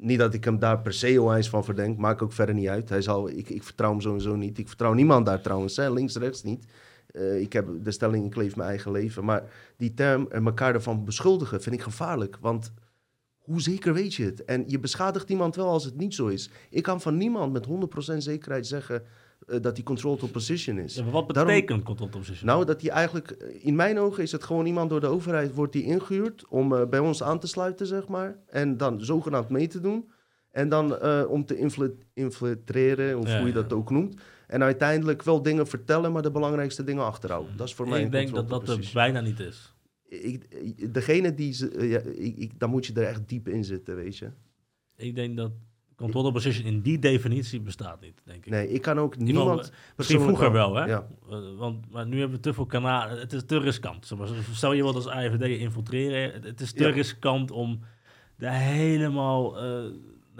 [0.00, 2.88] Niet dat ik hem daar per se onwijs van verdenk, maakt ook verder niet uit.
[2.88, 4.58] Hij zal, ik, ik vertrouw hem sowieso niet.
[4.58, 5.92] Ik vertrouw niemand daar trouwens, hè?
[5.92, 6.64] links, rechts niet.
[7.06, 9.24] eh, ik heb de stelling, ik leef mijn eigen leven.
[9.24, 9.42] Maar
[9.76, 12.36] die term en elkaar ervan beschuldigen vind ik gevaarlijk.
[12.40, 12.72] Want
[13.38, 14.44] hoe zeker weet je het?
[14.44, 16.50] En je beschadigt iemand wel als het niet zo is.
[16.70, 17.66] Ik kan van niemand met
[18.14, 19.02] 100% zekerheid zeggen
[19.46, 20.94] eh, dat hij controlled opposition is.
[20.94, 22.46] Ja, maar wat Daarom- betekent control opposition?
[22.46, 25.54] Nou, dat hij eigenlijk, eh, in mijn ogen is het gewoon iemand door de overheid
[25.54, 28.38] wordt die ingehuurd om eh, bij ons aan te sluiten, zeg maar.
[28.46, 30.10] En dan zogenaamd mee te doen.
[30.50, 33.60] En dan om te infil- infiltreren, of Ja, hoe je ja.
[33.62, 34.20] dat ook noemt.
[34.46, 37.56] En uiteindelijk wel dingen vertellen, maar de belangrijkste dingen achterhouden.
[37.56, 39.74] Dat is voor mij ik denk dat dat er bijna niet is.
[40.08, 43.96] Ik, degene die ze, ja, ik, ik, dan moet je er echt diep in zitten,
[43.96, 44.30] weet je.
[44.96, 45.50] Ik denk dat
[46.00, 48.50] control opposition in die definitie bestaat niet, denk ik.
[48.50, 49.72] Nee, ik kan ook niemand...
[49.96, 50.84] Misschien vroeger wel- hè?
[50.84, 51.06] Ja.
[51.30, 53.18] Eh, want, maar nu hebben we te veel kanalen.
[53.18, 54.12] Het is te riskant.
[54.52, 56.32] Stel je wilt als AIVD infiltreren.
[56.32, 56.90] Het, het is te Ja.
[56.90, 57.80] riskant om
[58.38, 59.58] daar helemaal...
[59.62, 59.84] eh,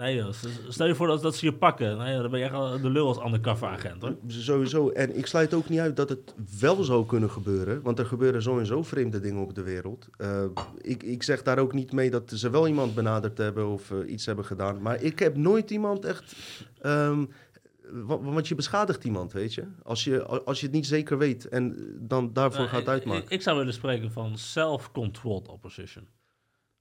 [0.01, 0.31] nee, joh.
[0.69, 1.97] Stel je voor dat, dat ze je pakken.
[1.97, 4.15] Nee, dan ben je echt de lul als undercover agent, hoor.
[4.27, 4.89] Sowieso.
[4.89, 7.81] En ik sluit ook niet uit dat het wel zou kunnen gebeuren.
[7.81, 10.07] Want er gebeuren sowieso vreemde dingen op de wereld.
[10.17, 10.43] Eh,
[10.81, 14.11] ik, ik zeg daar ook niet mee dat ze wel iemand benaderd hebben of eh,
[14.11, 14.81] iets hebben gedaan.
[14.81, 16.35] Maar ik heb nooit iemand echt.
[16.81, 19.63] wa- want je beschadigt iemand, weet je.
[19.83, 23.23] Als je, als je het niet zeker weet en dan daarvoor Nou, gaat uitmaken.
[23.23, 26.07] Ik, ik zou willen spreken van self-controlled opposition.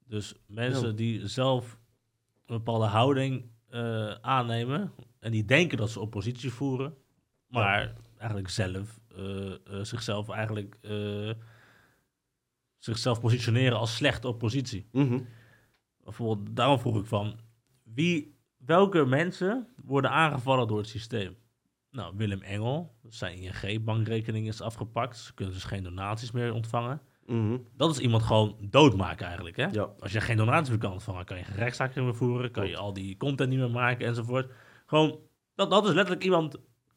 [0.06, 0.92] Dus mensen Ja.
[0.94, 1.78] die zelf
[2.51, 6.94] een bepaalde houding eh, aannemen en die denken dat ze oppositie voeren,
[7.46, 10.78] maar eigenlijk zelf eh, eh, zichzelf eigenlijk
[12.78, 14.86] zichzelf positioneren als slechte oppositie.
[14.92, 15.20] Mhm.
[16.05, 17.38] Bijvoorbeeld, daarom vroeg ik van
[17.82, 21.36] wie, welke mensen worden aangevallen door het systeem?
[21.90, 25.16] Nou, Willem Engel, zijn ING-bankrekening is afgepakt.
[25.16, 27.01] Ze kunnen dus geen donaties meer ontvangen.
[27.31, 27.57] Mhm.
[27.76, 29.57] Dat is iemand gewoon doodmaken eigenlijk.
[29.57, 29.66] Hè?
[29.66, 29.91] Ja.
[29.99, 32.51] Als je geen donaties meer kan ontvangen, kan je geen rechtszaak meer voeren.
[32.51, 34.51] Kan je al die content niet meer maken enzovoort.
[34.87, 35.18] Gewoon,
[35.55, 36.57] dat, dat is letterlijk iemand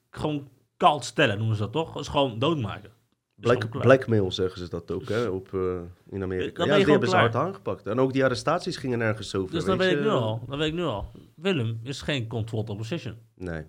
[0.09, 1.93] gewoon koud stellen, noemen ze dat toch?
[1.93, 2.91] Dat is gewoon doodmaken.
[3.35, 6.57] Dat Black, blackmail zeggen ze dat ook hè, op, eh, in Amerika.
[6.57, 7.87] Dan ja, die hebben ze hard aangepakt.
[7.87, 9.51] En ook die arrestaties gingen nergens over.
[9.51, 10.41] Dus dan weet weet ik nu al.
[10.47, 11.11] Dan weet ik nu al.
[11.35, 13.15] Willem is geen controlled opposition.
[13.35, 13.63] Nee.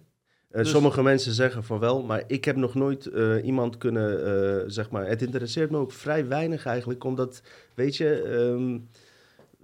[0.55, 4.25] Eh, Dus- Sommige mensen zeggen van wel, maar ik heb nog nooit eh, iemand kunnen,
[4.27, 7.43] eh, zeg maar, het interesseert me ook vrij weinig eigenlijk, omdat,
[7.75, 8.79] weet je, ehm,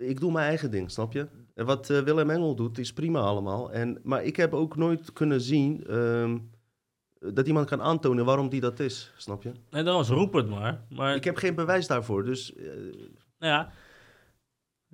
[0.08, 1.26] ik doe mijn eigen ding, snap je?
[1.54, 3.72] En wat Willem Engel doet, is prima allemaal.
[3.72, 6.38] En, maar ik heb ook nooit kunnen zien ehm,
[7.18, 9.52] dat iemand kan aantonen waarom die dat is, snap je?
[9.70, 10.80] Nee, dan was roep het maar.
[10.88, 12.52] Maar Ik heb geen bewijs daarvoor, dus
[13.38, 13.72] Nou ja,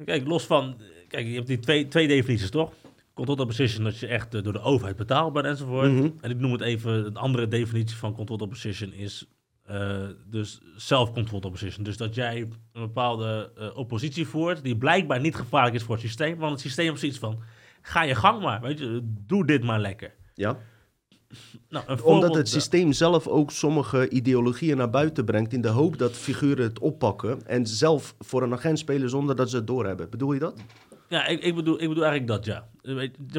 [0.05, 0.77] kijk, los van,
[1.09, 2.73] kijk, je hebt die twee, twee definities toch?
[3.17, 5.93] Controlled opposition, dat je echt eh, door de overheid betaald bent enzovoort.
[5.93, 6.09] mhm.
[6.21, 9.27] En ik noem het even, een andere definitie van controlled opposition is
[9.63, 11.85] eh, dus self-controlled opposition.
[11.85, 16.05] Dus dat jij een bepaalde eh, oppositie voert die blijkbaar niet gevaarlijk is voor het
[16.05, 16.37] systeem.
[16.39, 17.39] Want het systeem heeft zoiets van,
[17.83, 20.15] ga je gang maar, weet je, doe dit maar lekker.
[20.35, 20.59] ja.
[21.69, 25.99] Nou, Omdat voorbeeld- het systeem zelf ook sommige ideologieën naar buiten brengt in de hoop
[25.99, 30.11] dat figuren het oppakken en zelf voor een agent spelen zonder dat ze het doorhebben.
[30.11, 30.61] Bedoel je dat?
[31.09, 32.71] Ja, ik, ik, bedoel, ik bedoel eigenlijk dat, ja.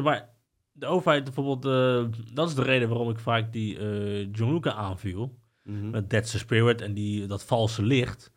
[0.02, 0.28] Maar
[0.72, 4.72] de overheid bijvoorbeeld, eh, dat is de reden waarom ik vaak die eh John Luca
[4.72, 5.38] aanviel.
[5.62, 5.90] Mhm.
[5.90, 8.32] Met Dead's Spirit en die, dat valse licht.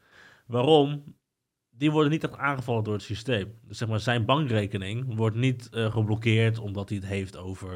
[0.47, 1.03] Waarom?
[1.69, 3.57] Die worden niet echt aangevallen door het systeem.
[3.63, 7.69] Dus zeg maar, zijn bankrekening wordt niet eh, geblokkeerd omdat hij het heeft over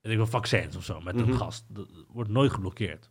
[0.00, 1.28] weet ik wel, vaccins of zo met Mhm.
[1.30, 1.64] een gast.
[1.68, 3.10] Dat wordt nooit geblokkeerd.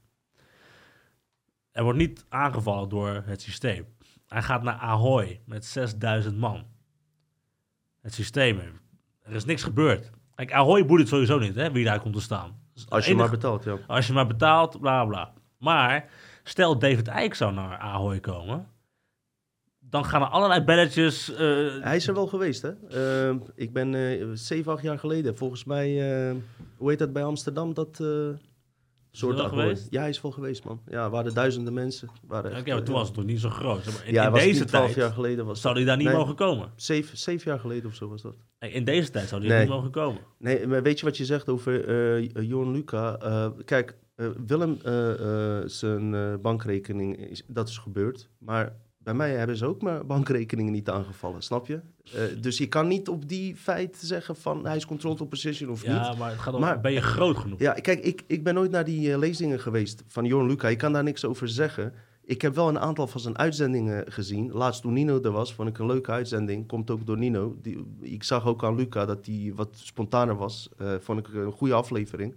[1.72, 3.86] Hij wordt niet aangevallen door het systeem.
[4.28, 6.66] Hij gaat naar Ahoy met 6000 man.
[8.02, 8.60] Het systeem.
[9.22, 10.10] Er is niks gebeurd.
[10.36, 12.60] Kijk, Ahoy boeit het sowieso niet, hè, wie daar komt te staan.
[12.74, 13.78] Dus Als je maar betaalt, ja.
[13.88, 15.34] als je maar betaalt, bla bla.
[15.58, 16.10] Maar
[16.44, 18.68] stel David Eyck zou naar Ahoy komen,
[19.80, 21.34] dan gaan er allerlei belletjes.
[21.34, 21.38] eh,
[21.82, 22.72] Hij is er wel geweest, hè?
[23.30, 25.90] Eh, ik ben eh, zeven, acht jaar geleden, volgens mij,
[26.30, 26.36] eh,
[26.78, 28.04] hoe heet dat bij Amsterdam, dat
[29.12, 29.88] soort geweest?
[29.90, 30.82] Ja, hij is wel geweest, man.
[30.88, 32.10] Ja, er waren duizenden mensen.
[32.28, 33.84] Waren echt, maar eh, toen was het nog niet zo groot.
[33.84, 35.46] zeg maar In, ja, deze tijd jaar geleden.
[35.46, 36.16] Was zou hij daar niet Nee.
[36.16, 36.72] mogen komen.
[36.76, 38.36] Zeven, zeven jaar geleden of zo was dat.
[38.60, 39.60] Nee, In deze tijd zou hij Nee.
[39.60, 40.22] niet mogen komen.
[40.38, 41.88] Nee, maar weet je wat je zegt over
[42.20, 43.18] eh Johan Luca?
[43.18, 48.30] Eh, kijk, eh, Willem, eh, eh, zijn eh, bankrekening, is, dat is gebeurd.
[48.38, 51.80] Maar bij mij hebben ze ook mijn bankrekeningen niet aangevallen, snap je?
[52.14, 55.82] Eh, dus je kan niet op die feit zeggen van hij is controlled opposition of
[55.82, 55.92] niet.
[55.96, 57.60] Ja, maar het gaat om, Maar- ben je groot genoeg?
[57.60, 60.68] Ja, kijk, ik, ik ben nooit naar die eh, lezingen geweest van Johan Luca.
[60.68, 61.94] Ik kan daar niks over zeggen.
[62.26, 64.52] Ik heb wel een aantal van zijn uitzendingen gezien.
[64.52, 66.68] Laatst toen Nino er was, vond ik een leuke uitzending.
[66.68, 67.56] Komt ook door Nino.
[67.62, 70.70] Die, ik zag ook aan Luca dat hij wat spontaner was.
[70.78, 72.36] Eh, vond ik een goede aflevering.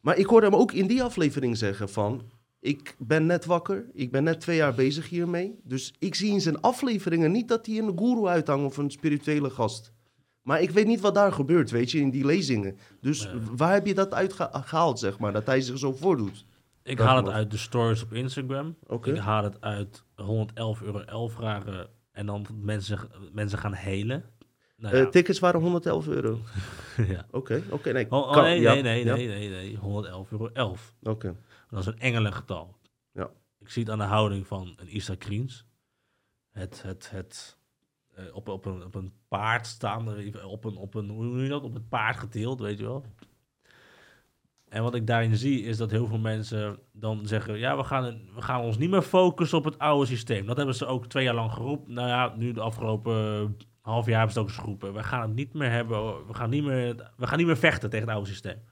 [0.00, 2.22] Maar ik hoorde hem ook in die aflevering zeggen van...
[2.60, 5.60] Ik ben net wakker, ik ben net twee jaar bezig hiermee.
[5.64, 9.50] Dus ik zie in zijn afleveringen niet dat hij een guru uithangt of een spirituele
[9.50, 9.92] gast.
[10.42, 12.78] Maar ik weet niet wat daar gebeurt, weet je, in die lezingen.
[13.00, 16.44] Dus waar heb je dat uitgehaald, zeg maar, dat hij zich zo voordoet?
[16.82, 18.76] Ik haal het uit de stories op Instagram.
[18.86, 19.10] Oké.
[19.10, 22.98] Ik haal het uit 111 euro 11 vragen en dan mensen,
[23.32, 24.24] mensen gaan helen.
[24.76, 26.38] Nou Eh, tickets waren 111 euro.
[27.08, 27.26] ja.
[27.30, 27.92] Oké, oké.
[27.92, 30.94] nee, Oh, oh, nee, ja, nee, nee, ja, nee, nee, nee, 111 euro 11.
[31.02, 31.36] Oké.
[31.68, 32.76] Dat is een engelengetal.
[33.12, 33.30] Ja.
[33.58, 35.66] Ik zie het aan de houding van een Isa Kriens.
[36.50, 37.58] Het, het, het
[38.14, 41.38] eh, op, op, een, op een paard staan, eh, op een, op een, hoe noem
[41.38, 41.62] je dat?
[41.62, 43.04] Op het paard geteeld, weet je wel.
[44.68, 48.20] En wat ik daarin zie is dat heel veel mensen dan zeggen: ja, we gaan,
[48.34, 50.46] we gaan ons niet meer focussen op het oude systeem.
[50.46, 51.92] Dat hebben ze ook twee jaar lang geroepen.
[51.92, 54.94] Nou ja, nu de afgelopen half jaar hebben ze het ook eens geroepen.
[54.94, 56.26] We gaan het niet meer hebben.
[56.26, 58.62] We gaan niet meer, we gaan niet meer vechten tegen het oude systeem.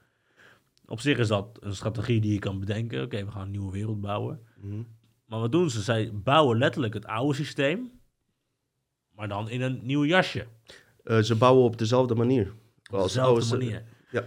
[0.87, 3.03] Op zich is dat een strategie die je kan bedenken.
[3.03, 4.39] Oké, we gaan een nieuwe wereld bouwen.
[4.61, 4.81] Mhm.
[5.25, 5.81] Maar wat doen ze?
[5.81, 7.91] Zij bouwen letterlijk het oude systeem,
[9.11, 10.47] maar dan in een nieuw jasje.
[11.03, 12.53] Eh, ze bouwen op dezelfde manier.
[12.89, 13.83] Op Als dezelfde oude- manier.
[14.11, 14.23] ja.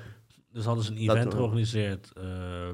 [0.53, 2.13] Dus hadden ze een event georganiseerd.
[2.17, 2.71] eh,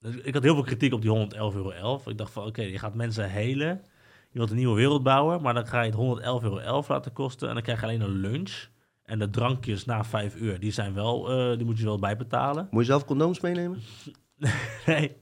[0.00, 2.00] dus ik had heel veel kritiek op die 111,11 euro.
[2.06, 3.80] Ik dacht van, oké, je gaat mensen helen.
[4.30, 7.48] Je wilt een nieuwe wereld bouwen, maar dan ga je het 111,11 euro laten kosten.
[7.48, 8.66] En dan krijg je alleen een lunch.
[9.04, 12.68] En de drankjes na vijf uur, die zijn wel, eh, die moet je wel bijbetalen.
[12.70, 13.80] Moet je zelf condooms meenemen?
[14.86, 15.16] Nee.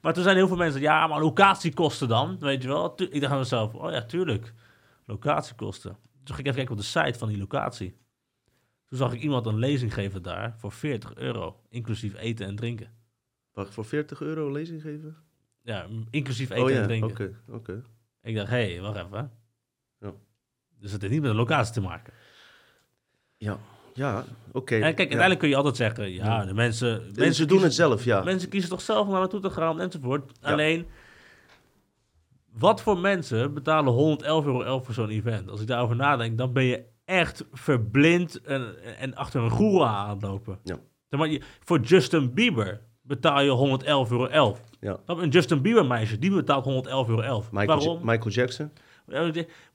[0.00, 2.92] Maar toen zijn heel veel mensen, ja, maar locatiekosten dan, weet je wel.
[2.96, 4.52] Ik dacht aan mezelf, oh ja, tuurlijk,
[5.04, 5.90] locatiekosten.
[6.24, 7.96] Toen ging ik even kijken op de site van die locatie.
[8.84, 12.92] Toen zag ik iemand een lezing geven daar voor 40 euro, inclusief eten en drinken.
[13.52, 15.16] Wacht, voor 40 euro lezing geven?
[15.62, 17.42] Ja, inclusief eten oh ja, en oké, drinken.
[17.48, 17.82] oké.
[18.22, 19.32] Ik dacht, hé, hey, wacht even.
[20.00, 20.12] Ja.
[20.78, 22.12] Dus het heeft niet met de locatie te maken.
[23.44, 23.58] Ja,
[23.94, 24.74] ja oké.
[24.74, 26.88] En kijk, uiteindelijk kun je altijd zeggen, ja, de mensen...
[26.88, 28.22] Mensen mensen doen kiezen- het zelf, ja.
[28.22, 30.32] Mensen kiezen toch zelf om naar naartoe te gaan enzovoort.
[30.40, 30.86] Alleen,
[32.52, 35.50] wat voor mensen betalen 111,11 euro voor zo'n event?
[35.50, 40.10] Als ik daarover nadenk, dan ben je echt verblind en, en achter een goeroe aan
[40.10, 40.58] het lopen.
[40.62, 40.76] Ja.
[41.08, 44.56] Maar je, voor Justin Bieber betaal je 111,11 euro.
[44.80, 44.96] Ja.
[45.06, 47.44] Een Justin Bieber meisje, die betaalt 111,11 euro.
[47.50, 47.98] Michael, Waarom?
[47.98, 48.70] Ja- Michael Jackson.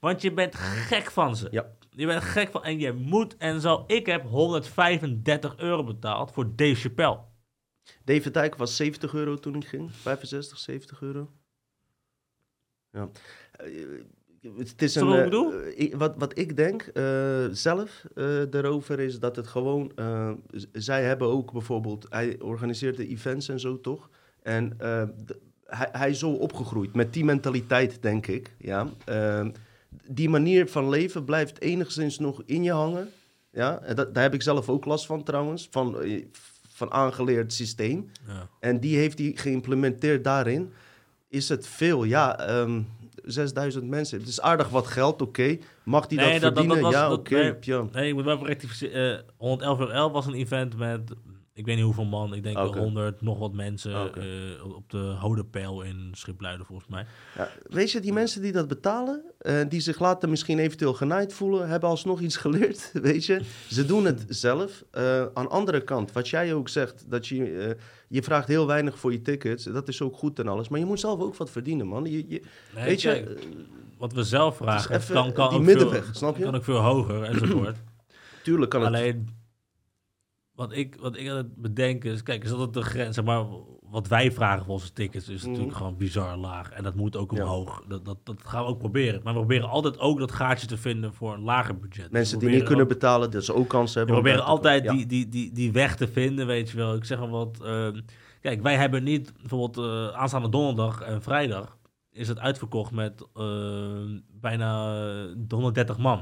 [0.00, 1.48] Want je bent gek van ze.
[1.50, 1.66] Ja.
[1.90, 2.64] Je bent gek van...
[2.64, 3.84] En je moet en zo...
[3.86, 7.18] Ik heb 135 euro betaald voor Dave Chappelle.
[8.04, 9.92] David Dijk was 70 euro toen ik ging.
[9.92, 11.30] 65, 70 euro.
[12.90, 13.08] Ja.
[13.52, 13.66] Eh,
[14.56, 18.04] het is een, wat eh, wat, wat ik denk eh, zelf
[18.50, 19.92] daarover is dat het gewoon...
[20.72, 22.06] zij hebben ook bijvoorbeeld...
[22.08, 24.10] Hij organiseert de events en zo, toch?
[24.42, 24.76] En
[25.64, 28.54] hij, hij is zo opgegroeid met die mentaliteit, denk ik.
[28.58, 28.88] Ja.
[30.08, 33.10] Die manier van leven blijft enigszins nog in je hangen.
[33.52, 35.68] Ja, en dat, daar heb ik zelf ook last van trouwens.
[35.70, 36.24] Van, eh,
[36.68, 38.10] van aangeleerd systeem.
[38.26, 38.48] Ja.
[38.60, 40.72] En die heeft hij geïmplementeerd daarin.
[41.28, 42.04] Is het veel?
[42.04, 42.80] Ja, ehm
[43.24, 44.18] 6000 mensen.
[44.18, 45.58] Het is aardig wat geld, oké.
[45.82, 46.74] Mag die Nee, dat verdienen?
[46.82, 47.34] dat was- ja, oké.
[47.34, 47.54] nee.
[47.60, 47.84] ja.
[47.92, 49.18] Nee, ik moet wel even rectificeren.
[49.18, 51.00] Eh 111 euro was een event met,
[51.52, 52.78] ik weet niet hoeveel man, ik denk Oké.
[52.78, 57.06] 100, nog wat mensen eh, op de Hodepeil in Schipluiden volgens mij.
[57.36, 61.32] Ja, weet je, die mensen die dat betalen, eh, die zich laten misschien eventueel genaaid
[61.32, 63.40] voelen, hebben alsnog iets geleerd, weet je.
[63.68, 64.84] Ze doen het zelf.
[64.90, 67.76] Eh, aan de andere kant, wat jij ook zegt, dat je,
[68.08, 70.86] je vraagt heel weinig voor je tickets, dat is ook goed en alles, maar je
[70.86, 72.04] moet zelf ook wat verdienen, man.
[72.04, 72.42] Je, je,
[72.74, 73.38] Nee, weet je, kijk,
[73.98, 76.42] wat we zelf vragen, kan, kan, die ook middenweg, veel, snap je?
[76.44, 77.76] kan ook veel hoger enzovoort.
[78.44, 79.16] tuurlijk kan het.
[80.60, 83.44] Wat ik, wat ik aan het bedenken is, kijk, is dat de grens, zeg maar,
[83.90, 85.76] wat wij vragen voor onze tickets is natuurlijk Mhm.
[85.76, 86.70] gewoon bizar laag.
[86.70, 87.42] En dat moet ook Ja.
[87.42, 87.84] omhoog.
[87.88, 89.20] Dat, dat, dat gaan we ook proberen.
[89.24, 92.10] Maar we proberen altijd ook dat gaatje te vinden voor een lager budget.
[92.12, 94.16] Mensen We die niet kunnen ook- betalen, dat ze ook kans we hebben.
[94.16, 94.92] om proberen altijd Ja.
[94.92, 96.94] die, die, die, die weg te vinden, weet je wel.
[96.94, 97.60] Ik zeg maar wat.
[97.64, 98.00] ehm,
[98.40, 101.76] kijk, wij hebben niet bijvoorbeeld eh, aanstaande donderdag en vrijdag
[102.12, 105.00] is het uitverkocht met ehm, bijna
[105.48, 106.18] eh, 130 man.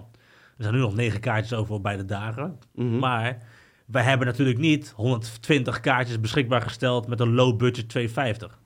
[0.56, 2.58] Er zijn nu nog negen kaartjes over op beide dagen.
[2.74, 2.98] Mhm.
[2.98, 3.42] Maar
[3.90, 8.58] wij hebben natuurlijk niet 120 kaartjes beschikbaar gesteld met een low budget 250.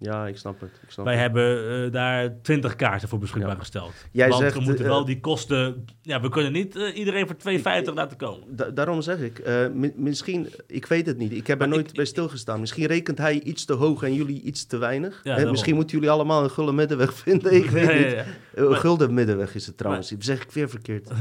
[0.00, 0.70] Ja, ik snap het.
[0.82, 1.22] Ik snap Wij het.
[1.22, 3.58] hebben eh, daar 20 kaartjes voor beschikbaar Ja.
[3.58, 3.92] gesteld.
[4.12, 5.84] Jij Want zegt, we moeten eh, wel die kosten...
[6.02, 8.56] Ja, we kunnen niet eh, iedereen voor 250 laten komen.
[8.56, 9.42] Da- daarom zeg ik,
[9.74, 11.32] mi- misschien, ik weet het niet.
[11.32, 12.60] Ik heb er nooit ik- bij stilgestaan.
[12.60, 15.20] Misschien rekent hij iets te hoog en jullie iets te weinig.
[15.24, 17.52] Ja, misschien moeten jullie allemaal een gulden middenweg vinden.
[17.54, 18.24] Ik weet Ja,
[18.56, 18.68] niet.
[18.68, 20.08] Maar- gulden middenweg is het trouwens.
[20.10, 21.10] Dat zeg ik weer verkeerd.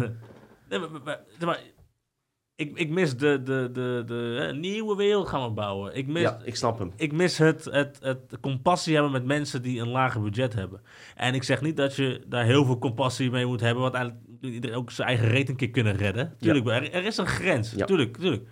[0.70, 1.60] Nee, maar- maar
[2.58, 5.96] ik, ik mis de, de, de, de nieuwe wereld gaan we bouwen.
[5.96, 6.92] Ik mis, Ja, ik snap hem.
[6.96, 10.82] ik mis het, het, het compassie hebben met mensen die een lager budget hebben.
[11.16, 14.26] En ik zeg niet dat je daar heel veel compassie mee moet hebben, want eigenlijk
[14.42, 16.36] iedereen ook zijn eigen reet een keer kunnen redden.
[16.40, 17.72] Tuurlijk, er, er is een grens.
[17.72, 17.86] Ja.
[17.86, 18.48] Tuurlijk, tuurlijk.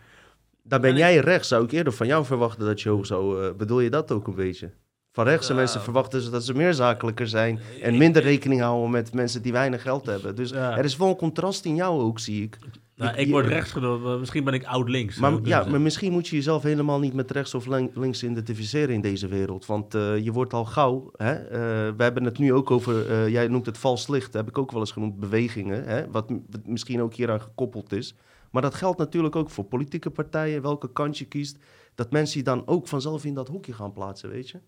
[0.64, 1.48] Daar ben En jij rechts.
[1.48, 3.44] Zou ik eerder van jou verwachten dat je hoog zou...
[3.46, 4.72] eh, bedoel je dat ook een beetje?
[5.12, 5.60] Van rechtse Ja.
[5.60, 7.60] mensen verwachten ze dat ze meer zakelijker zijn...
[7.82, 10.36] en Ik- minder rekening houden met mensen die weinig geld hebben.
[10.36, 12.58] Dus er is wel een contrast in jou ook, zie ik.
[12.96, 15.18] Nou, Ik- word rechts genoemd, misschien ben ik oud-links.
[15.18, 17.66] Maar, zou ik ja, maar misschien moet je jezelf helemaal niet met rechts of
[17.96, 19.66] links identificeren in deze wereld.
[19.66, 21.12] Want eh, je wordt al gauw.
[21.16, 21.34] Hè?
[21.34, 21.60] eh,
[21.98, 23.10] we hebben het nu ook over.
[23.12, 24.34] eh, jij noemt het vals licht.
[24.34, 25.20] heb ik ook wel eens genoemd.
[25.20, 25.84] Bewegingen.
[25.84, 26.12] Hè?
[26.12, 26.32] Wat,
[26.66, 28.16] misschien ook hieraan gekoppeld is.
[28.52, 30.62] Maar dat geldt natuurlijk ook voor politieke partijen.
[30.62, 31.58] Welke kant je kiest.
[31.96, 34.30] Dat mensen je dan ook vanzelf in dat hoekje gaan plaatsen.
[34.30, 34.60] Weet je?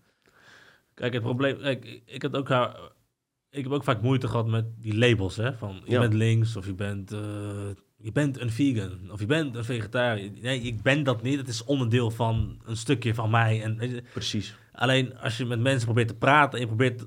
[0.94, 1.58] Kijk, het probleem...
[1.58, 2.80] Kijk, ik, had ook, haar-
[3.50, 5.52] ik heb ook vaak moeite gehad met die labels, hè.
[5.56, 6.00] Van, je Ja.
[6.00, 7.12] bent links, of je bent,
[8.00, 10.30] je bent een vegan, of je bent een vegetariër.
[10.40, 11.38] Nee, ik ben dat niet.
[11.38, 13.62] Het is onderdeel van een stukje van mij.
[13.62, 14.54] En, Precies.
[14.72, 17.06] alleen als je met mensen probeert te praten en je probeert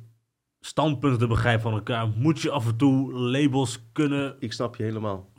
[0.59, 4.35] standpunten te begrijpen van elkaar, moet je af en toe labels kunnen...
[4.39, 5.31] Ik snap je helemaal.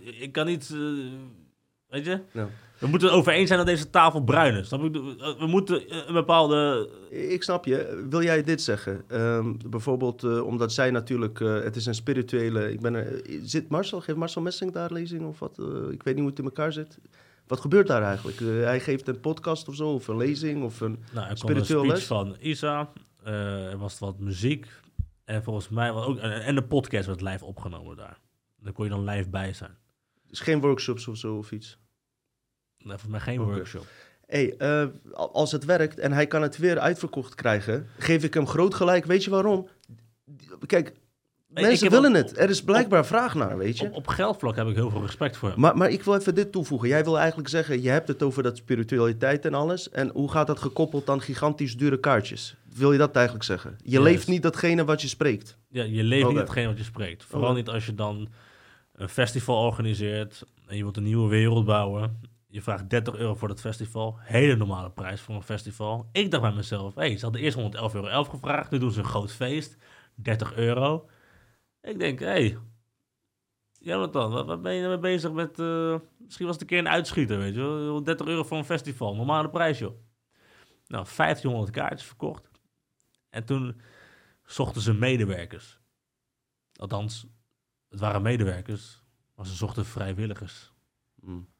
[0.00, 0.70] Ik kan niet...
[0.70, 0.78] eh,
[1.88, 2.20] weet je?
[2.32, 2.48] Ja.
[2.78, 4.66] We moeten het over eens zijn dat deze tafel bruin is.
[4.68, 4.90] Snap je?
[5.38, 6.90] We moeten eh, een bepaalde...
[7.10, 8.06] Ik snap je.
[8.10, 9.04] Wil jij dit zeggen?
[9.08, 11.40] Ehm, bijvoorbeeld eh, omdat zij natuurlijk...
[11.40, 12.72] eh, het is een spirituele...
[12.72, 14.00] Ik ben er, zit Marcel?
[14.00, 15.58] Geeft Marcel Messing daar lezing of wat?
[15.58, 16.98] Eh, ik weet niet hoe het in elkaar zit.
[17.46, 18.40] Wat gebeurt daar eigenlijk?
[18.40, 21.02] Eh, hij geeft een podcast of zo, of een lezing, of een...
[21.12, 22.06] Nou, er kwam Spiritueel een speech les?
[22.06, 22.90] van Isa.
[23.24, 24.66] eh, er was wat muziek.
[25.24, 26.18] En volgens mij was ook...
[26.18, 28.18] En, en de podcast werd live opgenomen daar.
[28.60, 29.76] Daar kon je dan live bij zijn.
[30.28, 31.78] Dus geen workshops of zo of iets.
[32.84, 33.86] Nou, volgens mij geen workshop.
[34.26, 38.46] hey, eh, als het werkt en hij kan het weer uitverkocht krijgen, geef ik hem
[38.46, 39.04] groot gelijk.
[39.04, 39.68] Weet je waarom?
[40.66, 40.94] Kijk, ik
[41.62, 42.38] mensen willen op- het.
[42.38, 43.84] Er is blijkbaar vraag naar, weet je?
[43.86, 45.52] Op, op geldvlak heb ik heel veel respect voor.
[45.56, 46.88] Maar, maar ik wil even dit toevoegen.
[46.88, 49.90] Jij wil eigenlijk zeggen, je hebt het over dat spiritualiteit en alles.
[49.90, 52.56] En hoe gaat dat gekoppeld aan gigantisch dure kaartjes?
[52.74, 53.76] Wil je dat eigenlijk zeggen?
[53.84, 55.56] Je leeft niet datgene wat je spreekt.
[55.68, 57.24] Ja, je leeft niet hetgeen wat je spreekt.
[57.24, 58.28] Vooral niet als je dan
[58.92, 62.20] een festival organiseert en je wilt een nieuwe wereld bouwen.
[62.54, 64.18] Je vraagt 30 euro voor dat festival.
[64.18, 66.08] Hele normale prijs voor een festival.
[66.12, 67.62] Ik dacht bij mezelf, hey, ze hadden eerst 111,11
[67.94, 68.70] euro gevraagd.
[68.70, 69.76] Nu doen ze een groot feest.
[70.14, 71.08] 30 euro.
[71.80, 72.58] Ik denk, hé, hey,
[73.72, 75.58] Jonathan, wat, wat ben je mee bezig met...
[75.58, 78.02] eh, misschien was het een keer een uitschieter, weet je wel.
[78.02, 79.14] 30 euro voor een festival.
[79.14, 79.94] Normale prijs, joh.
[80.86, 82.50] Nou, 1500 kaartjes verkocht.
[83.30, 83.80] En toen
[84.44, 85.80] zochten ze medewerkers.
[86.76, 87.26] Althans,
[87.88, 89.02] het waren medewerkers,
[89.34, 90.72] maar ze zochten vrijwilligers.
[91.20, 91.53] Hmm.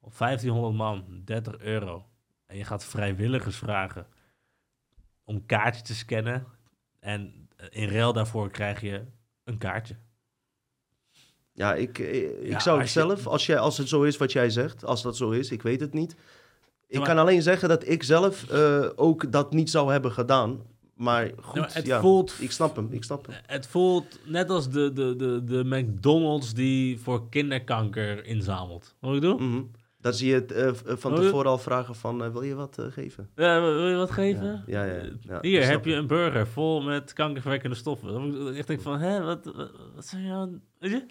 [0.00, 2.04] Op 1500 man, 30 euro.
[2.46, 4.06] En je gaat vrijwilligers vragen
[5.24, 6.46] om kaartjes te scannen.
[7.00, 9.02] En in ruil daarvoor krijg je
[9.44, 9.96] een kaartje.
[11.52, 14.32] Ja, ik, eh, ik Ja, zou het zelf, als, jij, als het zo is wat
[14.32, 16.16] jij zegt, als dat zo is, ik weet het niet.
[16.86, 20.62] Ik maar- kan alleen zeggen dat ik zelf eh, ook dat niet zou hebben gedaan.
[20.94, 23.36] Maar goed, het ja, voelt ik snap hem, ik snap hem.
[23.46, 28.94] Het voelt net als de, de, de, de McDonald's die voor kinderkanker inzamelt.
[28.98, 29.40] Wat ik doe?
[29.40, 29.62] Mhm.
[30.00, 32.54] Dan zie je het eh, v- van Oh, tevoren al vragen van, eh, wil je
[32.54, 33.30] wat eh, geven?
[33.34, 34.62] Ja, wil je wat geven?
[34.66, 38.12] Ja, ja, Hier heb je een burger vol met kankerverwekkende stoffen.
[38.12, 40.60] Dan ik echt denk van, hè, wat, wat, wat zijn jou...
[40.78, 41.06] Weet je?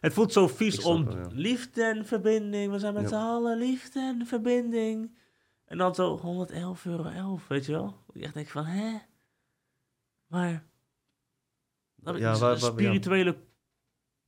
[0.00, 2.72] Het voelt zo vies om liefde en verbinding.
[2.72, 5.18] We zijn met z'n allen liefde en verbinding.
[5.64, 7.96] En dan zo 111 euro 11, weet je wel?
[8.12, 8.98] Ik echt denk van, hè?
[10.26, 10.64] Maar...
[11.96, 13.36] Dat Ja, is waar- spirituele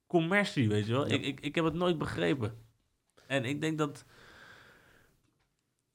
[0.06, 1.10] commercie, weet je wel?
[1.10, 2.64] Ik, ik, ik heb het nooit begrepen.
[3.26, 4.04] En ik denk dat...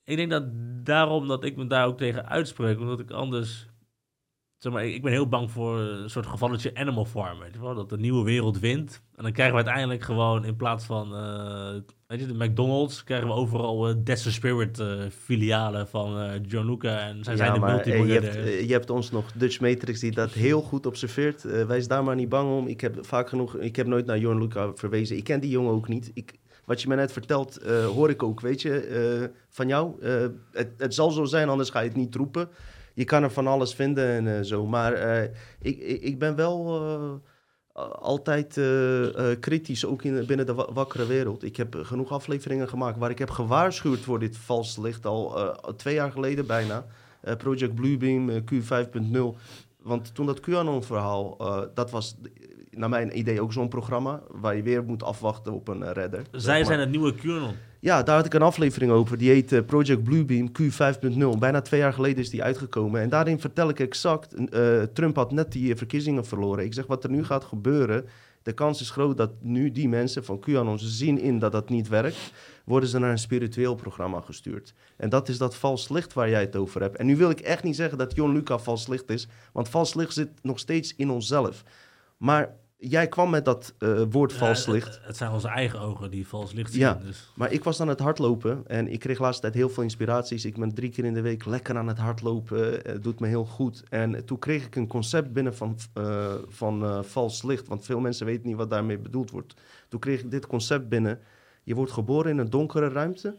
[0.04, 0.44] Ik denk dat
[0.86, 3.70] daarom dat ik me daar ook tegen uitspreek, omdat ik anders...
[4.58, 7.76] Zeg maar, ik ben heel bang voor een soort gevalletje Animal Farm, wel?
[7.76, 9.02] Dat de nieuwe wereld wint.
[9.16, 11.16] En dan krijgen we uiteindelijk gewoon in plaats van...
[11.16, 11.74] eh,
[12.08, 17.00] weet je, de McDonald's, krijgen we overal eh Death Spirit eh, filialen van John Luca.
[17.00, 18.46] En zij zijn de eh, je, multimiljardair.
[18.46, 21.46] hebt, je hebt ons nog Dutch Matrix die dat heel goed observeert.
[21.46, 22.68] Eh wees daar maar niet bang om.
[22.68, 25.18] Ik heb vaak genoeg, ik heb nooit naar Jorn Luca verwezen.
[25.18, 26.12] Ik ken die jongen ook niet.
[26.14, 26.40] Ik,
[26.72, 30.01] wat je me net vertelt, eh, hoor ik ook, weet je, eh, van jou.
[30.01, 32.49] Eh, het, het zal zo zijn, anders ga je het niet roepen.
[32.93, 34.65] Je kan er van alles vinden en zo.
[34.65, 34.93] Maar
[35.61, 36.82] ik, ik, ben wel
[38.01, 38.59] altijd
[39.39, 41.43] kritisch, ook in, binnen de wa- wakkere wereld.
[41.43, 45.93] Ik heb genoeg afleveringen gemaakt waar ik heb gewaarschuwd voor dit vals licht al twee
[45.93, 46.86] jaar geleden bijna.
[47.38, 49.38] Project Bluebeam, eh, Q5.0.
[49.78, 51.38] Want toen dat QAnon-verhaal,
[51.74, 52.15] dat was
[52.72, 54.22] naar mijn idee ook zo'n programma...
[54.30, 56.22] waar je weer moet afwachten op een eh, redder.
[56.32, 57.55] Zij zijn het nieuwe QAnon.
[57.80, 59.17] Ja, daar had ik een aflevering over.
[59.17, 61.39] Die heet eh, Project Bluebeam Q5.0.
[61.39, 63.01] Bijna twee jaar geleden is die uitgekomen.
[63.01, 64.34] En daarin vertel ik exact...
[64.34, 66.65] eh, Trump had net die verkiezingen verloren.
[66.65, 68.05] Ik zeg, wat er nu gaat gebeuren...
[68.43, 70.80] De kans is groot dat nu die mensen van QAnon...
[70.80, 72.32] zien in dat dat niet werkt...
[72.65, 74.74] worden ze naar een spiritueel programma gestuurd.
[74.97, 76.97] En dat is dat vals licht waar jij het over hebt.
[76.97, 79.28] En nu wil ik echt niet zeggen dat Jon Luca vals licht is...
[79.53, 81.63] want vals licht zit nog steeds in onszelf.
[82.22, 84.88] Maar jij kwam met dat eh, woord vals Ja, licht.
[84.88, 86.82] Het, het zijn onze eigen ogen die vals licht zien.
[86.82, 86.93] Ja.
[86.93, 89.84] Dus, Maar ik was aan het hardlopen en ik kreeg de laatste tijd heel veel
[89.84, 90.45] inspiraties.
[90.45, 92.80] Ik ben drie keer in de week lekker aan het hardlopen.
[92.84, 93.84] Het doet me heel goed.
[93.89, 97.67] En toen kreeg ik een concept binnen van, eh, van eh, vals licht.
[97.67, 99.53] Want veel mensen weten niet wat daarmee bedoeld wordt.
[99.88, 101.19] Toen kreeg ik dit concept binnen.
[101.63, 103.36] Je wordt geboren in een donkere ruimte.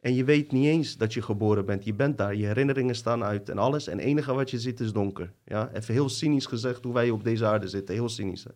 [0.00, 1.84] En je weet niet eens dat je geboren bent.
[1.84, 3.86] Je bent daar, je herinneringen staan uit en alles.
[3.86, 5.32] En het enige wat je ziet is donker.
[5.44, 5.70] Ja?
[5.72, 7.94] Even heel cynisch gezegd hoe wij op deze aarde zitten.
[7.94, 8.44] Heel cynisch.
[8.44, 8.50] hè.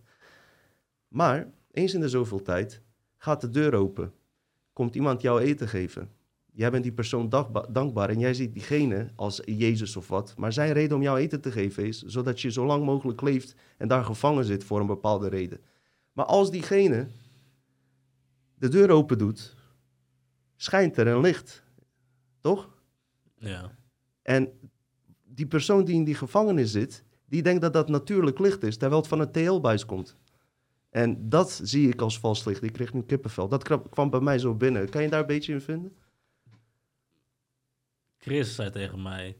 [1.08, 2.82] Maar eens in de zoveel tijd
[3.16, 4.12] gaat de deur open
[4.72, 6.10] komt iemand jou eten geven.
[6.52, 7.28] Jij bent die persoon
[7.70, 10.34] dankbaar en jij ziet diegene als Jezus of wat.
[10.36, 13.54] Maar zijn reden om jou eten te geven is zodat je zo lang mogelijk leeft
[13.76, 15.60] en daar gevangen zit voor een bepaalde reden.
[16.12, 17.06] Maar als diegene
[18.54, 19.56] de deur open doet,
[20.62, 21.62] schijnt er een licht.
[22.40, 22.70] Toch?
[23.38, 23.76] ja.
[24.22, 24.70] En
[25.24, 29.00] die persoon die in die gevangenis zit, die denkt dat dat natuurlijk licht is, terwijl
[29.00, 30.16] het van een TL-buis komt.
[30.90, 32.62] En dat zie ik als vals licht.
[32.62, 33.48] Ik kreeg nu kippenvel.
[33.48, 34.88] Dat kwam- kwam bij mij zo binnen.
[34.88, 35.96] Kan je daar een beetje in vinden?
[38.18, 39.38] Chris zei tegen mij,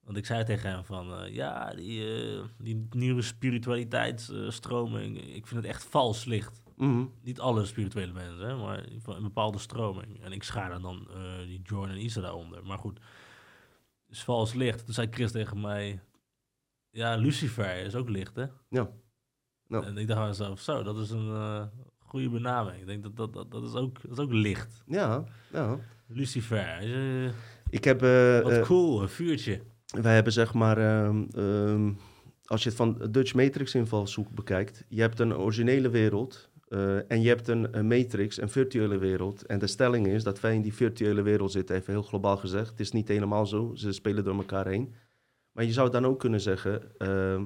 [0.00, 5.62] want ik zei tegen hem van, eh, ja, die, eh, die nieuwe spiritualiteitsstroming, ik vind
[5.62, 6.59] het echt vals licht.
[6.80, 7.04] Mhm.
[7.22, 10.22] Niet alle spirituele mensen, hè, maar een bepaalde stroming.
[10.22, 12.66] En ik schaar er dan eh, die Jordan en Isa daaronder.
[12.66, 13.00] Maar goed,
[14.08, 14.84] is vals licht.
[14.84, 16.00] Toen zei Chris tegen mij,
[16.90, 18.44] ja, Lucifer is ook licht, hè?
[18.68, 18.90] Ja.
[19.68, 21.62] En ik dacht aan mezelf, zo, dat is een eh,
[21.98, 22.80] goede benaming.
[22.80, 24.82] Ik denk dat dat, dat, dat, is, ook, dat is ook licht.
[24.86, 25.78] Ja, ja.
[26.06, 27.32] Lucifer, eh,
[27.70, 28.00] Ik heb...
[28.44, 29.62] wat cool, een vuurtje.
[29.86, 30.78] wij hebben zeg maar...
[30.78, 31.92] ehm, ehm,
[32.44, 34.84] als je het van Dutch Matrix invalshoek bekijkt...
[34.88, 36.49] Je hebt een originele wereld...
[36.70, 39.46] eh, en je hebt een, een matrix, een virtuele wereld.
[39.46, 42.70] En de stelling is dat wij in die virtuele wereld zitten, even heel globaal gezegd.
[42.70, 44.94] Het is niet helemaal zo, ze spelen door elkaar heen.
[45.52, 47.44] Maar je zou dan ook kunnen zeggen, ehm,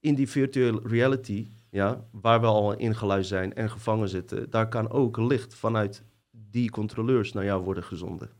[0.00, 4.90] in die virtual reality, ja, waar we al ingeluisterd zijn en gevangen zitten, daar kan
[4.90, 8.30] ook licht vanuit die controleurs naar jou worden gezonden.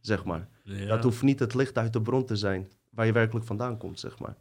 [0.00, 0.48] Zeg maar.
[0.62, 0.86] Ja.
[0.86, 4.00] Dat hoeft niet het licht uit de bron te zijn waar je werkelijk vandaan komt,
[4.00, 4.36] zeg maar.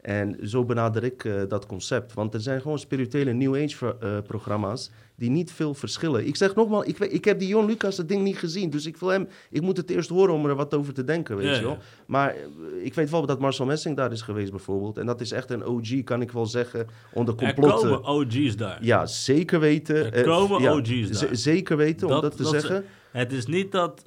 [0.00, 2.14] En zo benader ik eh, dat concept.
[2.14, 6.26] Want er zijn gewoon spirituele New Age ver- eh, programma's die niet veel verschillen.
[6.26, 8.70] Ik zeg nogmaals, ik, ik heb die Jon Lucas dat ding niet gezien.
[8.70, 11.36] Dus ik wil hem, ik moet het eerst horen om er wat over te denken,
[11.36, 11.70] weet Ja, je wel.
[11.70, 11.78] ja.
[12.06, 12.36] Maar eh,
[12.84, 14.98] ik weet wel dat Marcel Messing daar is geweest bijvoorbeeld.
[14.98, 17.90] En dat is echt een OG, kan ik wel zeggen, onder Er complotten.
[18.02, 18.78] komen OG's daar.
[18.84, 20.12] Ja, zeker weten.
[20.12, 21.36] Er komen ja, OG's daar.
[21.36, 22.84] Zeker weten, om Dat- te dat ze- zeggen.
[23.10, 24.02] Het is niet dat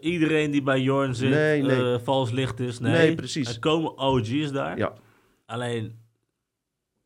[0.00, 1.98] iedereen die bij Jorn zit Nee, nee.
[1.98, 2.78] vals licht is.
[2.78, 3.48] Nee, Nee, precies.
[3.54, 4.78] Er komen OG's daar.
[4.78, 4.92] Ja.
[5.46, 5.98] Alleen,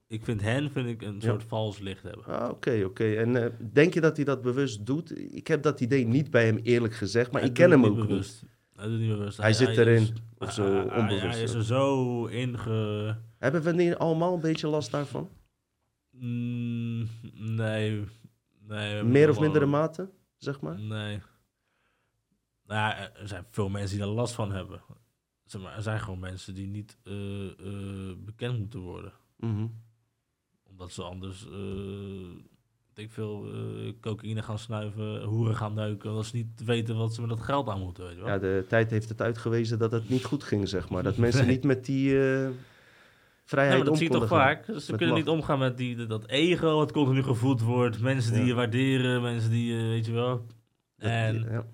[0.06, 1.20] ik vind hen vind ik een Ja.
[1.20, 2.24] soort vals licht hebben.
[2.24, 3.14] Ah, Oké, oké.
[3.14, 5.18] En eh, denk je dat hij dat bewust doet?
[5.34, 7.96] Ik heb dat idee niet bij hem eerlijk gezegd, maar Hij ik ken hem ook
[7.96, 8.06] niet.
[8.06, 8.44] bewust.
[8.74, 9.38] Hij doet het niet bewust.
[9.38, 13.16] Hij zit erin, is- of zo, hij- onbewust, Hij is er zo inge...
[13.38, 15.28] Hebben we niet allemaal een beetje last daarvan?
[16.10, 18.04] Mm, nee.
[18.68, 20.78] nee Meer of mindere mate, zeg maar?
[20.80, 21.20] Nee.
[22.64, 24.80] Nou ja, er zijn veel mensen die daar last van hebben.
[25.50, 29.12] Zeg maar, er zijn gewoon mensen die niet eh, eh, bekend moeten worden.
[29.36, 29.66] Mhm.
[30.70, 31.44] Omdat ze anders,
[32.94, 33.46] weet ik veel,
[34.00, 36.10] cocaïne gaan snuiven, hoeren gaan neuken.
[36.10, 38.28] Omdat ze niet weten wat ze met dat geld aan moeten, weet je wel.
[38.32, 41.02] Ja, de tijd heeft het uitgewezen dat het niet goed ging, zeg maar.
[41.02, 41.54] Dat mensen Nee.
[41.54, 42.10] niet met die
[43.44, 44.38] vrijheid maar dat zie je toch gaan.
[44.38, 44.64] vaak.
[44.64, 48.00] Ze Met kunnen niet omgaan met die, dat ego wat continu gevoed wordt.
[48.00, 48.46] Mensen die Ja.
[48.46, 50.36] je waarderen, mensen die je, weet je wel.
[50.96, 51.66] Dat- En, ja.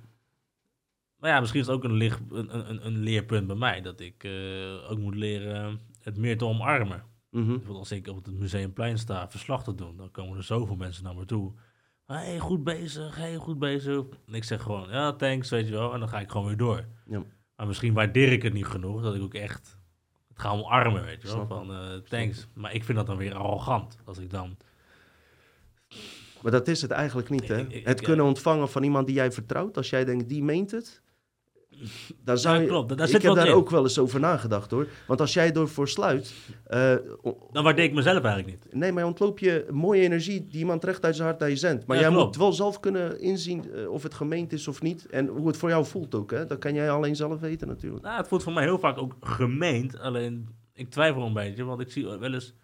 [1.19, 3.81] Maar ja, misschien is het ook een, licht, een, een, een leerpunt bij mij.
[3.81, 7.05] Dat ik eh, ook moet leren het meer te omarmen.
[7.47, 11.05] Bijvoorbeeld als ik op het Museumplein sta verslag te doen, dan komen er zoveel mensen
[11.05, 11.53] naar me toe.
[12.07, 14.05] hey, goed bezig, hey, goed bezig.
[14.27, 15.93] En ik zeg gewoon, ja, thanks, weet je wel.
[15.93, 16.85] En dan ga ik gewoon weer door.
[17.07, 17.23] Ja.
[17.57, 19.79] Maar misschien waardeer ik het niet genoeg, dat ik ook echt
[20.29, 21.47] het ga omarmen, weet je wel.
[21.47, 22.47] Van, eh, thanks.
[22.55, 23.99] Maar ik vind dat dan weer arrogant.
[24.05, 24.57] Als ik dan...
[26.43, 27.59] Maar dat is het eigenlijk niet, hè?
[27.61, 29.77] Ik- ik- het ik- kunnen ontvangen van iemand die jij vertrouwt.
[29.77, 31.03] Als jij denkt, die meent het.
[32.25, 32.89] Zou Ja, je, klopt.
[32.89, 33.53] Daar ik zit heb daar in.
[33.53, 34.87] ook wel eens over nagedacht, hoor.
[35.07, 36.35] Want als jij ervoor sluit...
[36.67, 36.95] eh,
[37.53, 38.75] Dan waardeer ik mezelf eigenlijk niet.
[38.75, 41.87] Nee, maar ontloop je mooie energie die iemand recht uit zijn hart naar je zendt.
[41.87, 42.27] Maar Ja, jij klopt.
[42.27, 45.07] moet wel zelf kunnen inzien eh, of het gemeend is of niet.
[45.07, 46.47] En hoe het voor jou voelt ook, hè?
[46.47, 48.05] Dat kan jij alleen zelf weten natuurlijk.
[48.05, 49.99] Nou, het voelt voor mij heel vaak ook gemeend.
[49.99, 52.55] Alleen, ik twijfel een beetje, want ik zie wel eens...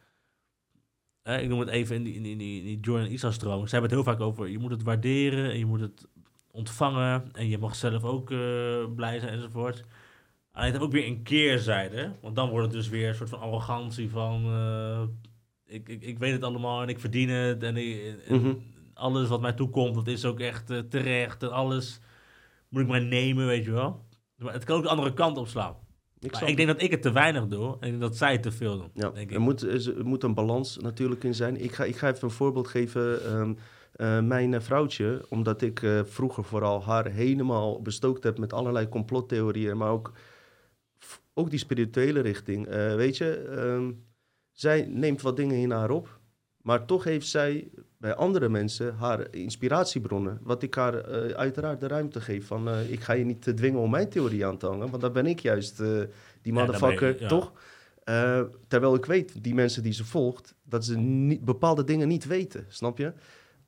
[1.41, 3.67] ik noem het even in die, in die, in die, die Jordan Isa-stroom.
[3.67, 6.07] Ze hebben het heel vaak over, je moet het waarderen en je moet het
[6.53, 7.29] ontvangen.
[7.33, 8.39] En je mag zelf ook eh,
[8.97, 9.85] blij zijn enzovoort.
[10.53, 12.13] Alleen het heeft ook weer een keerzijde.
[12.21, 14.45] Want dan wordt het dus weer een soort van arrogantie van...
[14.45, 15.03] eh,
[15.67, 17.63] ik, ik, ik weet het allemaal en ik verdien het.
[17.63, 18.55] En, ik- en Mhm.
[18.95, 21.43] alles wat mij toekomt, dat is ook echt eh, terecht.
[21.43, 22.01] En alles
[22.69, 24.05] moet ik maar nemen, weet je wel.
[24.37, 25.77] Maar het kan ook de andere kant opslaan.
[26.19, 28.77] Ik, ik denk dat ik het te weinig doe en dat zij het te veel
[28.79, 28.91] doen.
[28.95, 29.39] Ja, denk er ik.
[29.43, 31.63] moet, er er moet een balans natuurlijk in zijn.
[31.65, 33.25] Ik ga, ik ga even een voorbeeld geven.
[33.25, 33.55] Ehm,
[34.03, 38.89] eh, mijn eh, vrouwtje, omdat ik eh, vroeger vooral haar helemaal bestookt heb met allerlei
[38.89, 40.13] complottheorieën, maar ook,
[41.35, 42.69] ook die spirituele richting.
[42.97, 43.93] Weet je, ehm,
[44.53, 46.21] zij neemt wat dingen in haar op,
[46.63, 50.39] maar toch heeft zij bij andere mensen haar inspiratiebronnen.
[50.43, 54.09] Wat ik haar uiteraard de ruimte geef van, ik ga je niet dwingen om mijn
[54.09, 56.07] theorie aan te hangen, want dan ben ik juist die
[56.43, 57.29] Ja, motherfucker, ben je- ja.
[57.29, 57.53] toch?
[58.69, 62.65] Terwijl ik weet, die mensen die ze volgt, dat ze niet, bepaalde dingen niet weten,
[62.69, 63.13] snap je?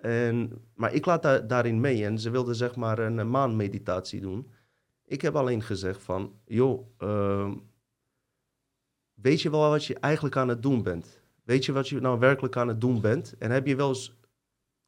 [0.05, 4.21] En, maar ik laat daar, daarin mee en ze wilde zeg maar een, eh, maanmeditatie
[4.21, 4.51] doen.
[5.05, 7.55] Ik heb alleen gezegd van, joh, ehm,
[9.15, 11.21] weet je wel wat je eigenlijk aan het doen bent?
[11.45, 13.35] Weet je wat je nou werkelijk aan het doen bent?
[13.39, 14.17] En heb je wel eens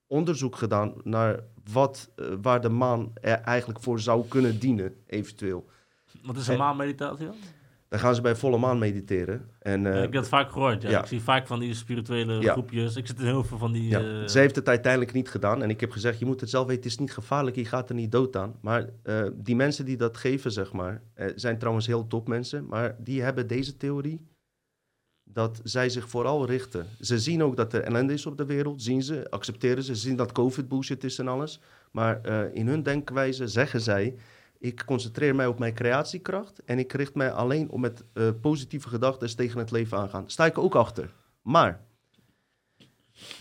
[0.06, 1.40] onderzoek gedaan naar
[1.72, 5.66] wat, eh, waar de maan er eigenlijk voor zou kunnen dienen, eventueel?
[6.22, 7.36] Wat is een En- maanmeditatie dan?
[7.88, 9.50] Dan gaan ze bij volle maan mediteren.
[9.58, 10.90] En, eh, ik heb dat vaak gehoord, ja.
[10.90, 11.00] ja.
[11.00, 12.52] Ik zie vaak van die spirituele Ja.
[12.52, 12.96] groepjes.
[12.96, 13.88] Ik zit in heel veel van die...
[13.88, 15.62] Ja, eh, ze heeft het uiteindelijk niet gedaan.
[15.62, 17.88] En ik heb gezegd, je moet het zelf weten, het is niet gevaarlijk, je gaat
[17.88, 18.54] er niet dood aan.
[18.60, 21.02] Maar eh, die mensen die dat geven, zeg maar,
[21.34, 22.66] zijn trouwens heel top mensen.
[22.66, 24.26] Maar die hebben deze theorie,
[25.24, 26.86] dat zij zich vooral richten.
[27.00, 29.94] Ze zien ook dat er ellende is op de wereld, zien ze, accepteren ze.
[29.94, 31.60] Ze zien dat covid bullshit is en alles.
[31.90, 34.14] Maar in hun denkwijze zeggen zij,
[34.58, 36.62] ik concentreer mij op mijn creatiekracht.
[36.64, 40.30] En ik richt mij alleen op met eh, positieve gedachten tegen het leven aangaan.
[40.30, 41.12] Sta ik ook achter.
[41.42, 41.80] Maar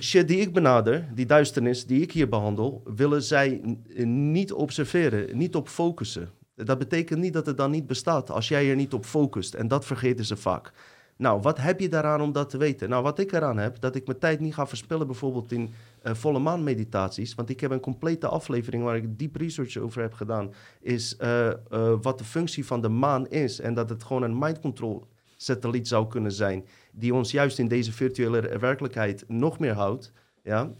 [0.01, 3.61] shit die ik benader, die duisternis die ik hier behandel, willen zij
[3.97, 6.29] n- niet observeren, niet op focussen.
[6.55, 9.53] Dat betekent niet dat het dan niet bestaat als jij er niet op focust.
[9.53, 10.71] En dat vergeten ze vaak.
[11.17, 12.89] Nou, wat heb je daaraan om dat te weten?
[12.89, 16.13] Nou, wat ik eraan heb, dat ik mijn tijd niet ga verspillen bijvoorbeeld in eh,
[16.13, 17.35] volle maan meditaties.
[17.35, 20.53] Want ik heb een complete aflevering waar ik diep research over heb gedaan.
[20.81, 21.55] Is eh, eh,
[22.01, 23.59] wat de functie van de maan is.
[23.59, 27.67] En dat het gewoon een mind control satelliet zou kunnen zijn die ons juist in
[27.67, 30.11] deze virtuele werkelijkheid nog meer houdt.
[30.43, 30.71] Ja?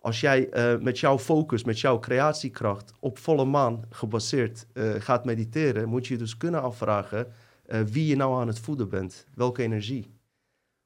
[0.00, 0.48] Als jij
[0.80, 4.66] met jouw focus, met jouw creatiekracht op volle maan gebaseerd
[4.98, 7.26] gaat mediteren, moet je dus kunnen afvragen
[7.66, 10.12] eh, wie je nou aan het voeden bent, welke energie.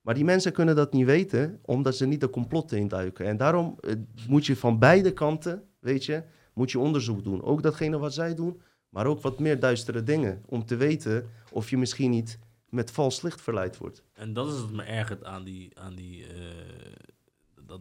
[0.00, 3.26] Maar die mensen kunnen dat niet weten, omdat ze niet de complotten induiken.
[3.26, 3.94] En daarom eh,
[4.28, 6.22] moet je van beide kanten, weet je,
[6.54, 7.42] moet je onderzoek doen.
[7.42, 10.42] Ook datgene wat zij doen, maar ook wat meer duistere dingen.
[10.46, 14.02] Om te weten of je misschien niet met vals licht verleid wordt.
[14.12, 15.78] En dat is het me ergert aan die...
[15.78, 16.34] Aan die eh,
[17.66, 17.80] dat,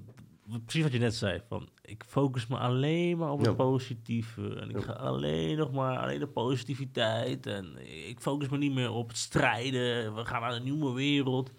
[0.65, 1.41] precies wat je net zei.
[1.47, 3.53] Van, ik focus me alleen maar op het Ja.
[3.53, 4.55] positieve.
[4.55, 4.81] En ik Ja.
[4.81, 5.97] ga alleen nog maar...
[5.97, 7.45] Alleen de positiviteit.
[7.45, 7.77] En
[8.07, 10.15] ik focus me niet meer op het strijden.
[10.15, 11.51] We gaan naar een nieuwe wereld.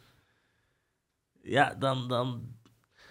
[1.42, 2.08] Ja, dan...
[2.08, 2.56] dan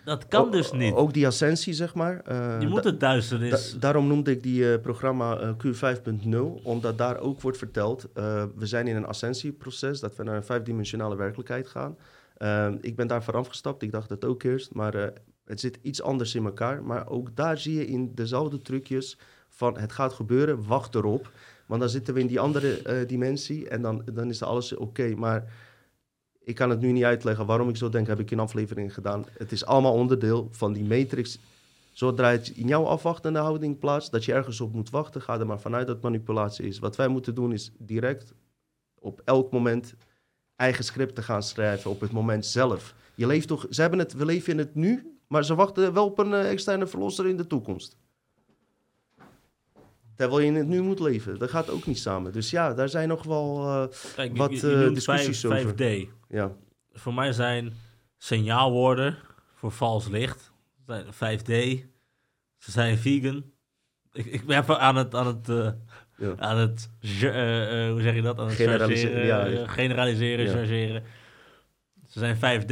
[0.05, 0.93] dat kan O- dus niet.
[0.93, 2.19] Ook die ascensie, zeg maar.
[2.19, 3.71] eh, je moet het duisternis...
[3.71, 8.65] da- daarom noemde ik die eh, programma eh, Q5.0, omdat daar ook wordt verteld, we
[8.65, 11.97] zijn in een ascensieproces, dat we naar een vijfdimensionale werkelijkheid gaan.
[12.81, 15.13] Ik ben daar vanaf gestapt, ik dacht dat ook eerst, maar
[15.47, 16.83] het zit iets anders in elkaar.
[16.83, 19.17] Maar ook daar zie je in dezelfde trucjes
[19.49, 21.31] van het gaat gebeuren, wacht erop.
[21.65, 25.15] Want dan zitten we in die andere eh, dimensie en dan, dan is alles oké.
[25.15, 25.53] Maar
[26.43, 29.25] ik kan het nu niet uitleggen waarom ik zo denk, heb ik in afleveringen gedaan.
[29.37, 31.39] Het is allemaal onderdeel van die matrix.
[31.91, 35.45] Zodra het in jouw afwachtende houding plaatst, dat je ergens op moet wachten, ga er
[35.45, 36.79] maar vanuit dat manipulatie is.
[36.79, 38.33] Wat wij moeten doen is direct
[38.99, 39.95] op elk moment
[40.55, 42.95] eigen script te gaan schrijven op het moment zelf.
[43.15, 46.05] Je leeft toch, ze hebben het, we leven in het nu, maar ze wachten wel
[46.05, 47.97] op een eh, externe verlosser in de toekomst.
[50.15, 51.39] Terwijl je in het nu moet leven.
[51.39, 52.31] Dat gaat ook niet samen.
[52.31, 55.39] Dus ja, daar zijn nog wel, eh, Kijk, je- wat, je, je eh, noemt discussies
[55.39, 55.75] vijf- over.
[56.05, 56.07] 5D.
[56.29, 56.51] ja.
[56.93, 57.73] Voor mij zijn
[58.17, 59.17] signaalwoorden
[59.55, 60.51] voor vals licht.
[60.85, 61.45] Zijn 5D.
[62.57, 63.43] Ze zijn vegan.
[64.13, 65.47] Ik, ik ben even aan het, aan het,
[66.17, 66.33] Ja.
[66.37, 66.89] aan het
[67.91, 68.39] hoe zeg je dat?
[68.39, 69.67] Aan het Generaliseren, chargeren, ja.
[69.67, 71.03] generaliseren, chargeren.
[72.07, 72.67] Ze zijn 5D,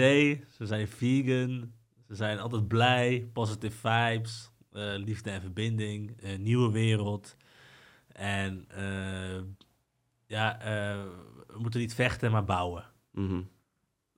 [0.55, 1.71] ze zijn vegan,
[2.07, 7.37] ze zijn altijd blij, positive vibes, eh, liefde en verbinding, eh, nieuwe wereld.
[8.07, 9.41] En eh,
[10.27, 10.57] ja,
[11.47, 12.85] we moeten niet vechten, maar bouwen.
[13.11, 13.41] Mhm.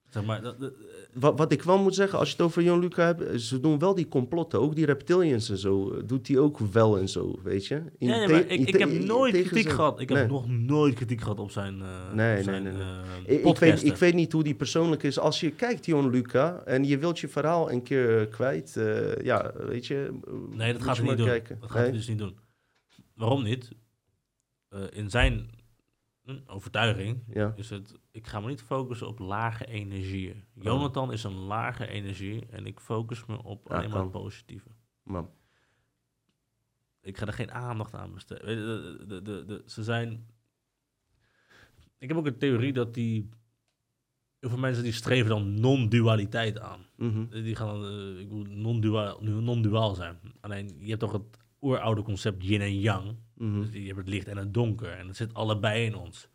[0.10, 0.74] Zeg maar, dat-
[1.14, 3.60] Wat, wat ik wel moet zeggen, als je het over Jon Luca hebt, eh, ze
[3.60, 7.10] doen wel die complotten, ook die reptilians en zo, eh, doet hij ook wel en
[7.10, 7.76] zo, weet je?
[7.98, 10.00] In nee, te- maar ik, ik heb nooit kritiek gehad.
[10.00, 10.28] Ik heb Nee.
[10.28, 13.38] nog nooit kritiek gehad op zijn, eh Nee, op nee, zijn nee, nee.
[13.40, 15.20] Ik, ik, weet, ik weet niet hoe die persoonlijk is.
[15.20, 18.74] Als je kijkt, Jon Luca, en je wilt je verhaal een keer kwijt,
[19.24, 20.20] ja, weet je.
[20.52, 21.26] Nee, dat gaat hij niet doen.
[21.26, 21.58] kijken.
[21.60, 21.88] Dat gaat Nee?
[21.90, 22.38] hij dus niet doen.
[23.16, 23.70] Waarom niet?
[24.90, 25.50] In zijn
[26.46, 27.96] overtuiging Ja, is het...
[28.12, 30.44] Ik ga me niet focussen op lage energieën.
[30.54, 34.70] Jonathan is een lage energie en ik focus me op Ja, alleen maar het positieve.
[37.02, 38.46] Ik ga er geen aandacht aan besteden.
[39.08, 40.28] De, de, de, ze zijn...
[41.98, 43.30] ik heb ook een theorie dat die...
[44.40, 46.86] Heel veel mensen die streven dan non-dualiteit aan.
[46.96, 47.30] Mhm.
[47.30, 50.20] Die gaan dan, bedoel, non-duaal non-duaal zijn.
[50.40, 53.18] Alleen, je hebt toch het oeroude concept yin en yang.
[53.38, 54.92] Dus je hebt het licht en het donker.
[54.92, 56.30] En dat zit allebei in ons.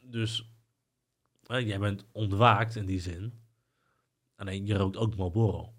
[0.00, 0.50] Dus
[1.46, 3.32] eh, jij bent ontwaakt in die zin.
[4.36, 5.72] Alleen, je rookt ook Marlboro.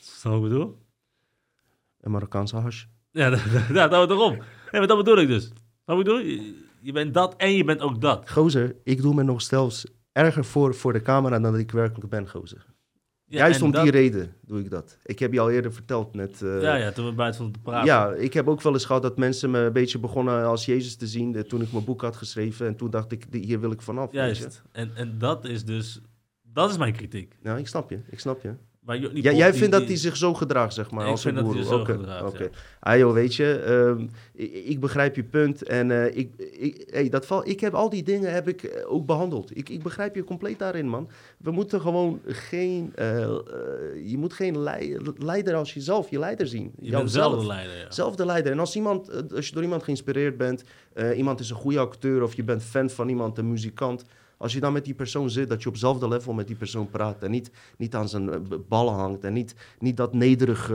[0.00, 0.78] Snap je wat ik bedoel?
[2.00, 2.84] Een Marokkaanse hash.
[3.10, 3.40] Ja, dat,
[3.72, 4.32] dat, dat, daarom.
[4.32, 5.50] Nee, maar dat bedoel ik dus.
[5.84, 6.18] Wat bedoel?
[6.18, 8.30] Je, je bent dat en je bent ook dat.
[8.30, 12.10] Gozer, ik doe me nog zelfs erger voor voor de camera dan dat ik werkelijk
[12.10, 12.75] ben, gozer.
[13.28, 14.98] Ja, Juist om dat- die reden doe ik dat.
[15.04, 16.42] Ik heb je al eerder verteld net.
[16.42, 17.86] eh, Ja, ja, toen we buiten van te praten.
[17.86, 20.96] Ja, ik heb ook wel eens gehad dat mensen me een beetje begonnen als Jezus
[20.96, 21.34] te zien.
[21.36, 22.66] eh, toen ik mijn boek had geschreven.
[22.66, 24.12] En toen dacht ik, hier wil ik vanaf.
[24.12, 24.62] Juist.
[24.72, 26.00] En, en dat is dus...
[26.52, 27.36] Dat is mijn kritiek.
[27.42, 27.98] Ja, ik snap je.
[28.10, 28.54] Ik snap je.
[28.86, 31.36] Die Ja, jij die- vindt dat hij zich zo gedraagt, zeg maar, Ik als vind
[31.36, 31.62] een boer.
[31.62, 32.42] zo Oké, gedraagt, oké.
[32.42, 32.48] ja.
[32.80, 35.62] Ah joh, weet je, ehm, ik, ik begrijp je punt.
[35.62, 38.92] En eh, ik, ik, hey, dat val, ik heb al die dingen heb ik eh,
[38.92, 39.56] ook behandeld.
[39.56, 41.08] Ik, ik begrijp je compleet daarin, man.
[41.38, 42.92] We moeten gewoon geen...
[42.94, 43.28] eh,
[44.04, 46.72] je moet geen lei- leider als jezelf, je leider zien.
[46.80, 47.90] Je bent zelf de leider, ja.
[47.92, 48.52] Zelf de leider.
[48.52, 50.64] En als, iemand, als je door iemand geïnspireerd bent,
[51.16, 54.04] iemand is een goede acteur of je bent fan van iemand, een muzikant.
[54.38, 56.90] Als je dan met die persoon zit, dat je op hetzelfde level met die persoon
[56.90, 57.22] praat.
[57.22, 59.24] En niet, niet aan zijn eh, ballen hangt.
[59.24, 60.74] En niet, niet dat nederige.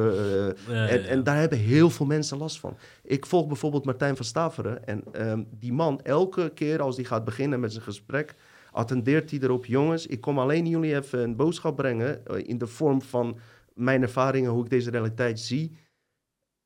[0.68, 2.78] eh, Ja, ja, en, en daar hebben heel veel mensen last van.
[3.04, 4.86] Ik volg bijvoorbeeld Martijn van Staveren.
[4.88, 8.36] En ehm, die man, elke keer als hij gaat beginnen met zijn gesprek,
[8.72, 12.26] attendeert hij erop: jongens, ik kom alleen jullie even een boodschap brengen.
[12.26, 13.38] eh, in de vorm van
[13.74, 15.78] mijn ervaringen, hoe ik deze realiteit zie.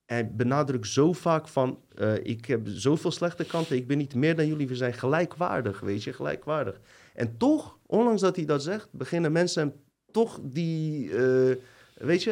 [0.06, 4.36] En benadrukt zo vaak van: eh, ik heb zoveel slechte kanten, ik ben niet meer
[4.36, 6.80] dan jullie, we zijn gelijkwaardig, weet je, gelijkwaardig.
[7.14, 9.74] En toch, ondanks dat hij dat zegt, beginnen mensen hem
[10.12, 11.12] toch die.
[11.18, 11.56] eh,
[11.95, 12.32] Weet je,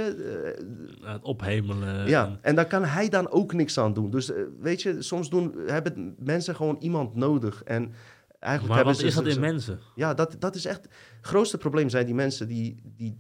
[1.04, 2.08] eh, het ophemelen.
[2.08, 4.10] ja, en- daar kan hij dan ook niks aan doen.
[4.10, 7.64] Dus weet je, soms doen, hebben mensen gewoon iemand nodig.
[7.64, 7.94] En
[8.40, 9.80] eigenlijk maar hebben wat ze is dat in ze- mensen?
[9.96, 10.82] Ja, dat, dat is echt...
[10.84, 13.18] Het grootste probleem zijn die mensen die, die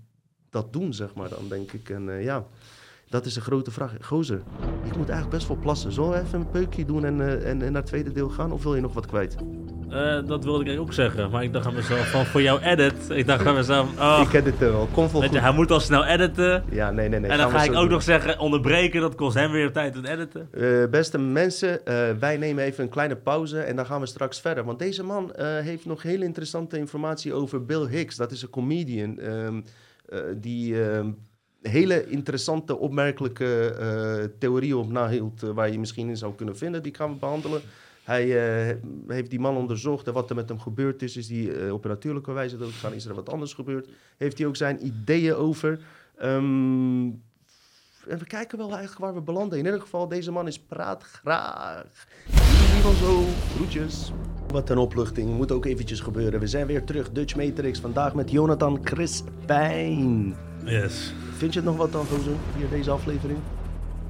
[0.50, 1.90] dat doen, zeg maar dan, denk ik.
[1.90, 2.46] En ja,
[3.14, 3.94] dat is een grote vraag.
[4.02, 4.42] Gozer,
[4.84, 5.92] ik moet eigenlijk best wel plassen.
[5.92, 8.52] Zullen we even een peukje doen en, eh, en, en naar het tweede deel gaan?
[8.52, 9.36] Of wil je nog wat kwijt?
[9.90, 11.30] Eh, dat wilde ik eigenlijk ook zeggen.
[11.30, 13.10] Maar ik dacht aan mezelf van voor jouw edit.
[13.10, 14.88] Ik dacht aan mezelf, oh, ik ken dit eh, wel.
[14.92, 16.64] Kom vol je, hij moet al snel editen.
[16.72, 17.32] Ja, nee, nee, nee.
[17.32, 17.90] en dan ga ik ook doen.
[17.90, 19.02] nog zeggen onderbreken.
[19.02, 20.48] Dat kost hem weer tijd om te editen.
[20.52, 21.80] Eh, beste mensen,
[22.20, 24.64] wij nemen even een kleine pauze en dan gaan we straks verder.
[24.64, 28.16] Want deze man heeft nog heel interessante informatie over Bill Hicks.
[28.16, 29.62] Dat is een comedian ehm,
[30.14, 31.12] eh, die ehm,
[31.64, 35.44] hele interessante, opmerkelijke eh, theorieën op nahield...
[35.44, 36.84] eh, waar je misschien in zou kunnen vinden.
[36.84, 37.62] Die gaan we behandelen.
[38.04, 38.76] Hij eh,
[39.08, 41.18] heeft die man onderzocht en wat er met hem gebeurd is.
[41.18, 42.94] Is die op een natuurlijke wijze doodgegaan?
[42.94, 43.90] Is er wat anders gebeurd?
[44.18, 45.80] Heeft hij ook zijn ideeën over...
[46.18, 47.10] Ehm,
[48.08, 49.60] en we kijken wel eigenlijk waar we belanden.
[49.60, 52.08] In ieder geval, deze man is praat graag.
[52.28, 53.24] Jullie van zo,
[53.56, 54.12] groetjes.
[54.48, 56.40] Wat een opluchting, moet ook eventjes gebeuren.
[56.40, 57.80] We zijn weer terug, Dutch Matrix.
[57.80, 60.36] Vandaag met Jonathan Crispijn.
[60.66, 61.14] Yes.
[61.38, 63.40] Vind je het nog wat dan, gozer, hier deze aflevering?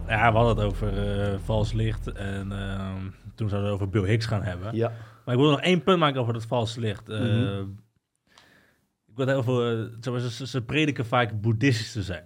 [0.08, 2.12] Ja, we hadden het over eh, vals licht.
[2.12, 3.02] En ehm,
[3.36, 4.76] toen zouden we het over Bill Hicks gaan hebben.
[4.76, 4.92] Ja.
[5.26, 7.10] Maar ik wil nog één punt maken over het vals licht.
[7.10, 7.66] Eh, Mhm.
[9.08, 12.24] Ik wil heel veel, eh, ze, ze prediken vaak boeddhistisch te zijn.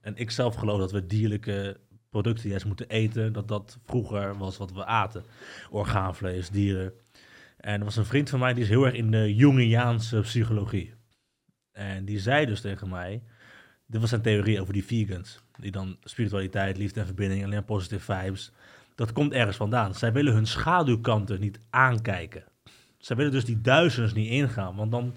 [0.00, 1.80] En ik zelf geloof dat we dierlijke
[2.10, 3.32] producten juist moeten eten.
[3.32, 5.24] Dat dat vroeger was wat we aten.
[5.70, 6.92] Orgaanvlees, dieren.
[7.56, 10.94] En er was een vriend van mij die is heel erg in de Jungiaanse psychologie.
[11.74, 13.22] En die zei dus tegen mij,
[13.86, 15.42] dit was zijn theorie over die vegans.
[15.58, 18.52] Die dan spiritualiteit, liefde en verbinding, alleen positive vibes.
[18.94, 19.94] Dat komt ergens vandaan.
[19.94, 22.44] Zij willen hun schaduwkanten niet aankijken.
[22.98, 25.14] Zij willen dus die duisternis niet ingaan, want dan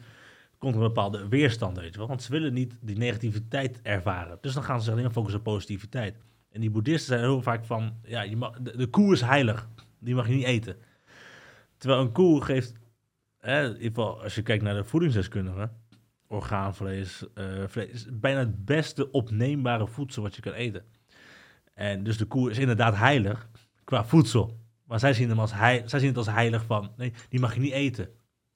[0.57, 1.95] komt er een bepaalde weerstand, weet.
[1.95, 4.37] Want ze willen niet die negativiteit ervaren.
[4.41, 6.17] Dus dan gaan ze alleen focussen op positiviteit.
[6.51, 9.69] En die boeddhisten zijn heel vaak van, ja, je mag, de, de koe is heilig.
[9.99, 10.75] Die mag je niet eten.
[11.77, 12.73] Terwijl een koe geeft,
[13.37, 15.71] hè, in ieder geval als je kijkt naar de voedingsdeskundigen,
[16.27, 20.85] orgaanvlees, eh, vlees, is bijna het beste opneembare voedsel wat je kan eten.
[21.73, 23.49] En dus de koe is inderdaad heilig
[23.83, 24.59] qua voedsel.
[24.83, 27.59] Maar zij zien, hem als zij zien het als heilig van, nee, die mag je
[27.59, 28.09] niet eten.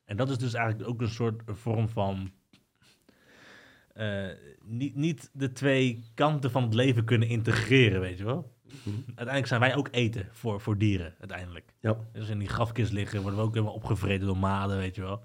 [0.05, 2.31] En dat is dus eigenlijk ook een soort vorm van
[3.93, 4.27] eh,
[4.63, 8.59] niet, niet de twee kanten van het leven kunnen integreren, weet je wel.
[9.05, 11.73] Uiteindelijk zijn wij ook eten voor, voor dieren, uiteindelijk.
[11.79, 11.97] Ja.
[12.13, 15.23] Dus in die grafkist liggen worden we ook helemaal opgevreten door maden, weet je wel.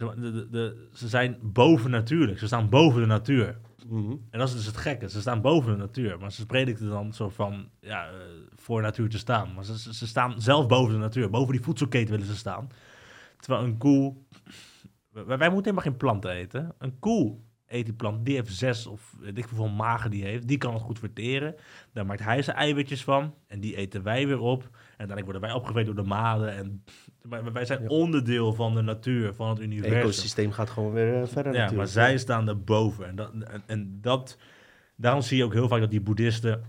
[0.00, 3.58] Zeg maar, De, de, de- ze zijn boven natuurlijk, ze staan boven de natuur.
[3.88, 4.10] Mhm.
[4.30, 5.08] En dat is dus het gekke.
[5.10, 6.18] Ze staan boven de natuur.
[6.18, 8.12] Maar ze predikten dan zo van ja, eh,
[8.54, 9.54] voor natuur te staan.
[9.54, 11.30] Maar ze, ze, ze staan zelf boven de natuur.
[11.30, 12.68] Boven die voedselketen willen ze staan.
[13.36, 14.14] Terwijl een koe.
[15.10, 16.74] Wij, wij moeten helemaal geen planten eten.
[16.78, 20.48] Een koe eet die plant, die heeft zes of weet ik hoeveel magen die heeft,
[20.48, 21.54] die kan het goed verteren.
[21.92, 24.68] Daar maakt hij zijn eiwitjes van en die eten wij weer op.
[25.00, 26.56] En uiteindelijk worden wij opgeveten door de maden.
[26.56, 26.84] En,
[27.28, 27.88] maar wij zijn Ja.
[27.88, 29.96] onderdeel van de natuur, van het Het universum.
[29.98, 33.06] ecosysteem gaat gewoon weer eh, verder Ja, maar zij staan erboven.
[33.06, 34.36] En, dat, en, en dat,
[34.96, 36.62] daarom zie je ook heel vaak dat die boeddhisten,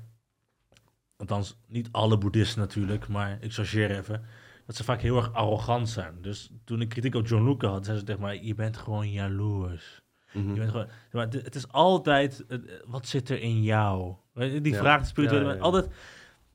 [1.17, 4.23] althans niet alle boeddhisten natuurlijk, maar ik chargeer even,
[4.65, 6.13] dat ze vaak heel erg arrogant zijn.
[6.21, 9.11] Dus toen ik kritiek op John Luca had, zei ze tegen mij, je bent gewoon
[9.11, 10.01] jaloers.
[10.33, 10.49] Mhm.
[10.53, 12.45] Je bent gewoon, maar het, het is altijd,
[12.85, 14.15] wat zit er in jou?
[14.33, 14.77] Die Ja.
[14.77, 15.59] vraag, de spirituele, ja.
[15.59, 15.87] altijd,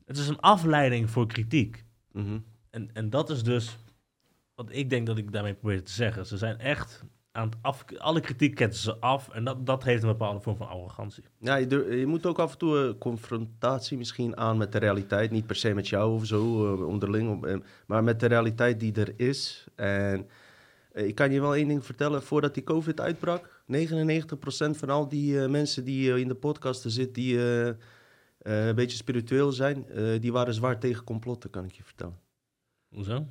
[0.07, 1.83] het is een afleiding voor kritiek.
[2.11, 2.39] Mhm.
[2.69, 3.77] En, en dat is dus
[4.55, 6.25] wat ik denk dat ik daarmee probeer te zeggen.
[6.25, 7.85] Ze zijn echt aan het af...
[7.97, 9.29] Alle kritiek ketten ze af.
[9.29, 11.23] En dat, dat heeft een bepaalde vorm van arrogantie.
[11.39, 15.31] Ja, je, je moet ook af en toe een confrontatie misschien aan met de realiteit.
[15.31, 17.45] Niet per se met jou of zo, eh, onderling.
[17.45, 17.57] eh,
[17.87, 19.67] maar met de realiteit die er is.
[19.75, 20.27] En
[20.91, 22.23] eh, ik kan je wel één ding vertellen.
[22.23, 26.91] Voordat die COVID uitbrak, 99% van al die eh, mensen die eh, in de podcasten
[26.91, 27.13] zitten...
[27.13, 27.75] die eh, eh,
[28.53, 32.19] een beetje spiritueel zijn, eh, die waren zwaar tegen complotten, kan ik je vertellen.
[32.89, 33.27] Hoezo?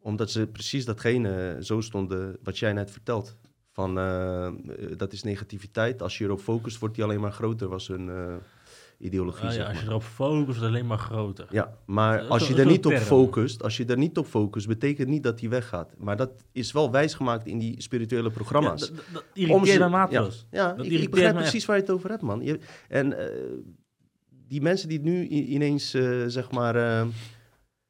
[0.00, 3.36] Omdat ze precies datgene eh, zo stonden wat jij net vertelt.
[3.70, 4.52] Van, eh, eh,
[4.96, 6.02] dat is negativiteit.
[6.02, 8.34] Als je erop focust, wordt die alleen maar groter, was hun eh,
[8.98, 9.82] ideologie, Ah, zeg ja, als maar.
[9.84, 11.46] je erop focust, wordt het alleen maar groter.
[11.50, 14.66] Ja, maar als je zo- er niet op focust, als je er niet op focust,
[14.66, 15.94] betekent niet dat die weggaat.
[15.98, 18.80] Maar dat is wel wijsgemaakt in die spirituele Ja, programma's.
[18.80, 20.46] dat- dat- dat Om irriteert ze- maatloos.
[20.50, 21.42] Ja, Dat ik, ik irriteert begrijp echt.
[21.42, 22.40] precies waar je het over hebt, man.
[22.42, 23.42] Je, en eh,
[24.54, 27.06] die mensen die nu ineens, eh, zeg maar, eh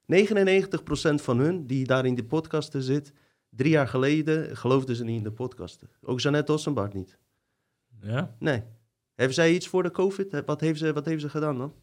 [0.07, 3.12] 99% van hun die daar in de podcasten zit,
[3.51, 5.91] drie jaar geleden geloofden ze niet in de podcasten.
[6.03, 7.19] Ook Jeannette Ossenbart niet.
[8.01, 8.36] Ja?
[8.39, 8.62] Nee.
[9.15, 10.43] Heeft zij iets voor de COVID?
[10.47, 11.74] Wat heeft ze, wat heeft ze gedaan dan?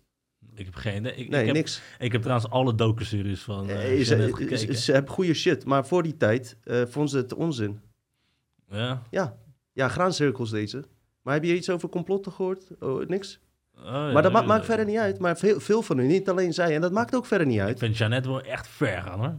[0.55, 1.15] Ik heb geen idee.
[1.15, 1.81] Ik, Nee, ik, heb, niks.
[1.99, 4.57] ik heb trouwens alle docu-series van uh, ze, gekeken.
[4.59, 7.81] ze, ze hebben goede shit, maar voor die tijd vonden ze het onzin.
[8.69, 9.03] ja?
[9.09, 9.37] Ja,
[9.73, 10.83] ja graancirkels deze.
[11.21, 12.67] Maar heb je iets over complotten gehoord?
[12.79, 13.39] Oh, niks?
[13.83, 15.19] Oh, ja, maar dat ma- maakt verder niet uit.
[15.19, 16.75] Maar veel, veel van hun, niet alleen zij.
[16.75, 17.79] En dat maakt ook verder niet Ik uit.
[17.79, 19.35] vind Jeannette wel echt ver gaan, hoor.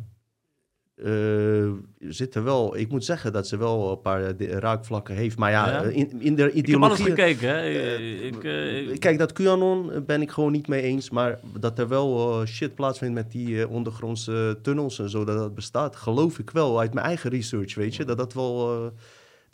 [0.94, 5.36] Eh, zitten wel, ik moet zeggen dat ze wel een paar eh, raakvlakken heeft.
[5.38, 5.82] Maar ja, Ja?
[5.82, 7.04] eh, in, in de Ik heb alles ideologie...
[7.04, 7.68] gekeken, hè.
[7.96, 8.42] Ik,
[8.90, 11.10] ik- Kijk, dat QAnon ben ik gewoon niet mee eens.
[11.10, 15.96] Maar dat er wel shit plaatsvindt met die ondergrondse tunnels en zo, dat dat bestaat,
[15.96, 18.04] geloof ik wel uit mijn eigen research, weet je.
[18.04, 18.92] Dat dat wel...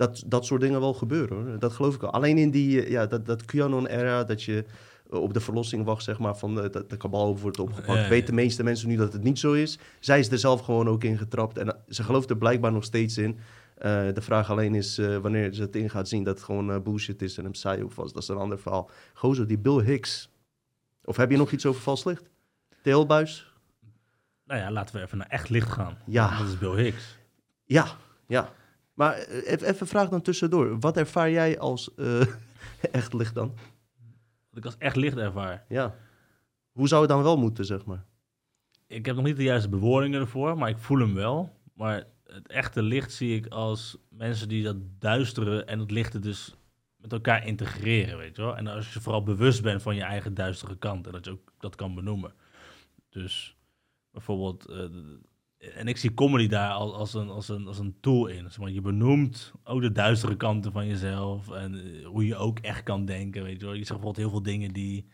[0.01, 1.59] eh, dat, dat soort dingen wel gebeuren, hoor.
[1.59, 2.13] Dat geloof ik wel.
[2.13, 4.65] Alleen in die, eh, ja, dat, dat QAnon-era, dat je
[5.11, 8.03] eh, op de verlossing wacht, zeg maar, van de, dat de kabal wordt opgepakt.
[8.03, 8.09] Ja.
[8.09, 9.79] Weten de meeste mensen nu dat het niet zo is.
[10.01, 11.59] Zij is er zelf gewoon ook in getrapt.
[11.59, 13.39] En eh, ze gelooft er blijkbaar nog steeds in.
[13.79, 16.73] Eh, de vraag alleen is eh, wanneer ze het in gaat zien dat het gewoon
[16.73, 18.13] eh, bullshit is en een psyop was.
[18.13, 18.91] Dat is een ander verhaal.
[19.15, 20.31] Gozo, die Bill Hicks.
[21.05, 22.31] Of heb je nog iets over vals licht?
[22.83, 23.53] Teelbuis?
[24.45, 25.99] Nou ja, laten we even naar echt licht gaan.
[26.07, 26.39] Ja.
[26.39, 27.19] Dat is Bill Hicks.
[27.65, 27.87] Ja,
[28.27, 28.53] ja.
[28.99, 30.79] Maar eh, even even een vraag dan tussendoor.
[30.81, 32.21] Wat ervaar jij als eh,
[32.91, 33.55] echt licht dan?
[34.49, 35.65] Wat ik als echt licht ervaar.
[35.69, 35.95] Ja.
[36.73, 38.05] Hoe zou het dan wel moeten, zeg maar?
[38.87, 41.57] Ik heb nog niet de juiste bewoordingen ervoor, maar ik voel hem wel.
[41.75, 46.55] Maar het echte licht zie ik als mensen die dat duistere en het lichte dus
[46.97, 48.57] met elkaar integreren, weet je wel.
[48.57, 51.53] En als je vooral bewust bent van je eigen duistere kant en dat je ook
[51.59, 52.33] dat kan benoemen.
[53.09, 53.57] Dus
[54.11, 54.85] bijvoorbeeld, eh,
[55.59, 58.43] en ik zie comedy daar als, als, een, als, een, als een tool in.
[58.51, 62.59] Zeg maar, je benoemt ook de duistere kanten van jezelf en eh, hoe je ook
[62.59, 63.75] echt kan denken, weet je wel.
[63.75, 65.07] Je zegt bijvoorbeeld heel veel dingen die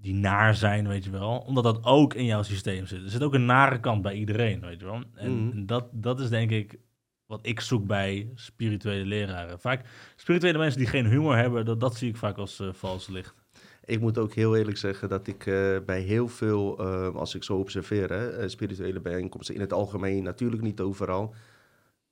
[0.00, 1.38] die naar zijn, weet je wel.
[1.38, 3.02] Omdat dat ook in jouw systeem zit.
[3.02, 5.02] Er zit ook een nare kant bij iedereen, weet je wel.
[5.14, 5.66] En Mhm.
[5.66, 6.78] dat, dat is denk ik
[7.26, 9.60] wat ik zoek bij spirituele leraren.
[9.60, 13.08] Vaak spirituele mensen die geen humor hebben, dat, dat zie ik vaak als eh vals
[13.08, 13.37] licht.
[13.88, 17.42] Ik moet ook heel eerlijk zeggen dat ik eh, bij heel veel, eh, als ik
[17.42, 21.34] zo observeer, hè, eh, spirituele bijeenkomsten in het algemeen, natuurlijk niet overal,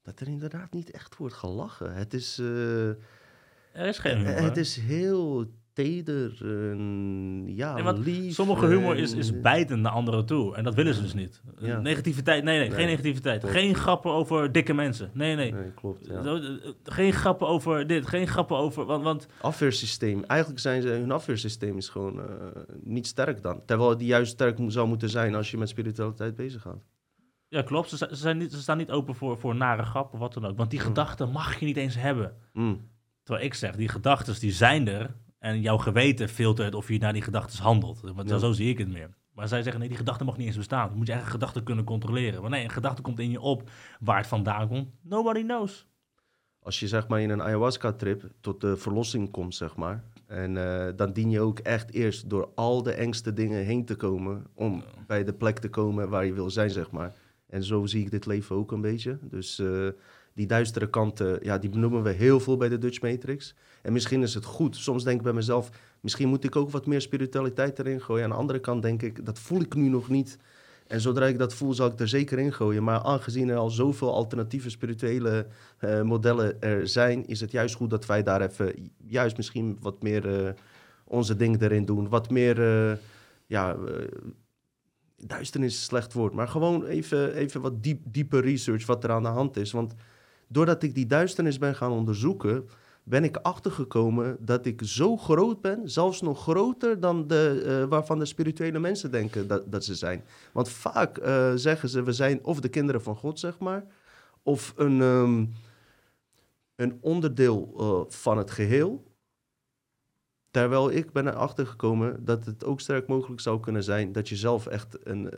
[0.03, 1.95] dat er inderdaad niet echt wordt gelachen.
[1.95, 6.37] Het is, eh, Er is geen het is heel teder,
[6.71, 8.35] en, ja, Nee, want lief.
[8.35, 10.57] Sommige humor is, en- is bijtend naar anderen toe.
[10.57, 11.41] En dat willen ze dus niet.
[11.59, 11.81] Ja.
[11.81, 13.41] Negativiteit, nee, nee, Nee, geen negativiteit.
[13.41, 13.55] klopt.
[13.57, 15.11] Geen grappen over dikke mensen.
[15.15, 15.53] Nee, nee.
[15.53, 16.07] Nee, klopt.
[16.07, 16.21] Ja.
[16.25, 16.53] Eh, eh,
[16.85, 18.85] Geen grappen over dit, geen grappen over...
[18.85, 20.25] Want, want Afweersysteem.
[20.25, 22.27] Eigenlijk zijn ze, hun afweersysteem is gewoon eh,
[22.83, 23.63] niet sterk dan.
[23.67, 26.85] Terwijl die juist sterk zou moeten zijn als je met spiritualiteit bezig gaat.
[27.49, 27.89] Ja, klopt.
[27.89, 30.57] Ze, zijn- niet, ze staan niet open voor, voor nare grap of wat dan ook.
[30.57, 30.87] Want die Mm.
[30.87, 32.37] gedachten mag je niet eens hebben.
[32.53, 32.89] Mm.
[33.23, 35.15] Terwijl ik zeg, die gedachten die zijn er.
[35.39, 38.01] En jouw geweten filtert of je naar die gedachten handelt.
[38.01, 38.39] Want Ja.
[38.39, 39.11] Zo zie ik het meer.
[39.33, 40.91] Maar zij zeggen, nee, die gedachte mag niet eens bestaan.
[40.91, 42.41] Je moet je eigen gedachten kunnen controleren.
[42.41, 43.71] Maar nee, een gedachte komt in je op.
[44.01, 45.87] Waar het vandaan komt, nobody knows.
[46.63, 50.05] Als je zeg maar in een ayahuasca-trip tot de verlossing komt, zeg maar.
[50.27, 53.95] En eh, dan dien je ook echt eerst door al de engste dingen heen te
[53.95, 54.47] komen.
[54.55, 57.15] Om bij de plek te komen waar je wil zijn, zeg maar.
[57.47, 59.19] En zo zie ik dit leven ook een beetje.
[59.23, 59.89] Dus eh,
[60.35, 63.55] die duistere kanten, ja, die benoemen we heel veel bij de Dutch Matrix.
[63.87, 64.77] En misschien is het goed.
[64.77, 68.25] Soms denk ik bij mezelf, misschien moet ik ook wat meer spiritualiteit erin gooien.
[68.25, 70.39] Aan de andere kant denk ik, dat voel ik nu nog niet.
[70.87, 72.85] En zodra ik dat voel, zal ik er zeker in gooien.
[72.85, 75.47] Maar aangezien er al zoveel alternatieve spirituele
[75.81, 80.03] uh, modellen er zijn, is het juist goed dat wij daar even, juist misschien wat
[80.03, 80.51] meer uh,
[81.05, 82.09] onze ding erin doen.
[82.09, 82.97] Wat meer, uh,
[83.47, 83.77] ja,
[85.17, 89.11] duisternis is een slecht woord, maar gewoon even, even wat diep, diepe research wat er
[89.11, 89.73] aan de hand is.
[89.73, 89.95] Want
[90.49, 92.69] doordat ik die duisternis ben gaan onderzoeken,
[93.09, 98.19] ben ik achtergekomen dat ik zo groot ben, zelfs nog groter dan de, uh, waarvan
[98.19, 100.25] de spirituele mensen denken dat, dat ze zijn.
[100.53, 103.85] Want vaak uh, zeggen ze, we zijn of de kinderen van God, zeg maar,
[104.43, 105.53] of een, um,
[106.77, 109.05] een onderdeel uh, van het geheel.
[110.51, 114.37] Terwijl ik ben erachter gekomen dat het ook sterk mogelijk zou kunnen zijn dat je
[114.37, 115.31] zelf echt een,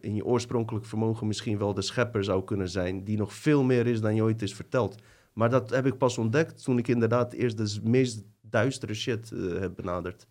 [0.00, 3.86] in je oorspronkelijk vermogen misschien wel de schepper zou kunnen zijn, die nog veel meer
[3.86, 4.96] is dan je ooit is verteld.
[5.38, 9.58] Maar dat heb ik pas ontdekt toen ik inderdaad eerst de meest duistere shit uh,
[9.58, 10.26] heb benaderd.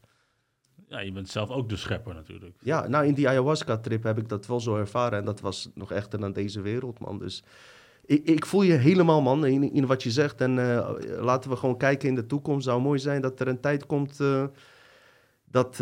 [0.88, 2.58] Ja, je bent zelf ook de schepper natuurlijk.
[2.62, 5.20] Ja, nou in die ayahuasca-trip heb ik dat wel zo ervaren.
[5.20, 7.20] En dat was nog echter dan deze wereld, man.
[7.20, 7.44] Dus
[8.06, 10.42] ik, ik voel je helemaal, man, in, in wat je zegt.
[10.42, 12.66] En uh, laten we gewoon kijken in de toekomst.
[12.66, 14.46] Zou mooi zijn dat er een tijd komt uh,
[15.46, 15.80] dat...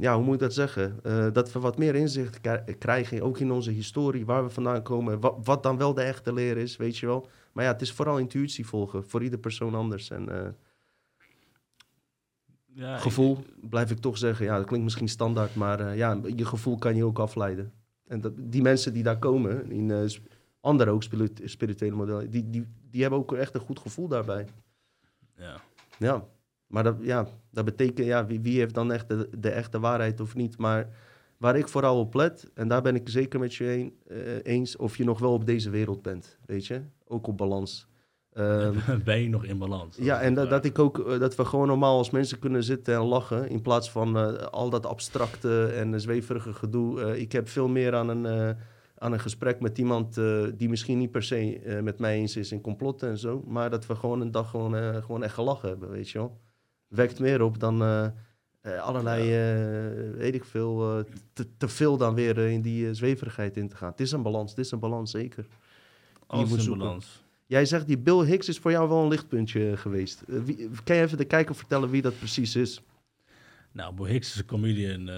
[0.00, 1.00] ja, hoe moet ik dat zeggen?
[1.32, 2.40] dat we wat meer inzicht
[2.78, 6.32] krijgen, ook in onze historie, waar we vandaan komen, wat, wat dan wel de echte
[6.32, 7.28] leer is, weet je wel.
[7.52, 9.04] Maar ja, het is vooral intuïtie volgen.
[9.04, 10.10] Voor ieder persoon anders.
[10.10, 10.48] En uh,
[12.66, 14.44] ja, gevoel, ik, blijf ik toch zeggen.
[14.44, 15.54] Ja, dat klinkt misschien standaard.
[15.54, 17.72] Maar uh, ja, je gevoel kan je ook afleiden.
[18.06, 20.10] En dat, die mensen die daar komen, in
[20.60, 21.02] andere ook
[21.44, 24.46] spirituele modellen, die, die, die hebben ook echt een goed gevoel daarbij.
[25.36, 25.60] Ja.
[25.98, 26.24] Ja,
[26.68, 30.20] maar dat, ja, dat betekent, ja, wie, wie heeft dan echt de, de echte waarheid
[30.20, 30.58] of niet?
[30.58, 30.88] Maar
[31.38, 34.76] waar ik vooral op let, en daar ben ik zeker met je een, uh, eens,
[34.76, 36.82] of je nog wel op deze wereld bent, weet je?
[37.06, 37.86] Ook op balans.
[38.32, 38.74] Um,
[39.04, 39.96] ben je nog in balans?
[39.96, 42.94] Ja, en dat, dat ik ook, uh, dat we gewoon normaal als mensen kunnen zitten
[42.94, 47.18] en lachen, in plaats van uh, al dat abstracte en zweverige gedoe.
[47.18, 48.56] ik heb veel meer aan een,
[48.98, 50.20] aan een gesprek met iemand
[50.56, 53.86] die misschien niet per se met mij eens is in complotten en zo, maar dat
[53.86, 56.38] we gewoon een dag gewoon, gewoon echt gelachen hebben, weet je wel.
[56.88, 58.08] Wekt meer op dan uh,
[58.80, 63.76] allerlei, uh, weet ik veel, te, te, veel dan weer in die zweverigheid in te
[63.76, 63.90] gaan.
[63.90, 65.46] Het is een balans, het is een balans zeker.
[66.26, 67.22] Alles moet een balans.
[67.46, 70.22] Jij zegt, die Bill Hicks is voor jou wel een lichtpuntje geweest.
[70.26, 72.82] Wie, kan je even de kijker vertellen wie dat precies is?
[73.72, 75.10] Nou, Bill Hicks is een comedian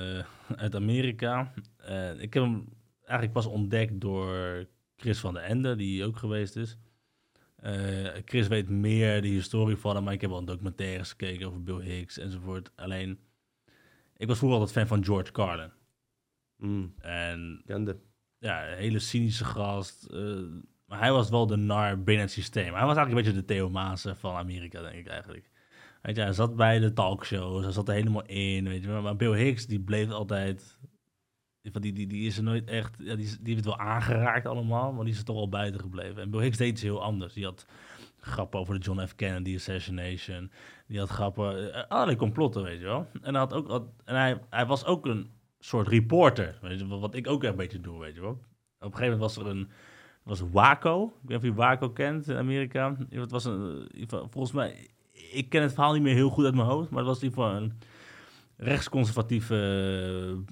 [0.57, 1.53] uit Amerika.
[2.19, 2.69] ik heb hem
[3.01, 4.67] eigenlijk pas ontdekt door
[4.97, 6.77] Chris van der Ende, die ook geweest is.
[8.25, 11.81] Chris weet meer de historie van hem, maar ik heb al documentaires gekeken over Bill
[11.81, 12.71] Hicks enzovoort.
[12.77, 13.19] Alleen
[14.17, 15.71] ik was vroeger altijd fan van George Carlin.
[16.57, 16.95] Mm.
[16.99, 18.01] En Kende.
[18.39, 20.07] ja, een hele cynische gast.
[20.11, 20.41] Uh,
[20.87, 22.75] maar hij was wel de nar binnen het systeem.
[22.75, 25.51] Hij was eigenlijk een beetje de Theo Maassen van Amerika, denk ik eigenlijk.
[26.03, 29.17] Weet je, hij zat bij de talkshows, hij zat er helemaal in, weet je Maar
[29.17, 30.79] Bill Hicks, die bleef altijd...
[31.63, 32.97] Die, die, die is er nooit echt...
[32.99, 35.81] Ja, die, die heeft het wel aangeraakt allemaal, maar die is er toch al buiten
[35.81, 36.23] gebleven.
[36.23, 37.33] En Bill Hicks deed iets heel anders.
[37.33, 37.67] Die had
[38.21, 39.15] grappen over de John F.
[39.15, 40.51] Kennedy assassination.
[40.87, 43.07] Die had grappen, uh, allerlei complotten, weet je wel.
[43.23, 46.59] En, hij, had ook, en hij, hij was ook een soort reporter,
[46.89, 48.31] wat ik ook een beetje doe, weet je wel.
[48.31, 48.41] Op
[48.79, 49.71] een gegeven moment was er een,
[50.23, 52.97] was Waco, ik weet niet of je Waco kent in Amerika.
[53.09, 56.67] Het was een, volgens mij, ik ken het verhaal niet meer heel goed uit mijn
[56.67, 57.73] hoofd, maar het was in ieder geval een
[58.57, 60.45] rechtsconservatieve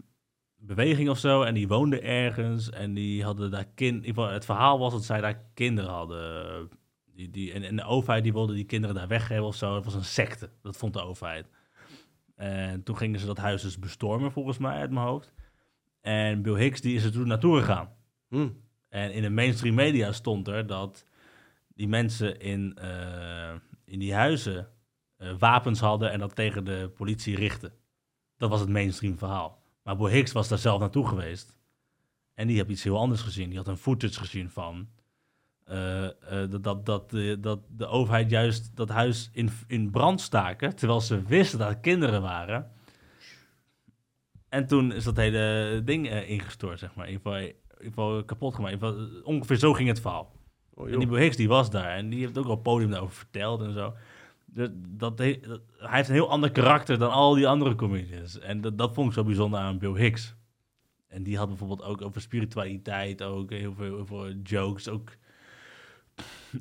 [0.69, 1.43] beweging of zo.
[1.43, 4.07] En die woonde ergens en die hadden daar kind.
[4.17, 6.69] Het verhaal was dat zij daar kinderen hadden
[7.19, 9.75] die, die, en, en de overheid die wilde die kinderen daar weggeven of zo.
[9.75, 11.51] Het was een secte, dat vond de overheid.
[12.35, 15.33] En toen gingen ze dat huis dus bestormen, volgens mij, uit mijn hoofd.
[16.01, 17.93] En Bill Hicks die is er toen naartoe gegaan.
[18.29, 18.61] Hmm.
[18.89, 21.05] En in de mainstream media stond er dat
[21.75, 23.55] die mensen in, uh,
[23.85, 24.69] in die huizen
[25.19, 27.73] uh, wapens hadden en dat tegen de politie richten.
[28.37, 29.58] Dat was het mainstream verhaal.
[29.89, 31.59] Maar Bill Hicks was daar zelf naartoe geweest.
[32.35, 33.49] En die heeft iets heel anders gezien.
[33.49, 34.89] Die had een footage gezien van
[35.71, 36.11] uh, uh,
[36.51, 37.11] dat, dat, dat,
[37.41, 41.81] dat de overheid juist dat huis in, in brand staken, terwijl ze wisten dat het
[41.81, 42.71] kinderen waren.
[44.49, 47.07] En toen is dat hele ding ingestort, zeg maar.
[47.09, 48.73] In ieder, geval, in ieder geval kapot gemaakt.
[48.75, 50.33] In ieder geval, ongeveer zo ging het verhaal.
[50.75, 53.63] Oh, en die Hicks die was daar en die heeft ook al podium daarover verteld
[53.63, 53.95] en zo.
[54.53, 55.41] Dat, dat, hij
[55.79, 58.39] heeft een heel ander karakter dan al die andere comedians.
[58.39, 60.37] En dat, dat vond ik zo bijzonder aan Bill Hicks.
[61.09, 65.17] En die had bijvoorbeeld ook over spiritualiteit, ook heel veel, veel jokes, ook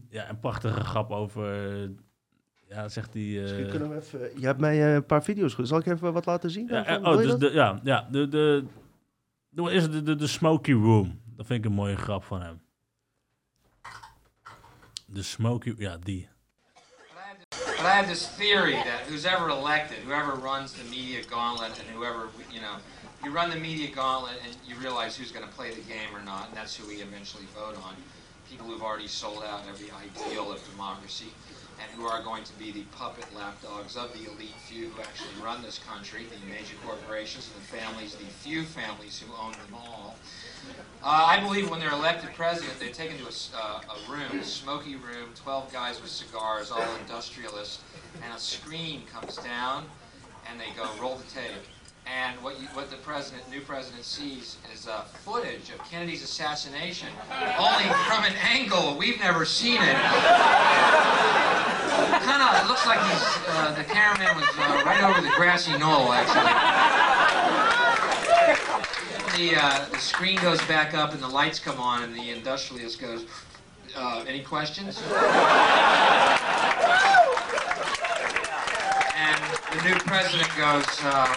[0.09, 1.51] ja, een prachtige grap over.
[2.69, 3.15] Ja, zegt.
[3.15, 3.41] Uh...
[3.41, 4.39] Misschien kunnen we even.
[4.39, 5.55] Je hebt mij eh, een paar video's.
[5.55, 6.68] Zal ik even wat laten zien?
[6.68, 8.64] Ja, oh, dus de, ja, ja, de, de,
[9.49, 11.22] de, is de, de, de Smoky Room.
[11.35, 12.61] Dat vind ik een mooie grap van hem.
[15.05, 16.30] de Smoky, ja, die.
[17.77, 21.87] But I have this theory that who's ever elected, whoever runs the media gauntlet, and
[21.95, 22.77] whoever, you know,
[23.23, 26.23] you run the media gauntlet and you realize who's going to play the game or
[26.23, 27.93] not, and that's who we eventually vote on.
[28.49, 31.27] People who've already sold out every ideal of democracy
[31.79, 35.29] and who are going to be the puppet lapdogs of the elite few who actually
[35.43, 40.15] run this country, the major corporations, the families, the few families who own them all.
[41.03, 44.43] Uh, I believe when they're elected president, they take into a, uh, a room, a
[44.43, 47.81] smoky room, 12 guys with cigars, all industrialists,
[48.23, 49.85] and a screen comes down,
[50.49, 51.63] and they go roll the tape.
[52.07, 57.09] And what you, what the president, new president, sees is uh, footage of Kennedy's assassination,
[57.59, 59.95] only from an angle we've never seen it.
[62.23, 66.11] Kind of, looks like he's uh, the cameraman was uh, right over the grassy knoll,
[66.13, 67.46] actually.
[69.38, 72.99] The, uh, the screen goes back up and the lights come on, and the industrialist
[72.99, 73.23] goes,
[73.95, 74.97] uh, "Any questions?"
[79.19, 79.41] And
[79.73, 81.27] the new president goes, uh,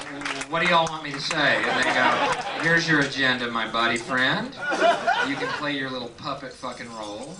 [0.49, 2.09] "What do y'all want me to say?" And they go,
[2.63, 4.49] "Here's your agenda, my buddy friend.
[5.29, 7.37] You can play your little puppet fucking role."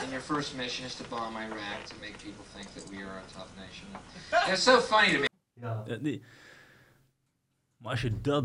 [0.00, 3.18] And your first mission is to bomb Iraq to make people think that we are
[3.18, 3.88] a tough nation.
[4.48, 5.26] It's so funny to me.
[5.60, 5.84] Ja.
[5.86, 6.22] Ja, die.
[7.76, 8.44] Maar als je dat...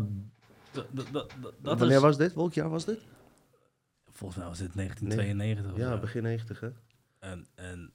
[0.92, 2.34] dat, dat, dat Wanneer is, was dit?
[2.34, 2.98] Welk jaar was dit?
[4.10, 6.68] Volgens mij was dit 1992 of Ja, begin 90 hè?
[7.18, 7.92] En, en,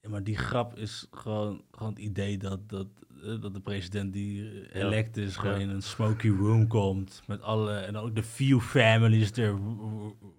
[0.00, 2.86] ja, maar die grap is gewoon, gewoon het idee dat, dat,
[3.22, 4.68] eh, dat de president die Ja.
[4.72, 5.60] elect is, gewoon Ja.
[5.60, 7.22] in een smoky room komt.
[7.26, 9.54] Met alle, en ook de few families that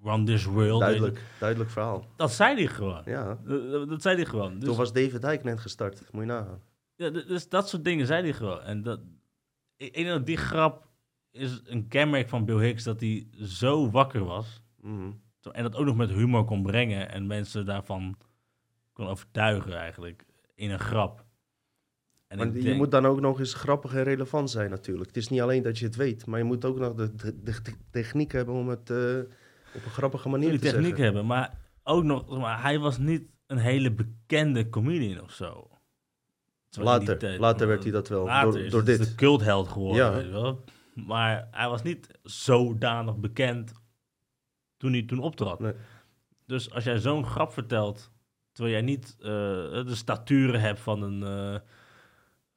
[0.04, 0.80] run this world.
[0.80, 2.08] Duidelijk, duidelijk verhaal.
[2.16, 3.02] Dat zei hij gewoon.
[3.06, 3.40] Ja,
[3.88, 4.60] Dat, zei hij gewoon.
[4.60, 6.04] Dus, toen was David Dijk net gestart.
[6.12, 6.62] Moet je nagaan.
[6.96, 8.62] ja, dus dat soort dingen zei hij gewoon.
[8.62, 9.00] En dat,
[9.76, 10.88] ik, ik denk dat die grap
[11.34, 14.62] is een kenmerk van Bill Hicks, dat hij zo wakker was.
[14.82, 15.12] Mhm.
[15.52, 18.18] En dat ook nog met humor kon brengen en mensen daarvan
[18.94, 21.26] kon overtuigen eigenlijk in een grap.
[22.28, 25.08] En Maar je moet dan ook nog eens grappig en relevant zijn natuurlijk.
[25.08, 27.44] Het is niet alleen dat je het weet, maar je moet ook nog de, de,
[27.44, 27.56] de
[27.92, 29.18] techniek hebben om het eh,
[29.76, 31.04] op een grappige manier die te techniek zeggen.
[31.04, 35.70] hebben, maar ook nog, maar, hij was niet een hele bekende comedian of zo.
[36.70, 38.98] Terwijl die Later, tijd- later werd hij dat wel, door, dit.
[39.00, 40.14] de cultheld geworden, Ja.
[40.14, 40.64] weet je wel.
[40.96, 43.72] Maar hij was niet zodanig bekend
[44.78, 45.60] toen hij toen optrad.
[45.60, 45.74] Nee.
[46.48, 48.12] Dus als jij zo'n grap vertelt,
[48.52, 49.26] terwijl jij niet eh,
[49.86, 51.24] de staturen hebt van een...
[51.24, 51.60] eh,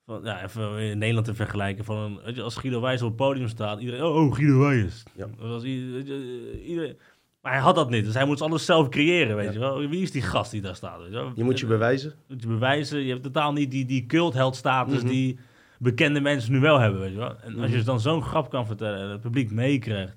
[0.05, 1.85] van, ja, even in Nederland te vergelijken.
[1.85, 4.03] Van een, weet je, als Guido Wijs op het podium staat, iedereen...
[4.05, 5.03] Oh, oh, Guido Wijs.
[5.15, 5.27] Ja.
[5.39, 6.99] Was iedereen,
[7.43, 9.53] maar hij had dat niet, dus hij moet alles zelf creëren, weet Ja.
[9.53, 9.89] je wel.
[9.89, 11.33] Wie is die gast die daar staat, weet je wel?
[11.35, 12.15] Je moet je bewijzen.
[12.29, 13.01] moet je bewijzen.
[13.01, 15.07] Je hebt totaal niet die, die cultheldstatus Mhm.
[15.11, 15.39] die
[15.79, 17.41] bekende mensen nu wel hebben, weet je wel.
[17.41, 17.87] En als je Mhm.
[17.87, 20.17] dan zo'n grap kan vertellen en het publiek meekrijgt,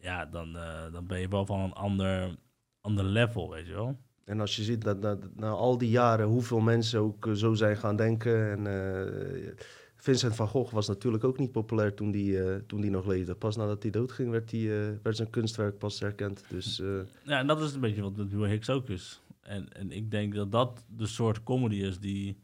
[0.00, 2.36] ja, dan, eh, dan ben je wel van een ander,
[2.80, 3.98] ander level, weet je wel.
[4.24, 7.54] En als je ziet dat, dat na al die jaren hoeveel mensen ook eh, zo
[7.54, 8.50] zijn gaan denken.
[8.50, 9.52] En eh,
[9.96, 13.34] Vincent van Gogh was natuurlijk ook niet populair toen die, toen die nog leefde.
[13.34, 14.68] Pas nadat hij doodging werd, die,
[15.02, 16.44] werd zijn kunstwerk pas erkend.
[16.48, 16.82] Dus
[17.24, 19.20] Ja, en dat is een beetje wat met Bill Hicks ook is.
[19.40, 22.38] En, en ik denk dat dat de soort comedy is die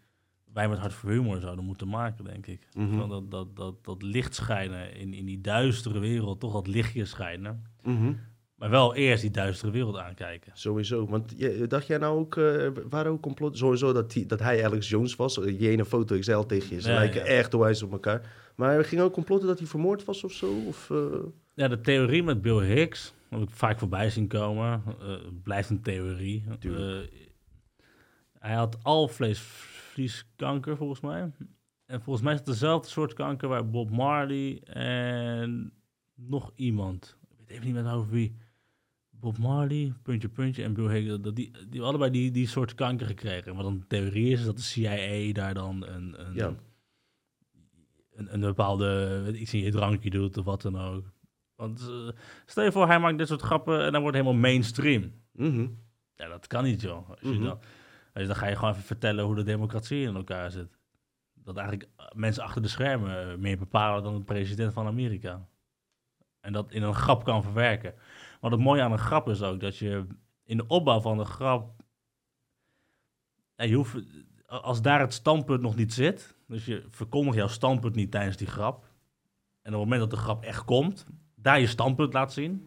[0.54, 2.66] wij met Hart voor Humor zouden moeten maken, denk ik.
[2.74, 3.08] Mhm.
[3.08, 7.64] Dat, dat, dat, dat licht schijnen in, in die duistere wereld, toch dat lichtje schijnen.
[7.82, 8.12] mhm,
[8.56, 10.52] Maar wel eerst die duistere wereld aankijken.
[10.54, 11.06] sowieso.
[11.06, 14.64] Want je, dacht jij nou ook, eh waren ook complot, sowieso dat, die, dat hij
[14.64, 15.34] Alex Jones was?
[15.34, 17.26] Die ene foto, ik zei al tegen je, ze Ja, lijken ja.
[17.26, 18.32] echt onwijs op elkaar.
[18.54, 20.52] Maar er ging ook complotten dat hij vermoord was of zo?
[20.66, 20.98] Of, eh,
[21.54, 24.82] Ja, de theorie met Bill Hicks, heb ik vaak voorbij zien komen.
[25.00, 26.44] eh, blijft een theorie.
[26.60, 26.70] Eh,
[28.38, 28.78] hij had
[29.98, 31.32] alvleeskanker volgens mij.
[31.86, 35.72] En volgens mij is het dezelfde soort kanker waar Bob Marley en
[36.14, 37.16] nog iemand.
[37.30, 38.36] Ik weet even niet meer over wie.
[39.10, 41.18] Bob Marley, puntje, puntje en Bill.
[41.20, 43.50] Dat die, die allebei die, die soort kanker gekregen.
[43.50, 46.54] En wat dan de theorie is, is dat de CIA daar dan een, een, Ja.
[48.12, 51.12] een, een bepaalde iets in je drankje doet of wat dan ook.
[51.54, 52.08] Want eh,
[52.46, 55.12] stel je voor, hij maakt dit soort grappen en dan wordt het helemaal mainstream.
[55.32, 55.66] mhm.
[56.16, 57.08] Ja, dat kan niet, joh.
[57.10, 57.42] Als je Mhm.
[57.44, 57.58] dan,
[58.22, 60.78] je- dan ga je gewoon even vertellen hoe de democratie in elkaar zit.
[61.34, 65.48] Dat eigenlijk eh, mensen achter de schermen eh, meer bepalen dan de president van Amerika.
[66.40, 67.94] En dat in een grap kan verwerken.
[68.40, 70.06] Wat het mooie aan een grap is ook, dat je
[70.44, 71.82] in de opbouw van de grap...
[73.56, 73.96] Ja, je hoeft,
[74.46, 78.46] als daar het standpunt nog niet zit, dus je verkondigt jouw standpunt niet tijdens die
[78.46, 78.84] grap,
[79.62, 82.66] en op het moment dat de grap echt komt, daar je standpunt laat zien,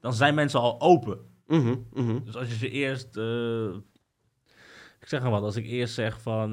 [0.00, 1.18] dan zijn mensen al open.
[1.46, 2.24] Mhm, mhm.
[2.24, 3.16] Dus als je ze eerst.
[3.16, 3.76] eh,
[5.06, 6.50] ik zeg maar wat, als ik eerst zeg van.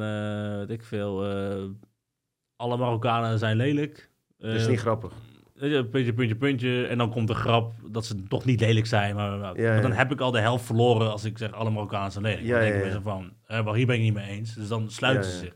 [0.58, 1.26] weet ik veel.
[1.26, 1.64] eh,
[2.56, 4.10] alle Marokkanen zijn lelijk.
[4.38, 5.14] Dat is eh, niet grappig.
[5.60, 6.88] puntje, puntje, puntje.
[6.88, 9.16] En dan komt de grap dat ze toch niet lelijk zijn.
[9.16, 9.98] Maar, maar Ja, dan ja.
[9.98, 12.44] heb ik al de helft verloren als ik zeg alle Marokkanen zijn lelijk.
[12.44, 14.54] Ja, dan denk ik zo van, maar hier ben ik niet mee eens.
[14.54, 15.56] Dus dan sluiten ze zich.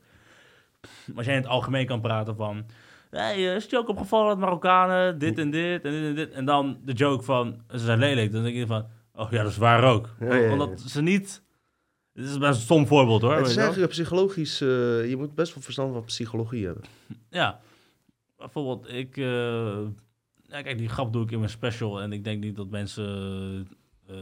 [1.06, 2.66] Maar als jij in het algemeen kan praten van...
[3.10, 6.32] Hey, is het je ook opgevallen dat Marokkanen dit en dit en dit en dit...
[6.32, 8.32] En dan de joke van, ze zijn lelijk.
[8.32, 10.10] Dan denk je van, oh ja, dat is waar ook.
[10.52, 11.46] Omdat ze niet...
[12.18, 13.36] Dit is best een stom voorbeeld hoor.
[13.36, 14.68] Het is eigenlijk psychologisch, eh,
[15.10, 16.84] je moet best wel verstand van psychologie hebben.
[17.30, 17.60] Ja,
[18.38, 19.16] bijvoorbeeld, ik.
[19.16, 22.02] ja, kijk, die grap doe ik in mijn special.
[22.02, 23.68] En ik denk niet dat mensen.
[24.08, 24.16] eh,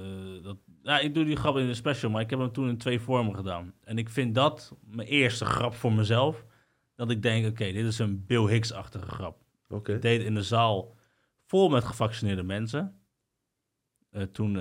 [0.43, 2.77] dat, ja, ik doe die grap in de special, maar ik heb hem toen in
[2.77, 3.73] twee vormen gedaan.
[3.84, 6.45] En ik vind dat mijn eerste grap voor mezelf.
[6.95, 9.38] Dat ik denk, oké, dit is een Bill Hicks-achtige grap.
[9.69, 9.93] Oké.
[9.93, 10.95] Ik deed in de zaal
[11.45, 12.99] vol met gevaccineerde mensen.
[14.31, 14.51] Toen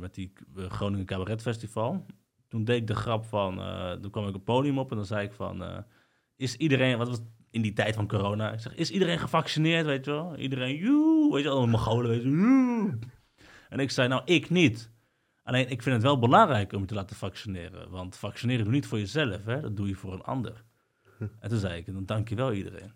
[0.00, 2.06] met die Groningen Cabaret Festival.
[2.54, 5.06] Toen deed ik de grap van, eh toen kwam ik op podium op en dan
[5.06, 5.78] zei ik van, eh,
[6.36, 8.52] is iedereen, wat was het in die tijd van corona?
[8.52, 10.36] Ik zeg, is iedereen gevaccineerd, weet je wel?
[10.36, 12.98] Iedereen, joe, weet je wel, Mongolen, weet je joe.
[13.68, 14.90] En ik zei, nou, ik niet.
[15.42, 17.90] Alleen, ik vind het wel belangrijk om je te laten vaccineren.
[17.90, 19.60] Want vaccineren doe je niet voor jezelf, hè?
[19.60, 20.64] dat doe je voor een ander.
[21.40, 22.92] En toen zei ik, dan dank je wel iedereen.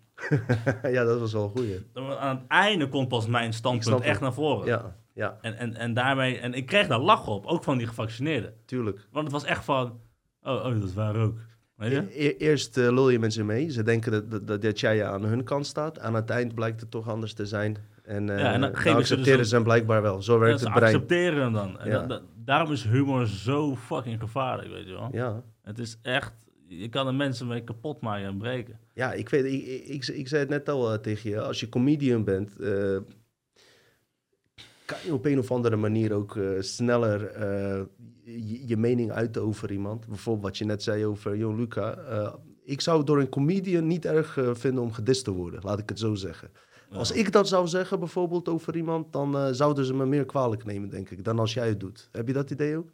[0.95, 1.85] ja, dat was wel een goeie.
[1.93, 4.65] Aan het einde komt pas mijn standpunt echt naar voren.
[4.65, 7.87] Ja, ja, En, en, en daarmee, en ik kreeg daar lachen op, ook van die
[7.87, 8.53] gevaccineerden.
[8.65, 9.07] tuurlijk.
[9.11, 9.99] Want het was echt van,
[10.41, 11.37] oh, oh dat is waar ook.
[11.75, 11.97] Weet je?
[11.97, 13.69] E- e- eerst eh, lul je mensen mee.
[13.69, 15.99] Ze denken dat, dat- dat, dat jij aan hun kant staat.
[15.99, 17.77] Aan het eind blijkt het toch anders te zijn.
[18.03, 20.21] En, eh Ja, en dan dan ze dus accepteren ze hem blijkbaar wel.
[20.21, 20.83] Zo werkt het brein.
[20.95, 21.79] accepteren hem dan.
[21.79, 22.21] En Ja.
[22.35, 25.09] daarom is humor zo fucking gevaarlijk, weet je wel.
[25.11, 25.43] Ja.
[25.61, 26.33] Het is echt,
[26.67, 28.79] je kan er mensen mee kapot maken en breken.
[28.93, 31.41] Ja, ik, weet, ik, ik, ik, ik zei het net al eh, tegen je.
[31.41, 32.97] Als je comedian bent, eh,
[34.89, 37.81] kan je op een of andere manier ook eh, sneller eh,
[38.23, 40.07] je, je mening uiten over iemand.
[40.07, 41.93] Bijvoorbeeld wat je net zei over Jon Luca.
[41.93, 42.33] Eh,
[42.63, 45.89] ik zou het door een comedian niet erg vinden om gedist te worden, laat ik
[45.89, 46.51] het zo zeggen.
[46.91, 50.89] Als ik dat zou zeggen bijvoorbeeld over iemand, dan zouden ze me meer kwalijk nemen,
[50.89, 52.09] denk ik, dan als jij het doet.
[52.11, 52.91] Heb je dat idee ook?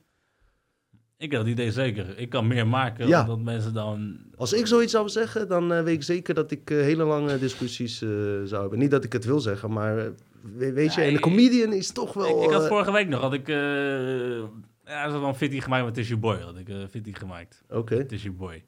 [1.18, 2.18] Ik heb dat idee zeker.
[2.18, 3.24] Ik kan meer maken Ja.
[3.24, 4.18] dan mensen dan...
[4.36, 7.98] Als ik zoiets zou zeggen, dan weet ik zeker dat ik hele lange discussies
[8.44, 8.80] zou hebben.
[8.80, 10.12] Niet dat ik het wil zeggen, maar
[10.54, 12.38] weet je, en een ik- comedian is toch wel...
[12.44, 13.50] ik, ik had eh, vorige week nog, had ik...
[13.50, 14.44] eh
[14.86, 16.40] ja, zo van Fitty gemaakt met Tissue Boy.
[16.40, 17.64] Had ik uh, Fitty gemaakt.
[17.70, 18.64] Oké, Tissue Boy.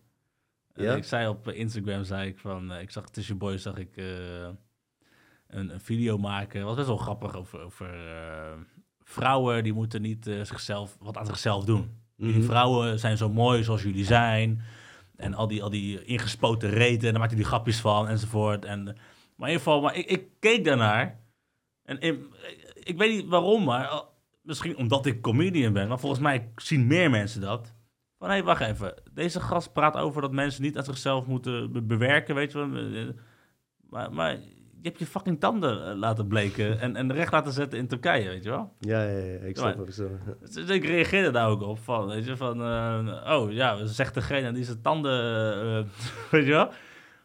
[0.74, 0.96] En Ja?
[0.96, 2.72] ik zei op Instagram, zei ik van...
[2.72, 3.98] eh, ik zag Tissue Boy, zag ik...
[3.98, 4.06] eh,
[5.48, 6.58] een, een video maken.
[6.58, 8.54] Het was best wel grappig over, over eh,
[9.04, 11.90] vrouwen die moeten niet eh, zichzelf, wat aan zichzelf doen.
[12.16, 12.32] Mhm.
[12.32, 14.62] Die vrouwen zijn zo mooi zoals jullie zijn.
[15.16, 18.66] En al die, al die ingespoten reten, en daar maakt hij die grapjes van enzovoort.
[18.66, 21.20] En, maar in ieder geval, maar ik, ik keek daarnaar.
[21.88, 22.02] En
[22.74, 24.00] ik weet niet waarom, maar eh,
[24.42, 25.88] misschien omdat ik comedian ben.
[25.88, 27.74] Maar volgens mij zien meer mensen dat.
[28.20, 28.94] Van, hé, hey, wacht even.
[29.14, 33.14] Deze gast praat over dat mensen niet aan zichzelf moeten be- bewerken, weet je wel.
[33.90, 34.32] Maar, maar
[34.82, 38.28] je hebt je fucking tanden eh, laten bleken en, en recht laten zetten in Turkije,
[38.30, 38.74] weet je wel.
[38.80, 40.10] Ja, ja, ja, ik snap ik zo.
[40.40, 44.52] Dus ik reageerde daar ook op van, weet je, van, eh, oh ja, zegt degene
[44.52, 45.22] die zijn tanden,
[45.62, 45.86] eh,
[46.32, 46.70] weet je wel.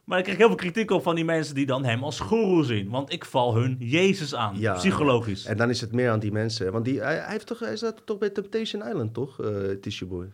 [0.04, 2.64] Maar ik kreeg heel veel kritiek op van die mensen die dan hem als goeroe
[2.64, 2.90] zien.
[2.90, 4.72] Want ik val hun Jezus aan, Ja.
[4.74, 5.44] psychologisch.
[5.44, 6.72] En dan is het meer aan die mensen.
[6.72, 9.40] Want die, hij, hij, heeft toch, hij zat toch bij Temptation Island, toch?
[9.40, 9.50] eh
[9.80, 10.26] Tissue Boy.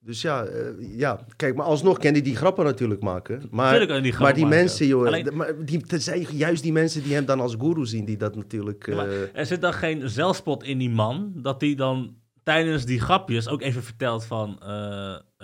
[0.00, 0.66] Dus ja, eh,
[0.98, 3.42] ja, kijk, maar alsnog kan hij die grappen natuurlijk maken.
[3.50, 3.88] Maar, die
[4.18, 4.48] maar die maken.
[4.48, 7.86] mensen, joh, Alleen- maar die, het zijn juist die mensen die hem dan als guru
[7.86, 8.86] zien, die dat natuurlijk...
[8.86, 13.00] Ja, eh, er zit dan geen zelfspot in die man, dat hij dan tijdens die
[13.00, 14.58] grapjes ook even vertelt van,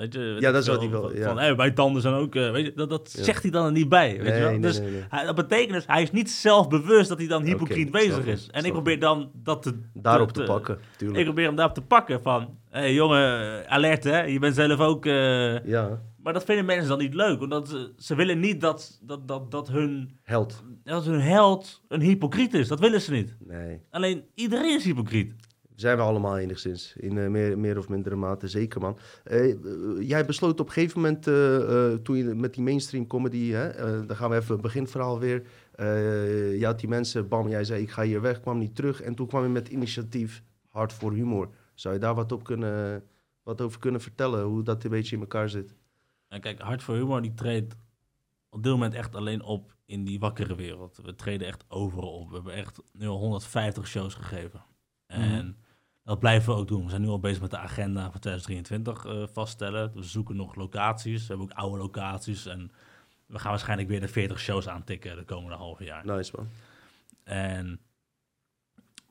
[0.01, 0.18] weet je...
[0.18, 1.24] weet Ja, dat is wat hij wil, Van, ja.
[1.28, 3.22] van, hey, mijn tanden zijn ook, eh, weet je, dat, dat Ja.
[3.22, 4.51] zegt hij dan er niet bij, weet Nee, je wel.
[4.51, 5.05] nee, dus nee.
[5.09, 8.48] Hij, dat betekent dus, hij is niet zelfbewust dat hij dan hypocriet bezig is.
[8.51, 9.81] En ik probeer dan dat te...
[9.94, 11.18] daarop te pakken, tuurlijk.
[11.18, 14.78] Ik probeer hem daarop te pakken van, hé hey, jongen, alert hè, je bent zelf
[14.81, 15.06] ook...
[15.06, 18.98] eh, Ja, Maar dat vinden mensen dan niet leuk, omdat ze, ze willen niet dat,
[19.02, 20.62] dat, dat, dat, hun, held.
[20.85, 22.68] dat hun held een hypocriet is.
[22.68, 23.36] Dat willen ze niet.
[23.47, 23.81] Nee.
[23.90, 25.35] Alleen iedereen is hypocriet.
[25.81, 28.98] Zijn we allemaal enigszins, in eh, meer, meer of mindere mate, zeker man.
[29.24, 29.59] Eh, eh,
[30.01, 31.23] jij besloot op een gegeven moment,
[32.05, 35.43] toen je met die mainstream comedy, hè, dan gaan we even het beginverhaal weer.
[35.73, 39.01] Eh je had die mensen, bam, jij zei ik ga hier weg, kwam niet terug.
[39.01, 41.48] En toen kwam je met initiatief Hart voor Humor.
[41.74, 43.02] Zou je daar wat, op kunnen,
[43.43, 45.74] wat over kunnen vertellen, hoe dat een beetje in elkaar zit?
[46.28, 47.77] En kijk, Hart voor Humor die treedt
[48.48, 51.01] op dit moment echt alleen op in die wakkere wereld.
[51.02, 52.28] We treden echt overal op.
[52.28, 54.62] We hebben echt nu al 150 shows gegeven.
[55.07, 55.57] En
[56.11, 56.85] dat blijven we ook doen.
[56.85, 59.93] We zijn nu al bezig met de agenda van 2023 eh, vaststellen.
[59.95, 61.20] We zoeken nog locaties.
[61.20, 62.47] We hebben ook oude locaties.
[62.47, 62.73] En
[63.27, 66.07] we gaan waarschijnlijk weer de 40 shows aantikken de komende halve jaar.
[66.07, 66.49] Nice man.
[67.24, 67.81] En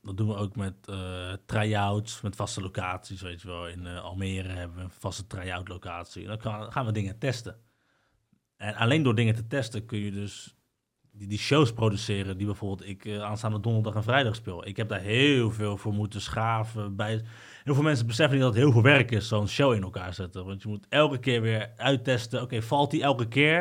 [0.01, 3.67] dat doen we ook met eh try-outs, met vaste locaties, weet je wel.
[3.67, 6.27] In eh, Almere hebben we een vaste try-out locatie.
[6.27, 7.59] En dan gaan we dingen testen.
[8.57, 10.55] En alleen door dingen te testen kun je dus
[11.19, 14.67] die, die shows produceren die bijvoorbeeld ik eh, aanstaande donderdag en vrijdag speel.
[14.67, 16.95] Ik heb daar heel veel voor moeten schaven.
[16.95, 17.21] Bij,
[17.63, 20.13] heel veel mensen beseffen niet dat het heel veel werk is, zo'n show in elkaar
[20.13, 20.45] zetten.
[20.45, 23.57] Want je moet elke keer weer uittesten, oké, valt die elke keer?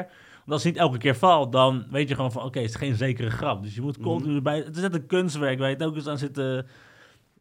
[0.48, 2.74] Want als het niet elke keer valt, dan weet je gewoon van, oké, het is
[2.74, 3.62] geen zekere grap.
[3.62, 4.56] Dus je moet continu erbij...
[4.56, 6.64] Het is net een kunstwerk waar je ook eens aan zit te...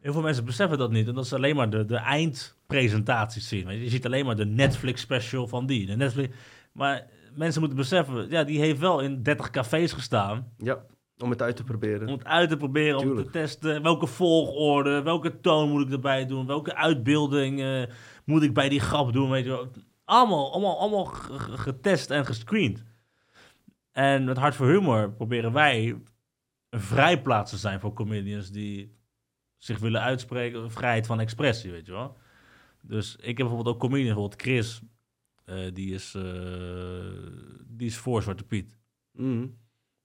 [0.01, 1.07] Heel veel mensen beseffen dat niet.
[1.07, 3.81] En dat is alleen maar de, de eindpresentaties zien.
[3.81, 5.85] Je ziet alleen maar de Netflix special van die.
[5.85, 6.35] De Netflix...
[6.71, 7.07] Maar
[7.37, 10.53] mensen moeten beseffen, ja, die heeft wel in 30 cafés gestaan.
[10.57, 10.85] Ja,
[11.17, 12.07] om het uit te proberen.
[12.07, 13.83] Om het uit te proberen, om te testen.
[13.83, 16.45] Welke volgorde, welke toon moet ik erbij doen?
[16.47, 17.83] Welke uitbeelding eh,
[18.25, 19.29] moet ik bij die grap doen?
[19.29, 19.71] Weet je wel.
[20.05, 22.83] Allemaal, allemaal, allemaal ge- ge- getest en gescreend.
[23.91, 25.87] En met Hart voor Humor proberen wij
[26.69, 28.95] een vrijplaats te zijn voor comedians die
[29.57, 30.71] zich willen uitspreken.
[30.71, 32.17] Vrijheid van expressie, weet je wel.
[32.81, 34.81] Dus ik heb bijvoorbeeld ook comedians, bijvoorbeeld Chris.
[35.47, 36.23] Eh, die, is, eh,
[37.67, 38.77] die is voor Zwarte Piet.
[39.11, 39.47] Mhm.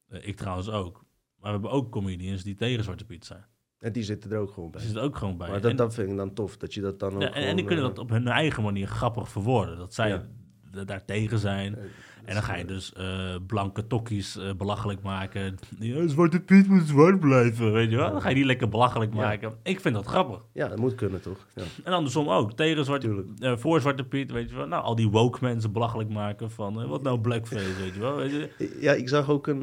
[0.07, 1.05] Eh, ik trouwens ook.
[1.37, 3.45] Maar we hebben ook comedians die tegen Zwarte Piet zijn.
[3.79, 4.81] En die zitten er ook gewoon bij.
[4.81, 5.49] Die zitten ook gewoon bij.
[5.49, 7.43] Maar dat, en, dat vind ik dan tof, dat je dat dan ook ja, en,
[7.43, 9.79] en die kunnen dat op hun eigen manier grappig verwoorden.
[9.79, 10.29] Dat zij Ja.
[10.73, 11.77] D- daar tegen zijn.
[12.25, 15.59] En dan ga je dus eh, blanke tokkies eh, belachelijk maken.
[15.79, 18.11] Ja, Zwarte Piet moet zwart blijven, weet je wel.
[18.13, 19.21] Dan ga je die lekker belachelijk Ja.
[19.21, 19.53] maken.
[19.63, 20.41] Ik vind dat grappig.
[20.53, 21.47] Ja, dat moet kunnen toch?
[21.55, 21.63] Ja.
[21.85, 22.53] En andersom ook.
[22.53, 24.67] Tegen Zwarte, eh, voor Zwarte Piet, weet je wel.
[24.67, 26.87] Nou, al die woke mensen belachelijk maken van...
[26.89, 28.17] wat nou blackface, weet je wel.
[28.17, 28.77] Weet je?
[28.81, 29.61] Ja, ik zag ook een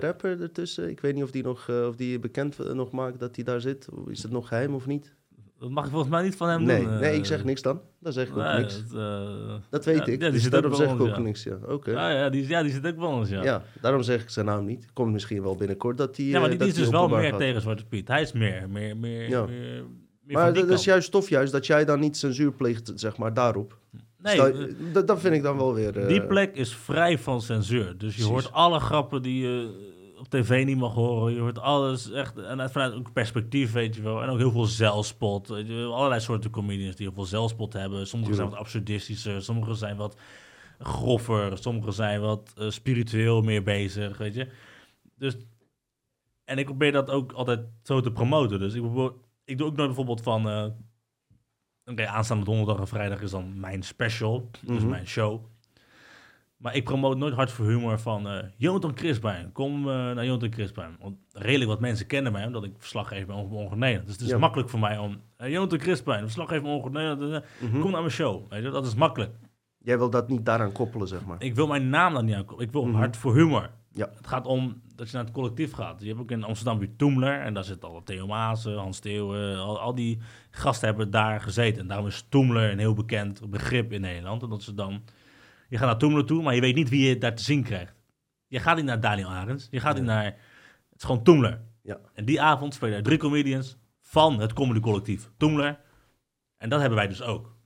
[0.00, 0.90] rapper ertussen.
[0.90, 3.88] Ik weet niet of die, nog, of die bekend nog maakt dat hij daar zit.
[4.08, 5.14] Is het nog geheim of niet?
[5.58, 6.92] Dat mag je volgens mij niet van hem Nee, doen.
[6.92, 6.98] eh.
[6.98, 7.80] nee, ik zeg niks dan.
[8.00, 8.82] Dan zeg ik ook Nee, niks.
[8.88, 10.08] dat, eh, Dat weet ja, ik.
[10.08, 11.42] ja, die dus zit daarom ook zeg ik ook niks.
[11.42, 11.90] Ja, oké.
[11.90, 13.42] Ja, ja, die, ja, die zit ook bij ons, ja.
[13.42, 13.62] Ja.
[13.80, 14.86] daarom zeg ik zijn naam niet.
[14.92, 16.26] Komt misschien wel binnenkort dat die.
[16.26, 17.38] Ja, maar eh, die, die is dus wel meer gaat.
[17.38, 18.08] tegen Zwarte Piet.
[18.08, 19.44] Hij is meer, meer, meer, Ja.
[19.46, 19.84] meer,
[20.26, 23.78] Maar dat is juist tof, juist dat jij dan niet censuur pleegt, zeg maar, daarop.
[24.22, 25.98] Nee, Stel- eh, dat, dat vind ik dan wel weer.
[25.98, 27.84] eh, die plek is vrij van censuur.
[27.84, 28.24] Dus je Precies.
[28.24, 29.84] hoort alle grappen die je
[30.18, 31.34] op tv niet mag horen.
[31.34, 32.36] Je hoort alles echt.
[32.38, 34.22] En uit- vanuit ook perspectief, weet je wel.
[34.22, 35.48] En ook heel veel zelfspot.
[35.48, 35.94] Weet je, wel.
[35.94, 38.06] allerlei soorten comedians die heel veel zelfspot hebben.
[38.06, 40.16] Sommige zijn wat absurdistischer, sommige zijn wat
[40.78, 44.48] groffer, sommige zijn wat eh, spiritueel meer bezig, weet je.
[45.14, 45.36] Dus,
[46.44, 48.58] en ik probeer dat ook altijd zo te promoten.
[48.58, 48.82] Dus ik,
[49.44, 50.48] ik doe ook nooit bijvoorbeeld van...
[50.48, 50.66] eh
[51.90, 54.88] Oké, aanstaande donderdag en vrijdag is dan mijn special, dus Mhm.
[54.88, 55.44] mijn show.
[56.56, 59.52] Maar ik promote nooit hard voor humor van eh Jonathan Crispijn.
[59.52, 60.96] Kom eh, naar Jonathan Crispijn.
[61.00, 64.06] Want redelijk wat mensen kennen mij, omdat ik verslaggever ben over Ongeveer Nederland.
[64.06, 64.38] Dus het is Ja.
[64.38, 65.20] makkelijk voor mij om...
[65.36, 67.44] eh, Jonathan Crispijn, verslaggever van Ongeveer Nederland.
[67.44, 67.80] eh, mhm.
[67.80, 68.50] Kom naar mijn show.
[68.50, 69.34] Weet je, dat is makkelijk.
[69.78, 71.36] Jij wil dat niet daaraan koppelen, zeg maar.
[71.42, 72.44] Ik wil mijn naam dan niet aan.
[72.58, 72.96] Ik wil Mhm.
[72.96, 73.70] hard voor humor.
[73.92, 74.08] Ja.
[74.16, 76.00] Het gaat om dat je naar het collectief gaat.
[76.00, 77.40] Je hebt ook in Amsterdam weer Toemler.
[77.40, 79.58] En daar zitten al Theo Maassen, Hans Theeuwen.
[79.58, 80.18] Al, al die
[80.50, 81.80] gasten hebben daar gezeten.
[81.80, 84.42] En daarom is Toemler een heel bekend begrip in Nederland.
[84.42, 85.02] En dat ze dan...
[85.68, 87.94] Je gaat naar Toemler toe, maar je weet niet wie je daar te zien krijgt.
[88.46, 89.68] Je gaat niet naar Daniel Arends.
[89.70, 90.24] Je gaat niet naar...
[90.24, 91.60] Het is gewoon Toemler.
[91.82, 91.98] Ja.
[92.14, 95.78] En die avond spelen er drie comedians van het comedy collectief Toemler.
[96.56, 97.56] En dat hebben wij dus ook.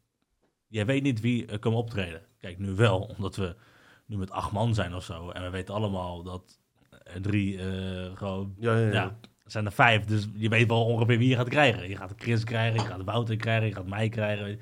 [0.67, 2.23] Jij weet niet wie er komen optreden.
[2.39, 3.57] Kijk, nu wel, omdat we
[4.07, 5.31] nu met acht man zijn of zo.
[5.31, 6.61] En we weten allemaal dat
[7.05, 8.55] er drie eh, gewoon...
[8.59, 8.93] Ja, ja, ja.
[8.93, 11.89] Ja, er zijn er vijf, dus je weet wel ongeveer wie je gaat krijgen.
[11.89, 14.61] Je gaat Chris krijgen, je gaat Wouter krijgen, je gaat mij krijgen.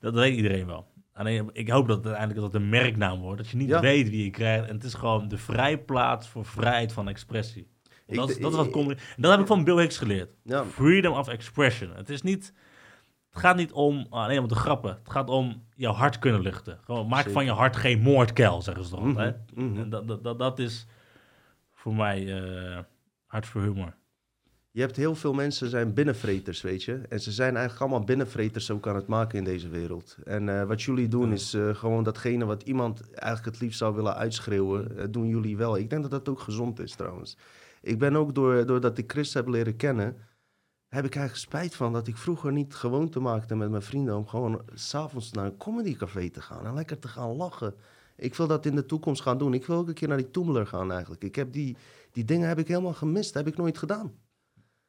[0.00, 0.86] Dat weet iedereen wel.
[1.16, 3.38] Alleen, ik hoop dat het uiteindelijk dat het een merknaam wordt.
[3.38, 3.80] Dat je niet Ja.
[3.80, 4.68] weet wie je krijgt.
[4.68, 7.68] En het is gewoon de vrijplaats voor vrijheid van expressie.
[8.06, 8.72] Ik- dat, is, dat is wat
[9.16, 10.30] dat heb ik van Bill Hicks geleerd.
[10.42, 11.90] Ja, Freedom of expression.
[11.94, 12.52] Het is niet...
[13.30, 14.90] Het gaat niet om alleen om de grappen.
[15.02, 16.78] Het gaat om jouw hart kunnen luchten.
[16.84, 17.32] Gewoon, maak Zeker.
[17.32, 19.88] van je hart geen moordkuil, zeggen ze toch Mhm, mhm.
[19.88, 20.86] Dat, dat, dat is
[21.74, 22.78] voor mij eh,
[23.26, 23.94] hart voor humor.
[24.76, 27.00] Je hebt heel veel mensen zijn binnenvreters, weet je.
[27.08, 30.16] En ze zijn eigenlijk allemaal binnenvreters ook aan het maken in deze wereld.
[30.24, 31.34] En eh, wat jullie doen Ja.
[31.34, 35.56] is eh, gewoon datgene wat iemand eigenlijk het liefst zou willen uitschreeuwen, eh, doen jullie
[35.56, 35.76] wel.
[35.76, 37.36] Ik denk dat dat ook gezond is trouwens.
[37.80, 40.16] Ik ben ook, door, doordat ik Chris heb leren kennen,
[40.88, 44.26] heb ik eigenlijk spijt van dat ik vroeger niet gewoonte maakte met mijn vrienden om
[44.26, 47.74] gewoon s'avonds naar een comedycafé te gaan en lekker te gaan lachen.
[48.16, 49.54] Ik wil dat in de toekomst gaan doen.
[49.54, 51.24] Ik wil ook een keer naar die Toemler gaan eigenlijk.
[51.24, 51.76] Ik heb die,
[52.12, 53.32] die dingen heb ik helemaal gemist.
[53.32, 54.24] Dat heb ik nooit gedaan.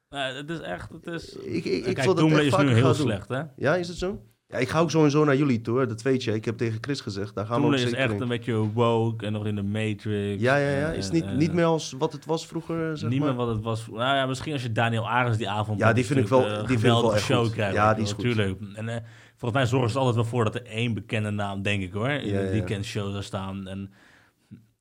[0.09, 1.35] Eh, het is echt, het is...
[1.35, 3.41] Ik- ik- ik Kijk, echt is nu heel slecht, hè?
[3.55, 4.21] Ja, is het zo?
[4.47, 5.87] Ja, ik ga ook sowieso naar jullie toe, hoor.
[5.87, 6.33] dat weet je.
[6.33, 8.21] Ik heb tegen Chris gezegd, daar gaan we ook is zeker echt in.
[8.21, 10.41] een beetje woke en nog in de Matrix.
[10.41, 10.91] Ja, ja, ja.
[10.91, 13.27] en- Is niet, en- niet meer als wat het was vroeger, zeg niet maar.
[13.27, 13.87] meer wat het was.
[13.87, 15.79] Nou ja, misschien als je Daniel Arends die avond...
[15.79, 17.51] Ja, die vind ik wel- eh, die vind ik wel echt show goed.
[17.53, 17.73] krijgt.
[17.75, 18.23] Ja, die is goed.
[18.23, 18.59] Tuurlijk.
[18.73, 18.95] En eh,
[19.35, 21.91] volgens mij zorgen ze er altijd wel voor dat er één bekende naam, denk ik
[21.93, 23.67] hoor, in Ja, de weekendshow zou staan.
[23.67, 23.91] En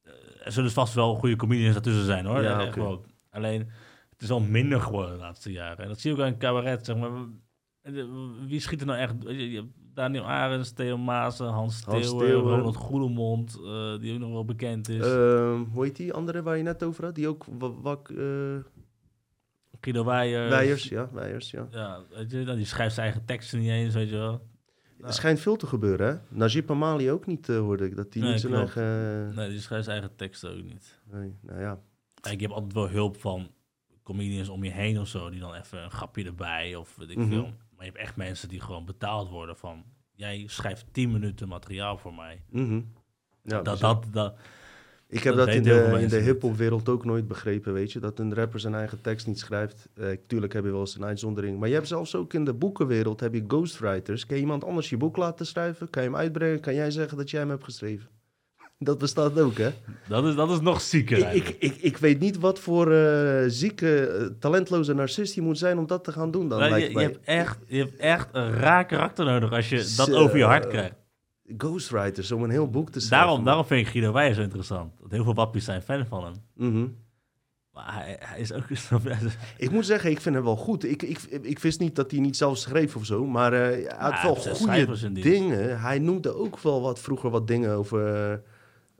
[0.05, 0.11] eh,
[0.45, 2.43] er zullen vast wel goede comedians ertussen zijn hoor.
[2.43, 2.87] Ja, Eh.
[3.31, 3.69] Alleen,
[4.17, 5.79] het is wel minder geworden de laatste jaren.
[5.83, 7.11] En dat zie je ook aan cabaret, zeg maar.
[8.47, 9.15] Wie schiet er nou echt...
[9.95, 12.31] Daniel Arends, Theo Maassen, Hans Steeuwen.
[12.33, 15.01] Ronald Goedemond, eh, die ook nog wel bekend is.
[15.05, 17.15] Ehm, hoe heet die andere waar je net over had?
[17.15, 18.57] Die ook wa- wak, eh,
[19.81, 20.51] Guido Weijers.
[20.51, 21.67] Wijers, ja, Wijers, ja.
[21.71, 24.47] Ja, weet je, nou, die schrijft zijn eigen teksten niet eens, weet je wel.
[25.01, 26.37] Er schijnt veel te gebeuren, hè?
[26.37, 27.97] Najib Amali ook niet, eh, hoorde ik.
[27.97, 29.35] Dat die Nee, niet zijn eigen...
[29.35, 31.01] Nee, die schrijft zijn eigen teksten ook niet.
[31.13, 31.81] Nee, nou ja.
[32.21, 33.51] Kijk, je hebt altijd wel hulp van
[34.07, 37.17] comedians om je heen of zo, die dan even een grapje erbij of weet ik
[37.17, 37.29] Mhm.
[37.29, 37.43] veel.
[37.77, 39.85] Maar je hebt echt mensen die gewoon betaald worden van,
[40.15, 42.43] jij schrijft 10 minuten materiaal voor mij.
[42.51, 42.75] Mhm.
[43.43, 43.95] ja dat, bizar.
[43.95, 44.35] dat, dat,
[45.09, 46.27] Ik heb dat dat, in de, in de mensen niet.
[46.27, 48.01] hip-hop-wereld ook nooit begrepen, weet je.
[48.01, 49.89] Dat een rapper zijn eigen tekst niet schrijft.
[49.95, 51.59] Eh, tuurlijk heb je wel eens een uitzondering.
[51.59, 54.27] Maar je hebt zelfs ook in de boekenwereld heb je ghostwriters.
[54.27, 55.91] Kan je iemand anders je boek laten schrijven?
[55.91, 56.61] Kan je hem uitbrengen?
[56.61, 58.09] Kan jij zeggen dat jij hem hebt geschreven?
[58.79, 59.71] Dat bestaat ook, hè?
[60.09, 63.45] dat, is, dat is nog zieker Ik, ik, ik, ik weet niet wat voor eh,
[63.47, 66.91] zieke, eh, talentloze narcist je moet zijn om dat te gaan doen dan, Nou, je,
[66.91, 70.45] je, hebt echt, je hebt echt een raar karakter nodig als je dat over je
[70.45, 70.95] hart krijgt.
[71.57, 73.27] Ghostwriters, om een heel boek te schrijven.
[73.27, 74.93] Daarom, daarom vind ik Guido Weijer zo interessant.
[75.01, 76.35] Want heel veel wappies zijn fan van hem.
[76.55, 76.87] Mhm.
[77.73, 78.65] Maar hij, hij is ook...
[79.57, 80.85] Ik moet zeggen, ik vind hem wel goed.
[80.85, 84.11] Ik, ik, ik wist niet dat hij niet zelf schreef of zo, maar eh, hij
[84.11, 85.81] had wel goede dingen.
[85.81, 88.43] Hij noemde ook wel wat vroeger wat dingen over,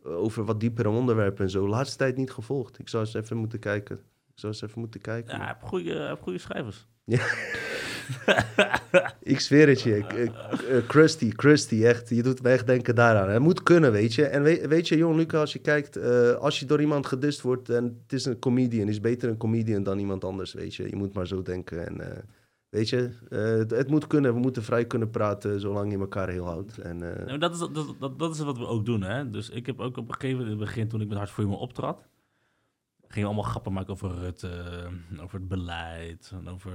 [0.07, 1.69] over wat diepere onderwerpen en zo.
[1.69, 2.79] Laatste tijd niet gevolgd.
[2.79, 3.97] Ik zou eens even moeten kijken.
[3.97, 5.39] Ik zou eens even moeten kijken.
[5.39, 6.87] Ja, heeft goede, heeft goede schrijvers.
[9.23, 10.05] Ik zweer het je.
[10.05, 12.09] Eh, Krusty, Krusty, echt.
[12.09, 13.29] Je doet me echt denken daaraan.
[13.29, 14.27] Het moet kunnen, weet je.
[14.27, 15.97] En weet, weet je, Jon Luca, als je kijkt...
[15.97, 18.89] eh, als je door iemand gedist wordt en het is een comedian...
[18.89, 20.89] is beter een comedian dan iemand anders, weet je.
[20.89, 21.87] Je moet maar zo denken.
[21.87, 22.23] En eh,
[22.77, 24.35] weet je, eh, het, moet kunnen.
[24.35, 26.79] We moeten vrij kunnen praten zolang je elkaar heel houdt.
[26.79, 29.31] En, eh, maar dat, is, dat, dat, dat is wat we ook doen, hè.
[29.31, 31.31] Dus ik heb ook op een gegeven moment in het begin, toen ik met Hart
[31.31, 32.07] voor Humor optrad...
[33.01, 34.65] gingen we allemaal grappen maken over Rutte,
[35.21, 36.31] over het beleid...
[36.35, 36.73] en over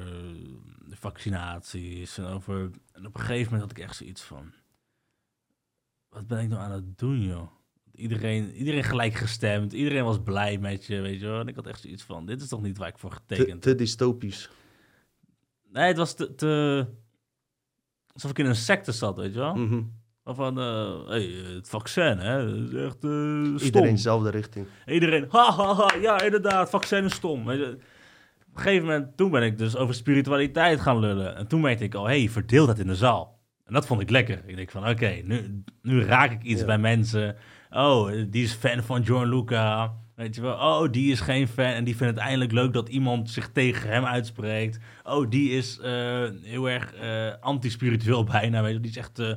[0.89, 2.69] de vaccinaties en over...
[2.91, 4.51] En op een gegeven moment had ik echt zoiets van...
[6.09, 7.51] Wat ben ik nou aan het doen, joh?
[7.95, 11.39] Iedereen, iedereen gelijk gestemd, iedereen was blij met je, weet je wel.
[11.39, 13.61] En ik had echt zoiets van, dit is toch niet waar ik voor te, getekend
[13.61, 14.49] te dystopisch.
[15.71, 16.85] Nee, het was te, te...
[18.13, 19.55] Alsof ik in een secte zat, weet je wel?
[19.55, 19.81] Mhm.
[20.23, 22.45] Van, eh hey, het vaccin, hè?
[22.45, 23.57] Dat is echt eh stom.
[23.57, 24.65] Iedereen dezelfde richting.
[24.85, 27.45] Iedereen, ha, ha, ha, ja, inderdaad, vaccin is stom.
[27.45, 27.77] Weet je.
[28.47, 31.35] Op een gegeven moment, toen ben ik dus over spiritualiteit gaan lullen.
[31.35, 33.39] En toen merkte ik al, hey, verdeel dat in de zaal.
[33.65, 34.41] En dat vond ik lekker.
[34.45, 36.65] Ik denk van, oké, nu, nu raak ik iets Ja.
[36.65, 37.35] bij mensen.
[37.69, 39.93] Oh, die is fan van John Luca.
[40.21, 41.65] Weet je wel, oh, die is geen fan.
[41.65, 44.79] En die vindt het eindelijk leuk dat iemand zich tegen hem uitspreekt.
[45.03, 48.61] Oh, die is eh, heel erg eh, anti-spiritueel bijna.
[48.61, 49.19] Weet je, die is echt...
[49.19, 49.33] eh,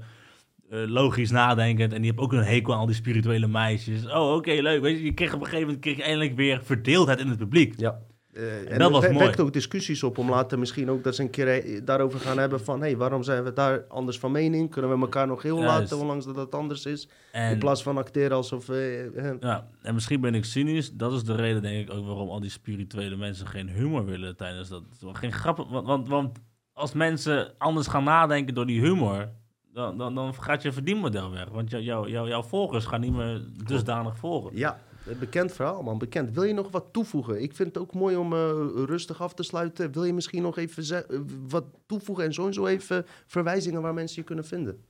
[0.68, 1.92] logisch nadenkend.
[1.92, 4.06] En die heeft ook een hekel aan al die spirituele meisjes.
[4.06, 4.80] Oh, oké, leuk.
[4.82, 7.80] Weet je, je kreeg op een gegeven moment kreeg eindelijk weer verdeeldheid in het publiek.
[7.80, 7.98] Ja.
[8.34, 9.36] Eh, en dat dat was mooi.
[9.36, 12.60] ook discussies op om later misschien ook dat ze een keer eh, daarover gaan hebben
[12.60, 12.80] van...
[12.80, 14.70] hé, hey, waarom zijn we daar anders van mening?
[14.70, 15.78] Kunnen we elkaar nog heel Juist.
[15.78, 17.08] laten, ondanks dat dat anders is?
[17.32, 18.68] En, In plaats van acteren alsof...
[18.68, 20.92] eh, ja, en misschien ben ik cynisch.
[20.92, 24.36] Dat is de reden, denk ik, ook waarom al die spirituele mensen geen humor willen
[24.36, 24.82] tijdens dat.
[25.12, 25.66] Geen grappen.
[25.70, 26.38] Want, want, want
[26.72, 29.28] als mensen anders gaan nadenken door die humor...
[29.72, 31.48] Dan, dan, dan gaat je verdienmodel weg.
[31.48, 34.50] Want jou, jou, jou- jouw volgers gaan niet meer dusdanig volgen.
[34.56, 34.78] ja,
[35.18, 35.98] bekend verhaal, man.
[35.98, 36.34] Bekend.
[36.34, 37.42] Wil je nog wat toevoegen?
[37.42, 38.38] Ik vind het ook mooi om eh,
[38.74, 39.92] rustig af te sluiten.
[39.92, 41.18] Wil je misschien nog even eh,
[41.48, 44.84] wat toevoegen en zo en zo even verwijzingen waar mensen je kunnen vinden?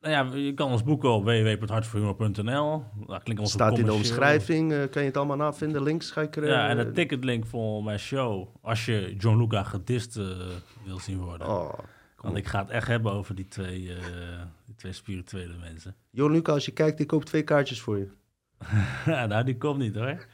[0.00, 2.84] Nou ja, je kan ons boeken op www.hartvoorhumor.nl.
[3.06, 5.82] Dat klinkt ons Staat in de omschrijving, eh, kan je het allemaal navinden.
[5.82, 6.46] Links ga ik er...
[6.46, 8.48] Ja, en de ticketlink voor mijn show.
[8.60, 10.14] Als je John Luca gedist
[10.84, 11.48] wil zien worden.
[11.48, 11.78] Oh,
[12.16, 13.90] Want ik ga het echt hebben over die twee,
[14.66, 15.94] die twee spirituele mensen.
[16.10, 18.08] Jo, Luca, als je kijkt, ik koop twee kaartjes voor je.
[19.28, 20.26] nou, die komt niet hoor.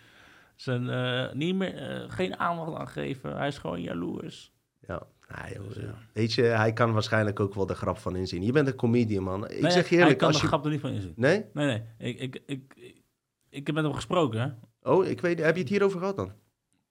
[0.54, 3.36] Zijn, eh, niet meer, eh, geen aandacht aan geven.
[3.36, 4.52] Hij is gewoon jaloers.
[4.86, 5.02] Ja.
[5.28, 5.94] Nou, joh, Dus, eh, ja.
[6.12, 8.42] Weet je, hij kan waarschijnlijk ook wel de grap van inzien.
[8.42, 9.48] Je bent een comedian, man.
[9.48, 10.48] Ik zeg je Hij eerlijk, kan als de je...
[10.48, 11.12] grap er niet van inzien.
[11.16, 11.44] Nee?
[11.52, 11.82] Nee, nee.
[11.98, 13.02] Ik, ik, ik, ik,
[13.50, 14.40] ik heb met hem gesproken.
[14.40, 14.48] Hè?
[14.90, 15.38] Oh, ik weet...
[15.38, 16.32] Heb je het hierover gehad dan?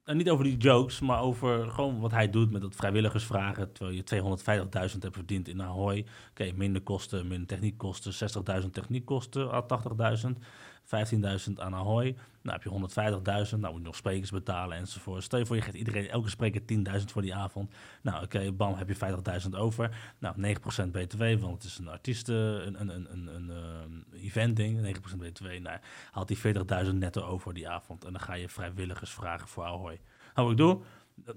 [0.04, 3.72] En niet over die jokes, maar over gewoon wat hij doet met dat vrijwilligersvragen.
[3.72, 6.06] Terwijl je 250.000 hebt verdiend in Ahoy.
[6.30, 8.14] Oké, minder kosten, minder techniekkosten.
[8.64, 9.66] 60.000 techniekkosten à
[10.26, 10.32] 80.000.
[10.88, 12.16] 15.000 aan Ahoy.
[12.42, 12.70] Nou heb je
[13.50, 13.60] 150.000.
[13.60, 15.24] Nou moet je nog sprekers betalen enzovoort.
[15.24, 17.74] Stel je voor, je geeft iedereen, elke spreker 10.000 voor die avond.
[18.02, 18.96] Nou oké, bam, heb je
[19.44, 19.98] 50.000 over.
[20.20, 20.36] Nou,
[20.86, 23.52] 9% BTW, want het is een artiesten, een, een, een, een, een
[24.12, 24.98] eh, eventding.
[24.98, 25.46] 9% BTW.
[25.46, 25.78] Nou,
[26.12, 26.38] haalt die
[26.86, 28.06] 40.000 netto over die avond.
[28.06, 30.00] En dan ga je vrijwilligers vragen voor Ahoy.
[30.36, 30.80] Nou, wat ik doe,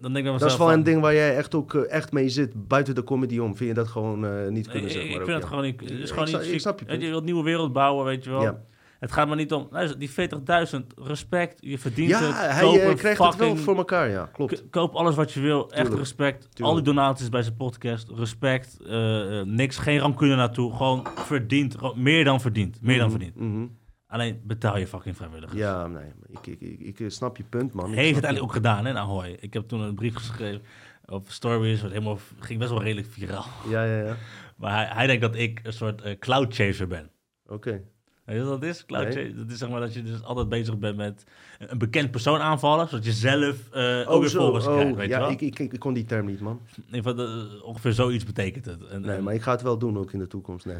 [0.01, 2.13] dan denk ik Dat is wel van, een ding waar jij echt ook eh, echt
[2.13, 3.57] mee zit, buiten de comedy om.
[3.57, 5.15] Vind je dat gewoon eh, niet Ik, kunnen, ik, zeg maar.
[5.15, 5.35] ik ook, vind ja.
[5.35, 5.81] het gewoon niet...
[5.81, 8.31] Het is Ik gewoon niet ik snap je je wilt nieuwe wereld bouwen, weet je
[8.31, 8.43] wel.
[8.43, 8.63] Ja.
[9.01, 9.67] Het gaat maar niet om...
[9.71, 12.21] Luister, die 40.000, respect, je verdient het.
[12.21, 14.65] Ja, hij Koop eh, krijgt het wel voor elkaar, ja, klopt.
[14.71, 15.63] Koop alles wat je wil.
[15.63, 15.97] Echt Tuurlijk.
[15.99, 16.49] respect.
[16.61, 18.09] Al die donaties bij zijn podcast.
[18.15, 18.81] Respect.
[18.87, 19.79] eh, eh, niks.
[19.79, 20.77] Geen rancune naartoe.
[20.77, 21.75] Gewoon verdiend.
[21.79, 22.83] Gewoon meer dan verdiend.
[22.83, 23.37] Meer dan Mhm, verdiend.
[23.37, 23.67] mhm.
[24.07, 25.59] Alleen betaal je fucking vrijwilligers.
[25.59, 27.85] Ja, nee, ik, ik, ik, ik, snap je punt, man.
[27.93, 29.37] Heeft het eigenlijk ook gedaan, hè, Ahoy.
[29.41, 30.63] Ik heb toen een brief geschreven
[31.05, 31.83] op Stories.
[31.83, 33.45] Wat helemaal, ging best wel redelijk viraal.
[33.69, 34.17] Ja, ja, ja.
[34.57, 37.11] Maar hij, hij denkt dat ik een soort cloud chaser ben.
[37.47, 37.83] Oké.
[38.31, 38.87] Weet je wat dat is?
[38.87, 39.35] Cloud Nee.
[39.35, 41.25] Dat is zeg maar dat je dus altijd bezig bent met
[41.59, 42.89] een bekend persoon aanvallen.
[42.89, 45.31] Zodat je zelf eh ook Oh, weer volgers krijgt, Oh, weet je ja, wel?
[45.31, 46.61] ik, ik, ik kon die term niet, man.
[46.91, 48.87] In eh, ongeveer zoiets betekent het.
[48.87, 50.67] En, Nee, en- maar ik ga het wel doen ook in de toekomst.
[50.67, 50.77] Nee.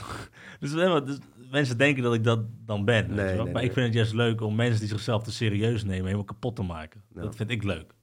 [0.60, 1.18] dus, nee, dus
[1.50, 3.06] mensen denken dat ik dat dan ben.
[3.14, 5.82] weet Nee, je maar ik vind het juist leuk om mensen die zichzelf te serieus
[5.84, 7.02] nemen helemaal kapot te maken.
[7.14, 7.94] Dat vind ik leuk.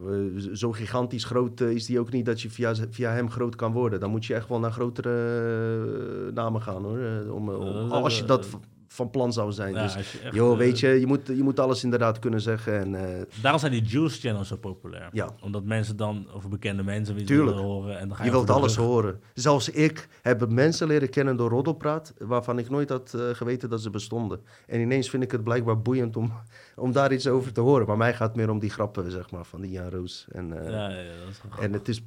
[0.00, 0.06] Eh,
[0.52, 3.72] zo gigantisch groot eh, is die ook niet dat je via, via hem groot kan
[3.72, 4.00] worden.
[4.00, 6.98] Dan moet je echt wel naar grotere eh, namen gaan hoor.
[7.30, 8.46] Om, om- als je dat
[8.94, 9.74] van plan zou zijn.
[9.74, 12.18] Ja, dus als je echt, joh, eh, weet je, je moet, je moet alles inderdaad
[12.18, 12.80] kunnen zeggen.
[12.80, 15.08] En, eh, Daarom zijn die Juice channels zo populair.
[15.12, 15.28] Ja.
[15.40, 17.98] Omdat mensen dan over bekende mensen willen horen.
[17.98, 18.84] En dan ga je je wilt alles rug.
[18.84, 19.20] horen.
[19.34, 23.82] Zelfs ik heb mensen leren kennen door roddelpraat, waarvan ik nooit had eh, geweten dat
[23.82, 24.40] ze bestonden.
[24.66, 26.32] En ineens vind ik het blijkbaar boeiend om,
[26.76, 27.86] om daar iets over te horen.
[27.86, 30.26] Maar mij gaat het meer om die grappen, zeg maar, van die Jan Roos.
[30.32, 32.04] En, Ja, ja, dat is En het is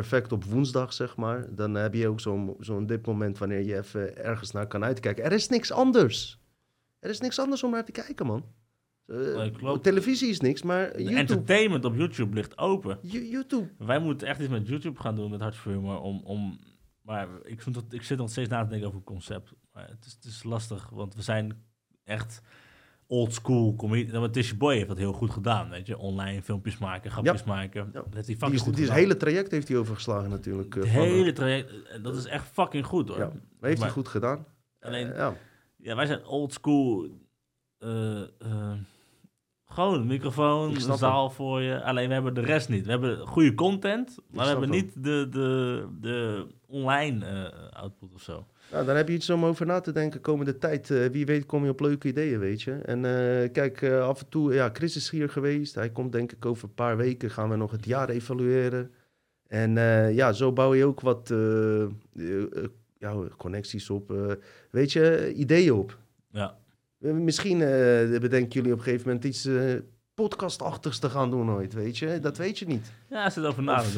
[0.00, 1.54] perfect op woensdag, zeg maar.
[1.54, 5.24] Dan heb je ook zo'n zo'n dipmoment wanneer je even ergens naar kan uitkijken.
[5.24, 6.38] Er is niks anders.
[6.98, 8.44] Er is niks anders om naar te kijken, man.
[9.06, 11.16] Eh, Nee, televisie is niks, maar YouTube.
[11.18, 12.98] entertainment op YouTube ligt open.
[13.02, 13.68] You- YouTube.
[13.78, 16.58] Wij moeten echt iets met YouTube gaan doen, met Hart voor Humor, om, om...
[17.02, 19.52] Maar ik, vind dat, ik zit nog steeds na te denken over een concept.
[19.72, 21.62] Maar het is, het is lastig, want we zijn
[22.04, 22.40] echt
[23.10, 24.10] old school comedy.
[24.12, 25.98] Nou, Tisha Boy heeft dat heel goed gedaan, weet je.
[25.98, 27.90] Online filmpjes maken, grapjes maken.
[27.92, 28.00] Ja.
[28.00, 30.76] Dat heeft hij Die, fucking is, goed die is hele traject heeft hij overgeslagen natuurlijk.
[30.76, 33.18] eh, Het van, eh, hele traject, en dat is echt fucking goed hoor.
[33.18, 34.46] Ja, maar heeft hij Maar- goed gedaan.
[34.80, 35.34] Alleen, Eh, ja.
[35.76, 37.08] ja, wij zijn old school.
[37.78, 38.72] eh, eh,
[39.64, 41.82] gewoon een microfoon, een zaal voor je.
[41.82, 42.84] Alleen we hebben de rest niet.
[42.84, 44.78] We hebben goede content, maar we hebben hem.
[44.78, 48.46] niet de, de, de online eh, output of zo.
[48.72, 50.90] Nou, dan heb je iets om over na te denken komende tijd.
[50.90, 52.72] Eh, wie weet kom je op leuke ideeën, weet je.
[52.72, 54.54] En eh, kijk, eh, af en toe...
[54.54, 55.74] Ja, Chris is hier geweest.
[55.74, 57.30] Hij komt denk ik over een paar weken.
[57.30, 58.90] Gaan we nog het jaar evalueren.
[59.46, 59.74] En
[60.14, 61.32] ja, zo bouw je ook wat
[62.98, 64.36] ja, connecties op.
[64.70, 65.98] weet je, ideeën op.
[66.30, 66.58] Ja.
[66.98, 67.58] Misschien
[68.20, 69.48] bedenken jullie op een gegeven moment iets...
[70.14, 72.20] podcastachtigs te gaan doen ooit, weet je.
[72.20, 72.92] Dat weet je niet.
[73.10, 73.94] Ja, er zit over na Of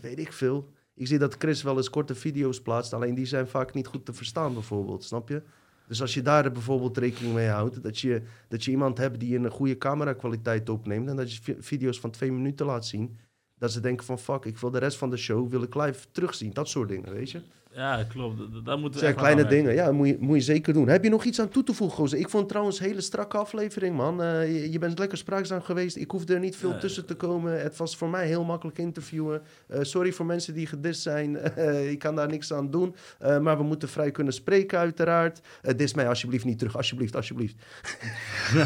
[0.00, 0.72] weet ik veel.
[0.94, 4.04] Ik zie dat Chris wel eens korte video's plaatst, alleen die zijn vaak niet goed
[4.04, 5.42] te verstaan bijvoorbeeld, snap je?
[5.86, 9.36] Dus als je daar bijvoorbeeld rekening mee houdt, dat je, dat je iemand hebt die
[9.36, 13.18] een goede camerakwaliteit opneemt en dat je vi- video's van twee minuten laat zien,
[13.58, 16.06] dat ze denken van fuck, ik wil de rest van de show wil ik live
[16.10, 17.40] terugzien, dat soort dingen, weet je?
[17.74, 18.38] Ja, klopt.
[18.38, 20.88] Moeten Dat we zijn kleine dingen, ja, moet je, moet je zeker doen.
[20.88, 22.18] Heb je nog iets aan toe te voegen, Gozer?
[22.18, 24.22] Ik vond trouwens een hele strakke aflevering, man.
[24.22, 25.96] Eh, je, je bent lekker spraakzaam geweest.
[25.96, 27.62] Ik hoefde er niet veel tussen te komen.
[27.62, 29.42] Het was voor mij heel makkelijk interviewen.
[29.68, 31.22] Eh, sorry voor mensen die gedist zijn.
[31.54, 32.94] Eh, ik kan daar niks aan doen.
[33.18, 35.40] Maar we moeten vrij kunnen spreken, uiteraard.
[35.76, 36.76] Dis mij alsjeblieft niet terug.
[36.76, 37.56] Alsjeblieft, alsjeblieft.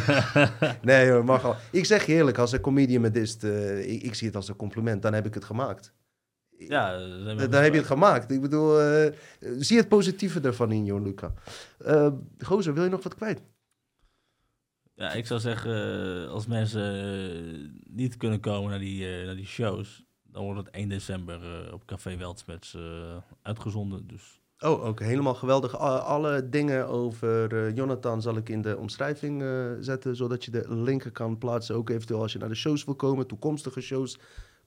[0.83, 1.57] nee hoor, mag al.
[1.71, 4.57] Ik zeg je eerlijk, als een comedian me dist, ik, ik zie het als een
[4.57, 5.03] compliment.
[5.03, 5.93] Dan heb ik het gemaakt.
[6.59, 6.99] Ja,
[7.49, 8.31] daar heb je het gemaakt.
[8.31, 9.13] Ik bedoel, eh,
[9.59, 11.33] zie het positieve ervan in, Jon Luca.
[11.79, 13.43] Eh Gozer, wil je nog wat kwijt?
[14.95, 20.05] Ja, ik zou zeggen, eh, als mensen niet kunnen komen naar die, naar die shows,
[20.23, 21.41] dan wordt het 1 december
[21.73, 22.77] op Café Weltsmets
[23.43, 24.07] uitgezonden.
[24.07, 25.05] Dus Oh, oké.
[25.05, 25.77] Helemaal geweldig.
[25.79, 29.45] Alle dingen over Jonathan zal ik in de omschrijving
[29.81, 31.75] zetten, zodat je de linken kan plaatsen.
[31.75, 34.19] Ook eventueel als je naar de shows wil komen, toekomstige shows.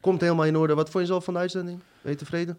[0.01, 0.73] Komt helemaal in orde.
[0.73, 1.79] Wat vond je zelf van de uitzending?
[2.01, 2.57] Ben je tevreden?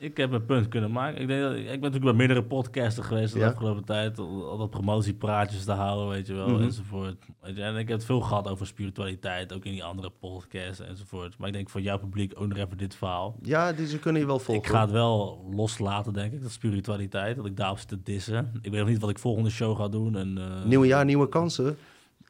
[0.00, 1.20] ik heb een punt kunnen maken.
[1.20, 3.48] Ik, denk dat, ik ben natuurlijk bij meerdere podcasten geweest de Ja.
[3.48, 4.18] afgelopen tijd.
[4.18, 6.62] Al, dat promotiepraatjes te houden, weet je wel, Mhm.
[6.62, 7.24] enzovoort.
[7.40, 10.80] Weet je, en ik heb het veel gehad over spiritualiteit, ook in die andere podcasts
[10.80, 11.38] enzovoort.
[11.38, 13.36] Maar ik denk voor jouw publiek ook nog even dit verhaal.
[13.42, 14.64] Ja, die, ze kunnen je wel volgen.
[14.64, 17.36] Ik ga het wel loslaten, denk ik, dat spiritualiteit.
[17.36, 18.50] Dat ik daarop zit te dissen.
[18.62, 20.16] Ik weet nog niet wat ik volgende show ga doen.
[20.16, 21.76] En, eh, Nieuwe jaar, nieuwe kansen.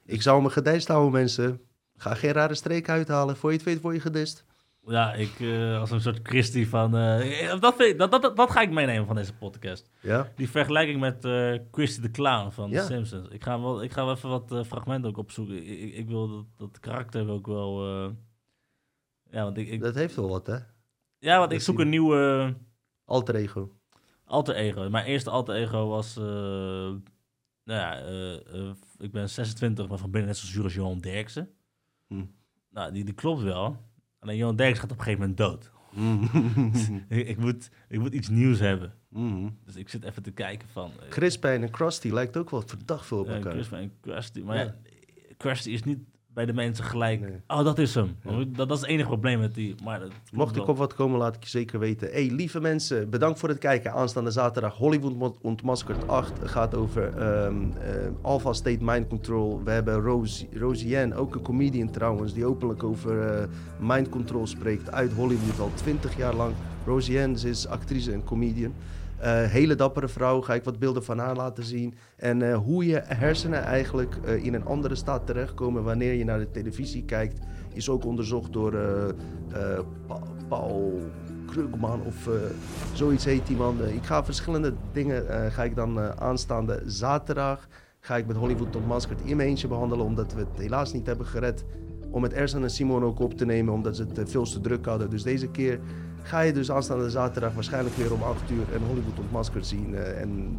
[0.04, 1.60] Ik zou me gedijst houden, mensen.
[1.96, 3.36] Ga geen rare streek uithalen.
[3.36, 4.44] Voor je het weet word je gedist.
[4.88, 6.96] Ja, ik eh, als een soort Christie van...
[6.96, 9.90] eh, dat, vind dat, dat, dat, ga ik meenemen van deze podcast.
[10.00, 10.32] Ja?
[10.36, 12.80] Die vergelijking met eh Christy the Clown van Ja.
[12.80, 13.28] The Simpsons.
[13.28, 15.56] Ik ga, wel, ik ga wel even wat fragmenten ook opzoeken.
[15.56, 17.84] Ik, ik, ik wil dat, dat karakter ik wel...
[19.30, 20.56] ja, want ik, ik, Dat heeft wel wat, hè?
[21.18, 22.54] ja, want ik zoek een nieuwe
[23.04, 23.72] Alter ego.
[24.24, 24.90] alter ego.
[24.90, 26.14] Mijn eerste alter ego was...
[26.16, 27.00] nou
[27.64, 27.96] ja,
[28.98, 31.50] ik ben 26, maar van binnen net zo zuur als Johan Derksen.
[32.06, 32.24] Hm.
[32.70, 33.86] Nou, die, die klopt wel.
[34.18, 35.70] Alleen Johan Derksen gaat op een gegeven moment dood.
[37.18, 38.94] ik, ik moet, ik moet iets nieuws hebben.
[39.08, 39.48] Mhm.
[39.64, 40.90] Dus ik zit even te kijken van...
[41.00, 43.52] eh, Chris Pine en Krusty lijkt ook wel verdacht veel op Ja, elkaar.
[43.52, 44.40] Chris en Krusty.
[44.40, 44.62] Maar Ja.
[44.62, 44.74] ja,
[45.36, 45.98] Krusty is niet
[46.38, 47.20] bij de mensen gelijk.
[47.20, 47.40] Nee.
[47.46, 48.16] Oh, dat is hem.
[48.24, 48.30] Ja.
[48.30, 49.74] Dat, dat is het enige probleem met die.
[49.84, 50.00] Maar
[50.32, 52.08] Mocht ik op wat komen, laat ik je zeker weten.
[52.10, 53.92] Hey, lieve mensen, bedankt voor het kijken.
[53.92, 57.54] Aanstaande zaterdag Hollywood Ontmaskerd 8 gaat over eh,
[58.22, 59.60] Alpha State Mind Control.
[59.64, 63.48] We hebben Rose, Roseanne, ook een comedian trouwens, die openlijk over eh,
[63.78, 66.54] mind control spreekt uit Hollywood al 20 jaar lang.
[66.86, 68.74] Roseanne, ze is actrice en comedian.
[69.18, 71.94] Eh, hele dappere vrouw, ga ik wat beelden van haar laten zien.
[72.16, 76.38] En eh, hoe je hersenen eigenlijk eh, in een andere staat terechtkomen wanneer je naar
[76.38, 77.38] de televisie kijkt,
[77.72, 78.72] is ook onderzocht door
[80.06, 81.00] Pa- Paul
[81.46, 82.28] Krugman of
[82.92, 83.84] zoiets heet die man.
[83.84, 87.68] Ik ga verschillende dingen, eh, ga ik dan aanstaande zaterdag,
[88.00, 91.26] ga ik met Hollywood Ontmaskerd in mijn eentje behandelen, omdat we het helaas niet hebben
[91.26, 91.64] gered
[92.10, 94.86] om met Ersan en Simon ook op te nemen, omdat ze het veel te druk
[94.86, 95.10] hadden.
[95.10, 95.80] Dus deze keer
[96.22, 99.94] ga je dus aanstaande zaterdag waarschijnlijk weer om 8 uur een Hollywood Ontmaskerd zien.
[99.94, 100.58] eh, en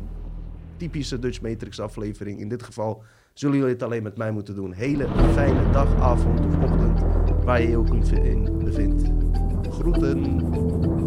[0.77, 2.39] typische Dutch Matrix aflevering.
[2.39, 3.03] In dit geval
[3.33, 4.71] zullen jullie het alleen met mij moeten doen.
[4.71, 7.01] Hele fijne dag, avond of ochtend,
[7.43, 9.03] waar je je ook in bevindt.
[9.69, 10.98] Groeten.